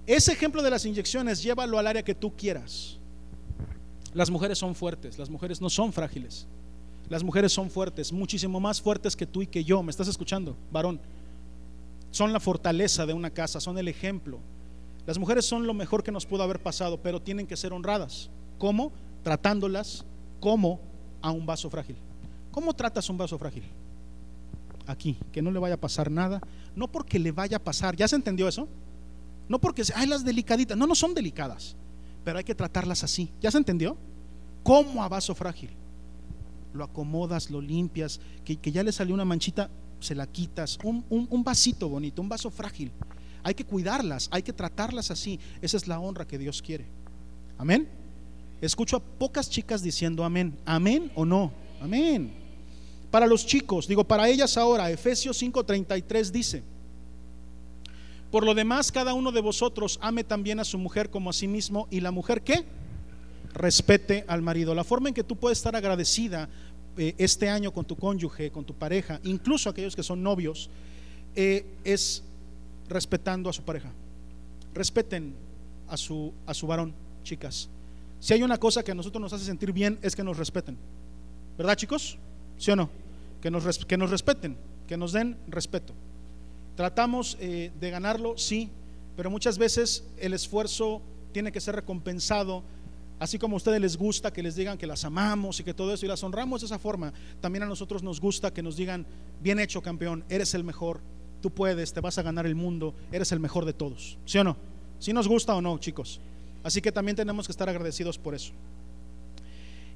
[0.08, 2.99] Ese ejemplo de las inyecciones, llévalo al área que tú quieras.
[4.14, 6.48] Las mujeres son fuertes, las mujeres no son frágiles.
[7.10, 9.82] Las mujeres son fuertes, muchísimo más fuertes que tú y que yo.
[9.82, 11.00] ¿Me estás escuchando, varón?
[12.12, 14.40] Son la fortaleza de una casa, son el ejemplo.
[15.06, 18.30] Las mujeres son lo mejor que nos pudo haber pasado, pero tienen que ser honradas.
[18.58, 18.92] ¿Cómo?
[19.24, 20.06] Tratándolas
[20.40, 20.80] como
[21.22, 21.98] a un vaso frágil.
[22.52, 23.64] ¿Cómo tratas un vaso frágil?
[24.86, 26.42] Aquí, que no le vaya a pasar nada.
[26.76, 27.96] No porque le vaya a pasar.
[27.96, 28.68] ¿Ya se entendió eso?
[29.48, 30.78] No porque, ay, las delicaditas.
[30.78, 31.76] No, no son delicadas
[32.30, 33.32] pero hay que tratarlas así.
[33.42, 33.98] ¿Ya se entendió?
[34.62, 35.72] Como a vaso frágil.
[36.74, 40.78] Lo acomodas, lo limpias, que, ya le salió una manchita, se la quitas.
[40.84, 42.92] Un, un vasito bonito, un vaso frágil.
[43.42, 45.40] Hay que cuidarlas, hay que tratarlas así.
[45.60, 46.86] Esa es la honra que Dios quiere.
[47.58, 47.90] Amén.
[48.62, 50.56] Escucho a pocas chicas diciendo amén.
[50.68, 51.52] Amén o no.
[51.82, 52.32] Amén.
[53.10, 56.62] Para los chicos, digo, para ellas ahora, Efesios 5:33 dice,
[58.32, 61.48] por lo demás, cada uno de vosotros ame también a su mujer como a sí
[61.48, 62.66] mismo y la mujer ¿qué?
[63.54, 64.76] respete al marido.
[64.76, 66.48] La forma en que tú puedes estar agradecida
[66.98, 70.70] eh, este año con tu cónyuge, con tu pareja, incluso aquellos que son novios,
[71.36, 72.24] eh, es
[72.88, 73.92] respetando a su pareja.
[74.74, 75.34] Respeten
[75.88, 76.94] a su, a su varón,
[77.24, 77.70] chicas.
[78.20, 80.78] Si hay una cosa que a nosotros nos hace sentir bien es que nos respeten.
[81.58, 82.18] ¿Verdad, chicos?
[82.58, 82.90] ¿Sí o no?
[83.42, 84.58] Que nos, que nos respeten,
[84.88, 85.94] que nos den respeto.
[86.80, 88.70] Tratamos eh, de ganarlo, sí,
[89.18, 91.02] pero muchas veces el esfuerzo
[91.34, 92.64] tiene que ser recompensado.
[93.20, 95.94] Así como a ustedes les gusta que les digan que las amamos y que todo
[95.94, 97.12] eso y las honramos de esa forma,
[97.42, 99.06] también a nosotros nos gusta que nos digan,
[99.42, 101.02] bien hecho campeón, eres el mejor,
[101.42, 104.18] tú puedes, te vas a ganar el mundo, eres el mejor de todos.
[104.24, 104.56] ¿Sí o no?
[105.00, 106.22] ¿Sí nos gusta o no, chicos?
[106.64, 108.54] Así que también tenemos que estar agradecidos por eso.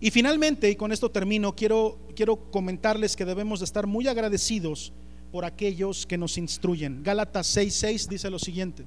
[0.02, 4.92] Y finalmente, y con esto termino, quiero, quiero comentarles que debemos de estar muy agradecidos
[5.34, 7.02] por aquellos que nos instruyen.
[7.02, 8.86] Gálatas 6:6 dice lo siguiente: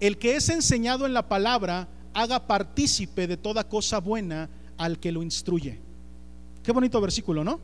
[0.00, 5.12] El que es enseñado en la palabra, haga partícipe de toda cosa buena al que
[5.12, 5.78] lo instruye.
[6.64, 7.60] Qué bonito versículo, ¿no?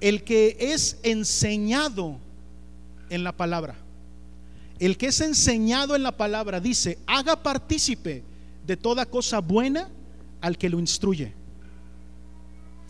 [0.00, 2.18] El que es enseñado
[3.10, 3.76] en la palabra.
[4.80, 8.24] El que es enseñado en la palabra dice, haga partícipe
[8.66, 9.88] de toda cosa buena
[10.40, 11.32] al que lo instruye.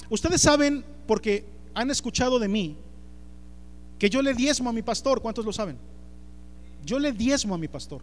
[0.08, 1.44] Ustedes saben, porque
[1.74, 2.76] han escuchado de mí,
[3.98, 5.76] que yo le diezmo a mi pastor, ¿cuántos lo saben?
[6.84, 8.02] Yo le diezmo a mi pastor.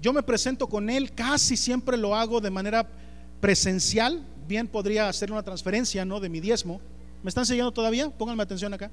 [0.00, 2.88] Yo me presento con él, casi siempre lo hago de manera
[3.40, 4.24] presencial.
[4.46, 6.20] Bien podría hacer una transferencia, ¿no?
[6.20, 6.80] De mi diezmo.
[7.22, 8.08] ¿Me están siguiendo todavía?
[8.10, 8.90] Pónganme atención acá.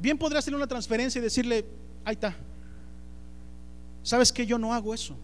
[0.00, 1.64] Bien podría hacer una transferencia y decirle,
[2.04, 2.34] ahí está.
[4.02, 5.16] ¿Sabes que Yo no hago eso.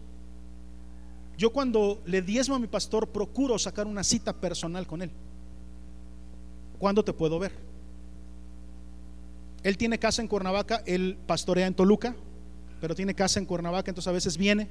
[1.37, 5.11] Yo cuando le diezmo a mi pastor procuro sacar una cita personal con él.
[6.77, 7.70] ¿Cuándo te puedo ver?
[9.63, 12.15] Él tiene casa en Cuernavaca, él pastorea en Toluca,
[12.79, 14.67] pero tiene casa en Cuernavaca, entonces a veces viene.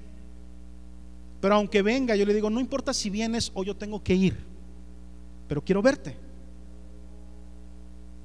[1.40, 4.36] Pero aunque venga, yo le digo, no importa si vienes o yo tengo que ir,
[5.48, 6.16] pero quiero verte.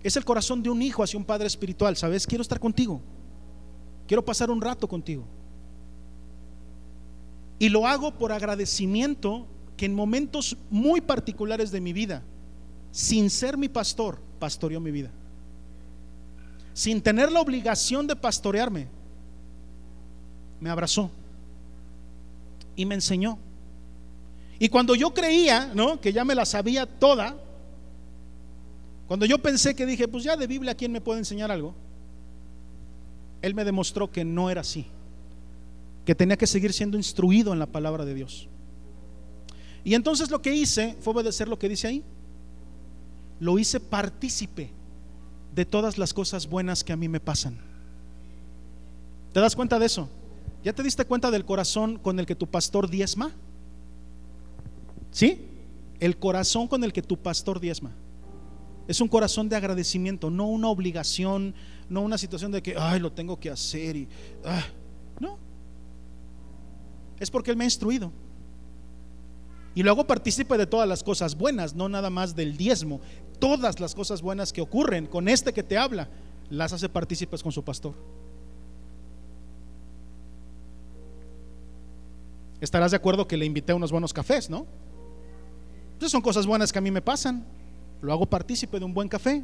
[0.04, 2.28] Es el corazón de un hijo hacia un padre espiritual, ¿sabes?
[2.28, 3.02] Quiero estar contigo.
[4.08, 5.24] Quiero pasar un rato contigo.
[7.58, 9.48] Y lo hago por agradecimiento
[9.78, 12.24] que en momentos muy particulares de mi vida,
[12.92, 15.12] sin ser mi pastor, pastoreó mi vida
[16.76, 18.90] sin tener la obligación de pastorearme,
[20.60, 21.10] me abrazó
[22.76, 23.40] y me enseñó.
[24.60, 26.02] Y cuando yo creía, ¿no?
[26.02, 27.38] Que ya me la sabía toda,
[29.08, 31.74] cuando yo pensé que dije, pues ya de Biblia, ¿quién me puede enseñar algo?
[33.42, 34.86] Él me demostró que no era así,
[36.04, 38.50] que tenía que seguir siendo instruido en la palabra de Dios.
[39.86, 42.04] Y entonces lo que hice fue obedecer lo que dice ahí.
[43.40, 44.72] Lo hice partícipe
[45.56, 47.58] de todas las cosas buenas que a mí me pasan.
[49.32, 50.10] ¿Te das cuenta de eso?
[50.64, 53.32] ¿Ya te diste cuenta del corazón con el que tu pastor diezma?
[55.12, 55.48] ¿Sí?
[56.00, 57.92] El corazón con el que tu pastor diezma.
[58.88, 61.56] Es un corazón de agradecimiento, no una obligación,
[61.90, 64.08] no una situación de que, ay, lo tengo que hacer y,
[64.44, 64.64] ah,
[65.20, 65.38] no.
[67.20, 68.12] Es porque Él me ha instruido.
[69.74, 73.02] Y lo hago partícipe de todas las cosas buenas, no nada más del diezmo.
[73.40, 76.10] Todas las cosas buenas que ocurren con este que te habla,
[76.50, 77.94] las hace partícipes con su pastor.
[82.62, 84.66] Estarás de acuerdo que le invité a unos buenos cafés, ¿no?
[85.98, 87.46] Esas son cosas buenas que a mí me pasan.
[88.02, 89.44] Lo hago partícipe de un buen café.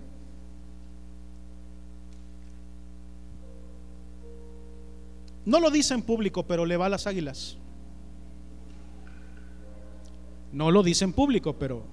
[5.45, 7.57] No lo dice en público, pero le va a las águilas.
[10.51, 11.83] No lo dice en público, pero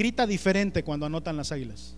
[0.00, 1.94] grita diferente cuando anotan las águilas.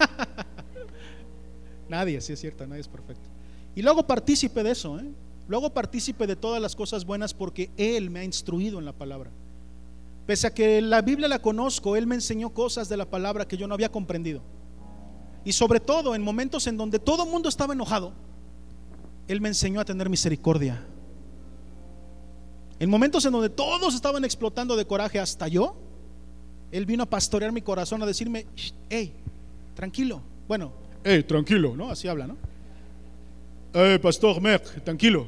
[1.90, 3.28] nadie, sí es cierto, nadie es perfecto.
[3.74, 5.04] Y luego partícipe de eso, ¿eh?
[5.46, 9.30] luego partícipe de todas las cosas buenas porque Él me ha instruido en la palabra.
[10.26, 13.58] Pese a que la Biblia la conozco, Él me enseñó cosas de la palabra que
[13.58, 14.40] yo no había comprendido.
[15.44, 18.14] Y sobre todo en momentos en donde todo el mundo estaba enojado,
[19.28, 20.82] Él me enseñó a tener misericordia.
[22.78, 25.76] En momentos en donde todos estaban explotando de coraje, hasta yo,
[26.72, 28.46] Él vino a pastorear mi corazón, a decirme,
[28.90, 29.12] hey,
[29.74, 30.20] tranquilo.
[30.48, 30.72] Bueno,
[31.04, 31.90] hey, tranquilo, ¿no?
[31.90, 32.36] Así habla, ¿no?
[33.72, 35.26] Hey, pastor Merck, tranquilo.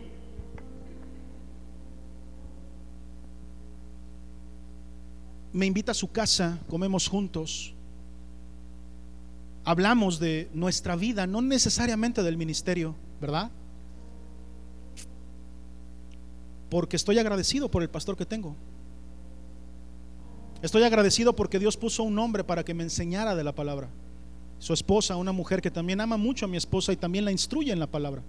[5.52, 7.73] Me invita a su casa, comemos juntos,
[9.65, 13.51] hablamos de nuestra vida, no necesariamente del ministerio, ¿verdad?
[16.70, 18.55] porque estoy agradecido por el pastor que tengo.
[20.60, 23.89] Estoy agradecido porque Dios puso un hombre para que me enseñara de la palabra.
[24.59, 27.72] Su esposa, una mujer que también ama mucho a mi esposa y también la instruye
[27.72, 28.22] en la palabra.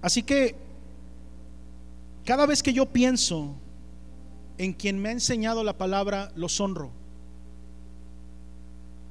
[0.00, 0.56] Así que
[2.24, 3.54] cada vez que yo pienso
[4.56, 6.90] en quien me ha enseñado la palabra, los honro.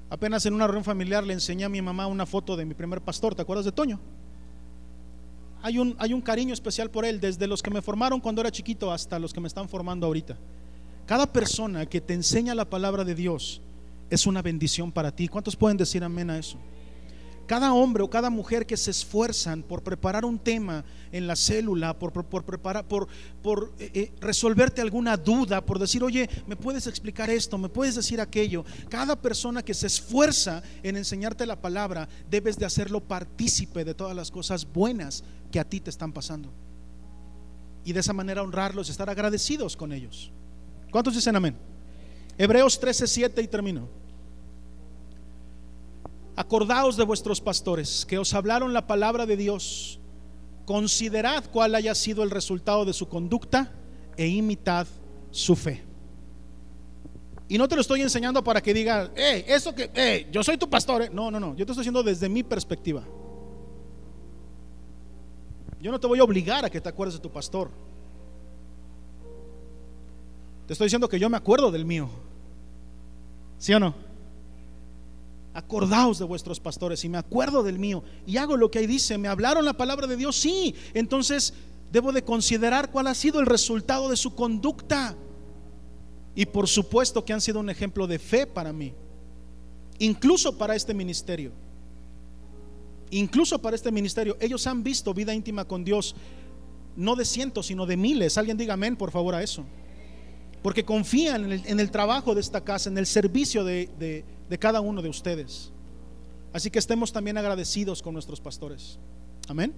[0.10, 3.02] Apenas en una reunión familiar le enseñé a mi mamá una foto de mi primer
[3.02, 4.00] pastor, ¿te acuerdas de Toño?
[5.62, 8.52] Hay un, hay un cariño especial por él, desde los que me formaron cuando era
[8.52, 10.38] chiquito hasta los que me están formando ahorita.
[11.06, 13.62] Cada persona que te enseña la palabra de Dios
[14.10, 15.28] es una bendición para ti.
[15.28, 16.58] ¿Cuántos pueden decir amén a eso?
[17.50, 21.98] Cada hombre o cada mujer que se esfuerzan por preparar un tema en la célula,
[21.98, 22.14] por,
[22.46, 23.08] preparar, por,
[23.42, 27.58] por eh, eh, resolverte alguna duda, por decir, oye, ¿me puedes explicar esto?
[27.58, 28.66] ¿Me puedes decir aquello?
[28.88, 34.16] Cada persona que se esfuerza en enseñarte la palabra, debes de hacerlo partícipe de todas
[34.16, 36.54] las cosas buenas que a ti te están pasando.
[37.84, 40.32] Y de esa manera honrarlos, estar agradecidos con ellos.
[40.92, 41.58] ¿Cuántos dicen amén?
[42.38, 43.99] Hebreos 13, 7 y termino.
[46.40, 50.00] Acordaos de vuestros pastores que os hablaron la palabra de Dios.
[50.64, 53.74] Considerad cuál haya sido el resultado de su conducta
[54.16, 54.88] e imitad
[55.32, 55.84] su fe.
[57.50, 60.58] Y no te lo estoy enseñando para que digas, eh, eso que, eh, yo soy
[60.58, 61.02] tu pastor.
[61.02, 61.10] Eh".
[61.12, 61.58] No, no, no.
[61.58, 63.04] Yo te estoy diciendo desde mi perspectiva.
[65.82, 67.70] Yo no te voy a obligar a que te acuerdes de tu pastor.
[70.68, 72.08] Te estoy diciendo que yo me acuerdo del mío.
[73.58, 74.09] ¿Sí o no?
[75.60, 79.18] Acordaos de vuestros pastores y me acuerdo del mío y hago lo que ahí dice,
[79.18, 81.54] me hablaron la palabra de Dios, sí, entonces
[81.92, 85.16] debo de considerar cuál ha sido el resultado de su conducta.
[86.36, 88.94] Y por supuesto que han sido un ejemplo de fe para mí,
[89.98, 91.52] incluso para este ministerio.
[93.12, 96.16] Incluso para este ministerio, ellos han visto vida íntima con Dios,
[96.96, 98.38] no de cientos, sino de miles.
[98.38, 99.66] Alguien diga amén, por favor, a eso.
[100.62, 104.24] Porque confían en el, trabajo de esta casa, en el servicio de de
[104.58, 105.72] cada uno de ustedes.
[106.54, 108.98] Así que estemos también agradecidos con nuestros pastores.
[109.48, 109.74] Amén.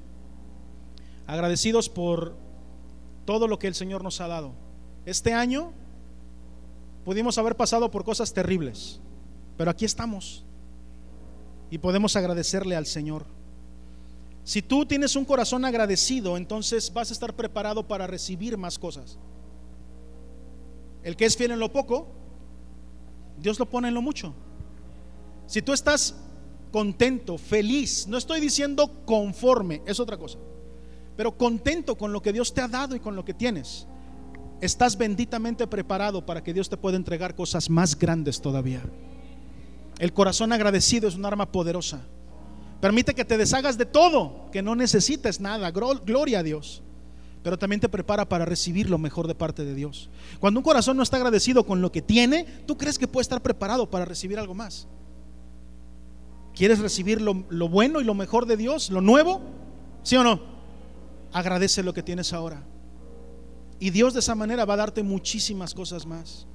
[1.27, 2.35] Agradecidos por
[3.26, 4.53] todo lo que el Señor nos ha dado.
[5.06, 5.73] Este año
[7.03, 8.99] pudimos haber pasado por cosas terribles,
[9.57, 10.45] pero aquí estamos
[11.69, 13.26] y podemos agradecerle al Señor.
[14.43, 19.18] Si tú tienes un corazón agradecido, entonces vas a estar preparado para recibir más cosas.
[21.03, 22.07] El que es fiel en lo poco,
[23.39, 24.34] Dios lo pone en lo mucho.
[25.47, 26.15] Si tú estás
[26.72, 30.38] contento, feliz, no estoy diciendo conforme, es otra cosa,
[31.18, 33.88] pero contento con lo que Dios te ha dado y con lo que tienes,
[34.61, 38.81] estás benditamente preparado para que Dios te pueda entregar cosas más grandes todavía.
[39.99, 42.01] El corazón agradecido es un arma poderosa.
[42.80, 45.69] Permite que te deshagas de todo, que no necesites nada.
[45.69, 46.81] Gloria a Dios.
[47.43, 50.09] Pero también te prepara para recibir lo mejor de parte de Dios.
[50.39, 53.41] Cuando un corazón no está agradecido con lo que tiene, tú crees que puede estar
[53.41, 54.88] preparado para recibir algo más.
[56.61, 57.33] ¿Quieres recibir lo,
[57.69, 58.91] bueno y lo mejor de Dios?
[58.91, 59.41] ¿Lo nuevo?
[60.03, 60.39] ¿Sí o no?
[61.33, 62.61] Agradece lo que tienes ahora.
[63.79, 66.45] Y Dios de esa manera va a darte muchísimas cosas más.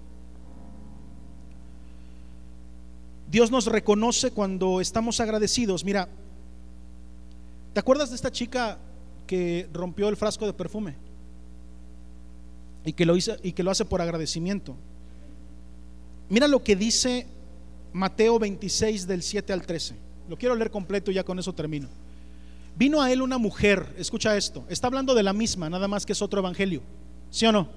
[3.28, 5.84] Dios nos reconoce cuando estamos agradecidos.
[5.84, 6.08] Mira,
[7.72, 8.78] ¿Te acuerdas de esta chica
[9.26, 10.94] que rompió el frasco de perfume?
[12.84, 14.76] Y que lo, hizo, y que lo hace por agradecimiento.
[16.28, 17.26] Mira lo que dice
[17.97, 19.97] Mateo 26 del 7 al 13.
[20.28, 21.89] Lo quiero leer completo y ya con eso termino.
[22.77, 26.12] Vino a él una mujer, escucha esto, está hablando de la misma, nada más que
[26.12, 26.82] es otro evangelio.
[27.31, 27.70] ¿Sí o no?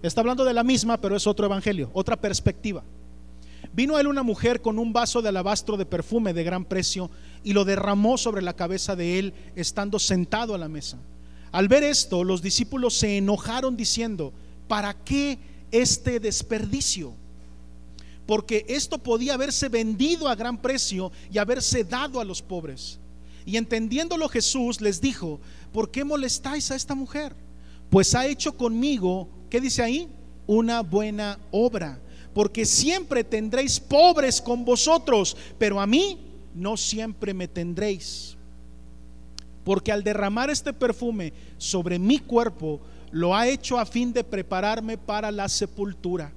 [0.00, 2.84] Está hablando de la misma, pero es otro evangelio, otra perspectiva.
[3.72, 7.10] Vino a él una mujer con un vaso de alabastro de perfume de gran precio
[7.42, 10.98] y lo derramó sobre la cabeza de él estando sentado a la mesa.
[11.50, 14.32] Al ver esto, los discípulos se enojaron diciendo,
[14.68, 15.40] ¿para qué
[15.72, 17.23] este desperdicio?
[18.26, 22.98] Porque esto podía haberse vendido a gran precio y haberse dado a los pobres.
[23.44, 25.40] Y entendiéndolo Jesús les dijo,
[25.72, 27.34] ¿por qué molestáis a esta mujer?
[27.90, 30.08] Pues ha hecho conmigo, ¿qué dice ahí?
[30.46, 32.00] Una buena obra.
[32.32, 36.18] Porque siempre tendréis pobres con vosotros, pero a mí
[36.54, 38.36] no siempre me tendréis.
[39.62, 42.80] Porque al derramar este perfume sobre mi cuerpo,
[43.10, 46.32] lo ha hecho a fin de prepararme para la sepultura.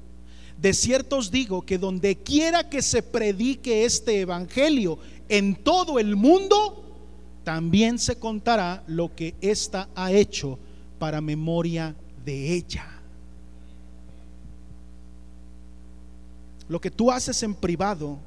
[0.61, 4.97] De cierto os digo que donde quiera que se predique este evangelio
[5.29, 6.83] en todo el mundo,
[7.43, 10.57] también se contará lo que ésta ha hecho
[10.97, 12.85] para memoria de ella.
[16.67, 18.17] Lo que tú haces en privado,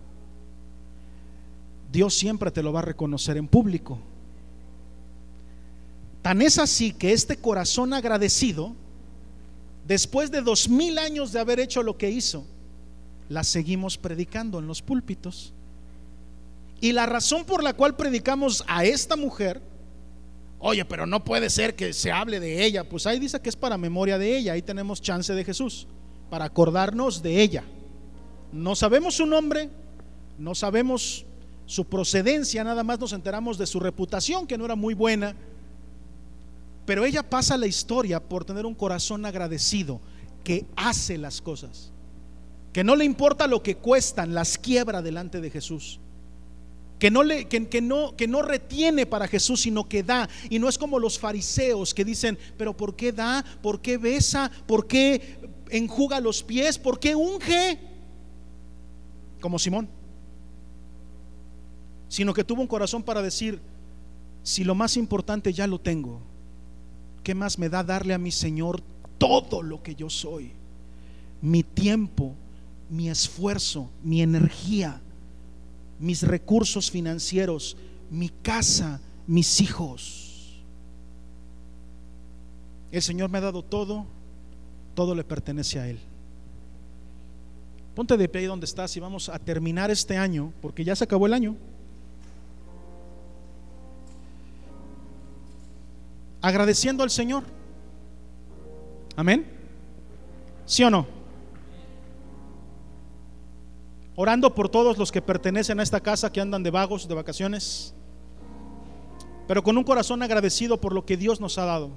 [1.93, 3.99] Dios siempre te lo va a reconocer en público.
[6.23, 8.73] Tan es así que este corazón agradecido,
[9.91, 12.47] después de dos mil años de haber hecho lo que hizo,
[13.29, 15.53] la seguimos predicando en los púlpitos.
[16.81, 19.61] Y la razón por la cual predicamos a esta mujer,
[20.61, 23.57] oye, pero no puede ser que se hable de ella, pues ahí dice que es
[23.57, 25.89] para memoria de ella, ahí tenemos chance de Jesús,
[26.31, 27.65] para acordarnos de ella.
[28.53, 29.71] No sabemos su nombre,
[30.39, 31.27] no sabemos
[31.67, 35.35] su procedencia, nada más nos enteramos de su reputación, que no era muy buena,
[36.91, 40.01] pero ella pasa la historia por tener un corazón agradecido,
[40.43, 41.93] que hace las cosas,
[42.73, 46.01] que no le importa lo que cuestan, las quiebra delante de Jesús
[46.99, 50.29] que no, le, que, no, que no retiene para Jesús, sino que da.
[50.49, 53.45] Y no es como los fariseos que dicen, pero ¿por qué da?
[53.63, 54.51] ¿Por qué besa?
[54.67, 55.39] ¿Por qué
[55.71, 56.77] enjuga los pies?
[56.77, 57.79] ¿Por qué unge?
[59.41, 59.89] Como Simón.
[62.09, 63.61] Sino que tuvo un corazón para decir,
[64.43, 66.29] si lo más importante ya lo tengo,
[67.23, 68.83] ¿qué más me da darle a mi Señor
[69.19, 70.53] todo lo que yo soy?
[71.43, 72.35] Mi tiempo,
[72.89, 75.01] mi esfuerzo, mi energía
[76.01, 77.77] mis recursos financieros,
[78.11, 80.59] mi casa, mis hijos.
[82.91, 84.07] El Señor me ha dado todo,
[84.95, 86.01] todo le pertenece a Él.
[87.95, 91.05] Ponte de pie ahí donde estás y vamos a terminar este año, porque ya se
[91.05, 91.55] acabó el año.
[96.41, 97.45] Agradeciendo al Señor.
[99.17, 99.47] Amén.
[100.65, 101.21] ¿Sí o no?
[104.21, 107.95] orando por todos los que pertenecen a esta casa que andan de vagos, de vacaciones,
[109.49, 111.89] pero con un corazón agradecido por lo que Dios nos ha dado.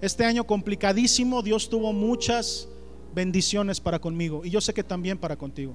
[0.00, 2.68] Este año complicadísimo, Dios tuvo muchas
[3.14, 5.74] bendiciones para conmigo y yo sé que también para contigo.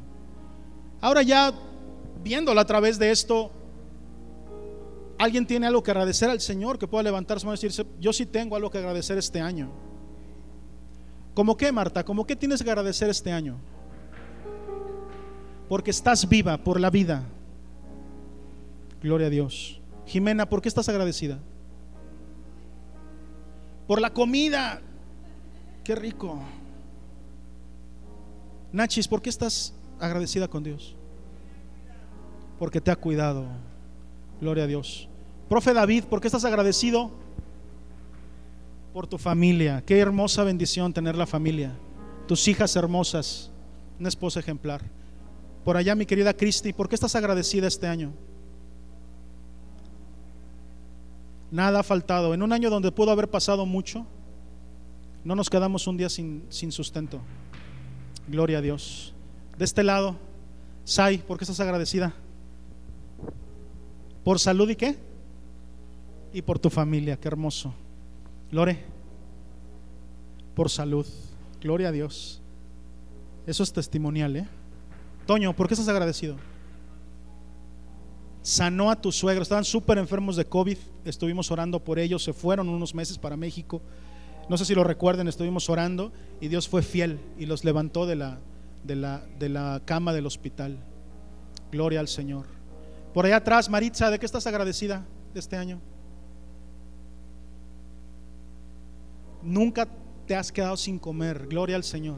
[1.00, 1.54] Ahora ya
[2.24, 3.52] viéndolo a través de esto,
[5.24, 8.56] alguien tiene algo que agradecer al Señor que pueda levantarse y decirse, yo sí tengo
[8.56, 9.72] algo que agradecer este año.
[11.34, 12.04] ¿Cómo qué, Marta?
[12.04, 13.58] ¿Cómo qué tienes que agradecer este año?
[15.72, 17.24] porque estás viva por la vida.
[19.02, 19.80] Gloria a Dios.
[20.06, 21.40] Jimena, ¿por qué estás agradecida?
[23.88, 24.82] Por la comida.
[25.86, 26.42] Qué rico.
[28.74, 30.98] Nachis, ¿por qué estás agradecida con Dios?
[32.60, 33.46] Porque te ha cuidado.
[34.42, 35.08] Gloria a Dios.
[35.52, 37.12] Profe David, ¿por qué estás agradecido?
[38.94, 39.84] Por tu familia.
[39.86, 41.78] Qué hermosa bendición tener la familia.
[42.26, 43.52] Tus hijas hermosas.
[44.00, 44.82] Una esposa ejemplar.
[45.66, 48.14] Por allá, mi querida Cristi, ¿por qué estás agradecida este año?
[51.52, 52.34] Nada ha faltado.
[52.34, 54.08] En un año donde pudo haber pasado mucho,
[55.26, 57.20] no nos quedamos un día sin, sin sustento.
[58.30, 59.14] Gloria a Dios.
[59.58, 60.16] De este lado,
[60.86, 62.14] Sai, ¿por qué estás agradecida?
[64.24, 65.11] ¿Por salud y qué?
[66.34, 67.74] Y por tu familia, qué hermoso.
[68.52, 68.80] Lore,
[70.56, 71.06] por salud.
[71.62, 72.42] Gloria a Dios.
[73.46, 74.48] Eso es testimonial, ¿eh?
[75.26, 76.38] Toño, ¿por qué estás agradecido?
[78.42, 82.70] Sanó a tu suegro, estaban súper enfermos de COVID, estuvimos orando por ellos, se fueron
[82.70, 83.82] unos meses para México.
[84.50, 88.16] No sé si lo recuerden, estuvimos orando y Dios fue fiel y los levantó de
[88.16, 88.40] la,
[88.84, 90.80] de la, de la cama del hospital.
[91.72, 92.46] Gloria al Señor.
[93.14, 95.06] Por allá atrás, Maritza, ¿de qué estás agradecida?
[95.34, 95.80] de este año?
[99.44, 99.88] Nunca
[100.28, 102.18] te has quedado sin comer, gloria al Señor.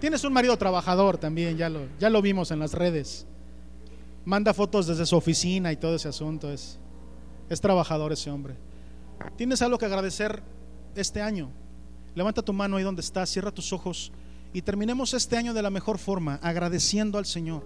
[0.00, 3.26] Tienes un marido trabajador también, ya lo, ya lo vimos en las redes.
[4.24, 6.50] Manda fotos desde su oficina y todo ese asunto.
[6.50, 6.78] Es,
[7.48, 8.54] es trabajador ese hombre.
[9.36, 10.42] Tienes algo que agradecer
[10.94, 11.50] este año.
[12.14, 14.12] Levanta tu mano ahí donde estás, cierra tus ojos
[14.52, 17.64] y terminemos este año de la mejor forma, agradeciendo al Señor.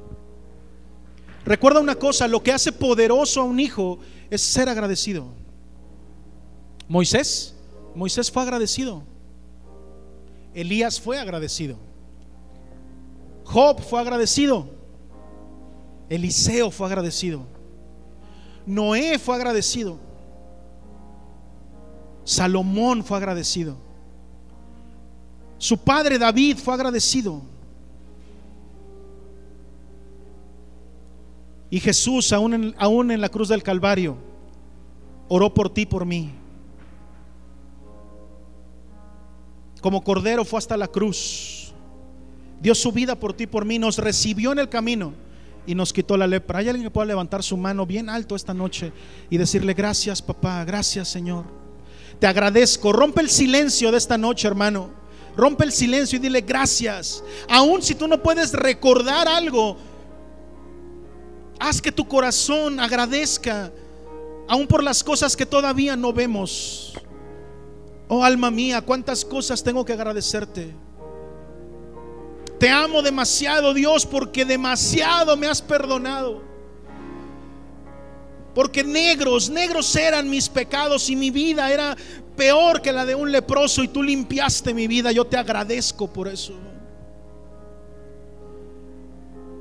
[1.44, 3.98] Recuerda una cosa, lo que hace poderoso a un hijo
[4.30, 5.26] es ser agradecido.
[6.88, 7.54] Moisés,
[7.94, 9.02] Moisés fue agradecido.
[10.54, 11.76] Elías fue agradecido.
[13.44, 14.68] Job fue agradecido.
[16.08, 17.42] Eliseo fue agradecido.
[18.66, 19.98] Noé fue agradecido.
[22.24, 23.76] Salomón fue agradecido.
[25.56, 27.42] Su padre David fue agradecido.
[31.70, 34.16] Y Jesús, aún en, aún en la cruz del Calvario,
[35.28, 36.32] oró por ti, por mí.
[39.88, 41.72] Como cordero fue hasta la cruz.
[42.60, 43.78] Dio su vida por ti, por mí.
[43.78, 45.14] Nos recibió en el camino
[45.66, 46.58] y nos quitó la lepra.
[46.58, 48.92] ¿Hay alguien que pueda levantar su mano bien alto esta noche
[49.30, 51.46] y decirle gracias papá, gracias Señor?
[52.18, 52.92] Te agradezco.
[52.92, 54.90] Rompe el silencio de esta noche, hermano.
[55.34, 57.24] Rompe el silencio y dile gracias.
[57.48, 59.78] Aun si tú no puedes recordar algo,
[61.58, 63.72] haz que tu corazón agradezca,
[64.48, 66.92] aun por las cosas que todavía no vemos.
[68.08, 70.74] Oh alma mía, cuántas cosas tengo que agradecerte.
[72.58, 76.42] Te amo demasiado, Dios, porque demasiado me has perdonado.
[78.54, 81.96] Porque negros, negros eran mis pecados y mi vida era
[82.36, 85.12] peor que la de un leproso y tú limpiaste mi vida.
[85.12, 86.54] Yo te agradezco por eso.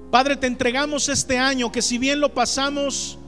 [0.10, 3.20] Padre, te entregamos este año que si bien lo pasamos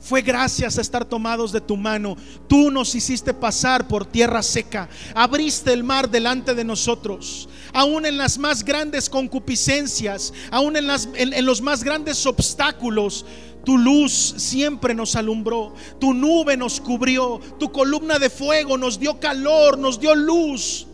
[0.00, 2.16] fue gracias a estar tomados de tu mano.
[2.48, 4.88] Tú nos hiciste pasar por tierra seca.
[5.14, 7.48] Abriste el mar delante de nosotros.
[7.72, 11.08] Aún en las más grandes concupiscencias, aún en, las,
[11.42, 13.26] los más grandes obstáculos,
[13.64, 19.18] tu luz siempre nos alumbró, tu nube nos cubrió, tu columna de fuego nos dio
[19.18, 20.86] calor, nos dio luz,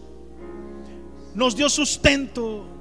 [1.34, 2.71] nos dio sustento.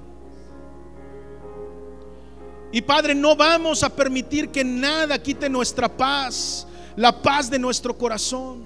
[2.71, 6.65] Y Padre, no vamos a permitir que nada quite nuestra paz,
[6.95, 8.63] la paz de nuestro corazón.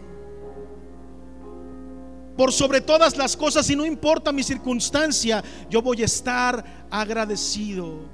[2.38, 8.10] Por sobre todas las cosas, y no importa mi circunstancia, yo voy a estar agradecido.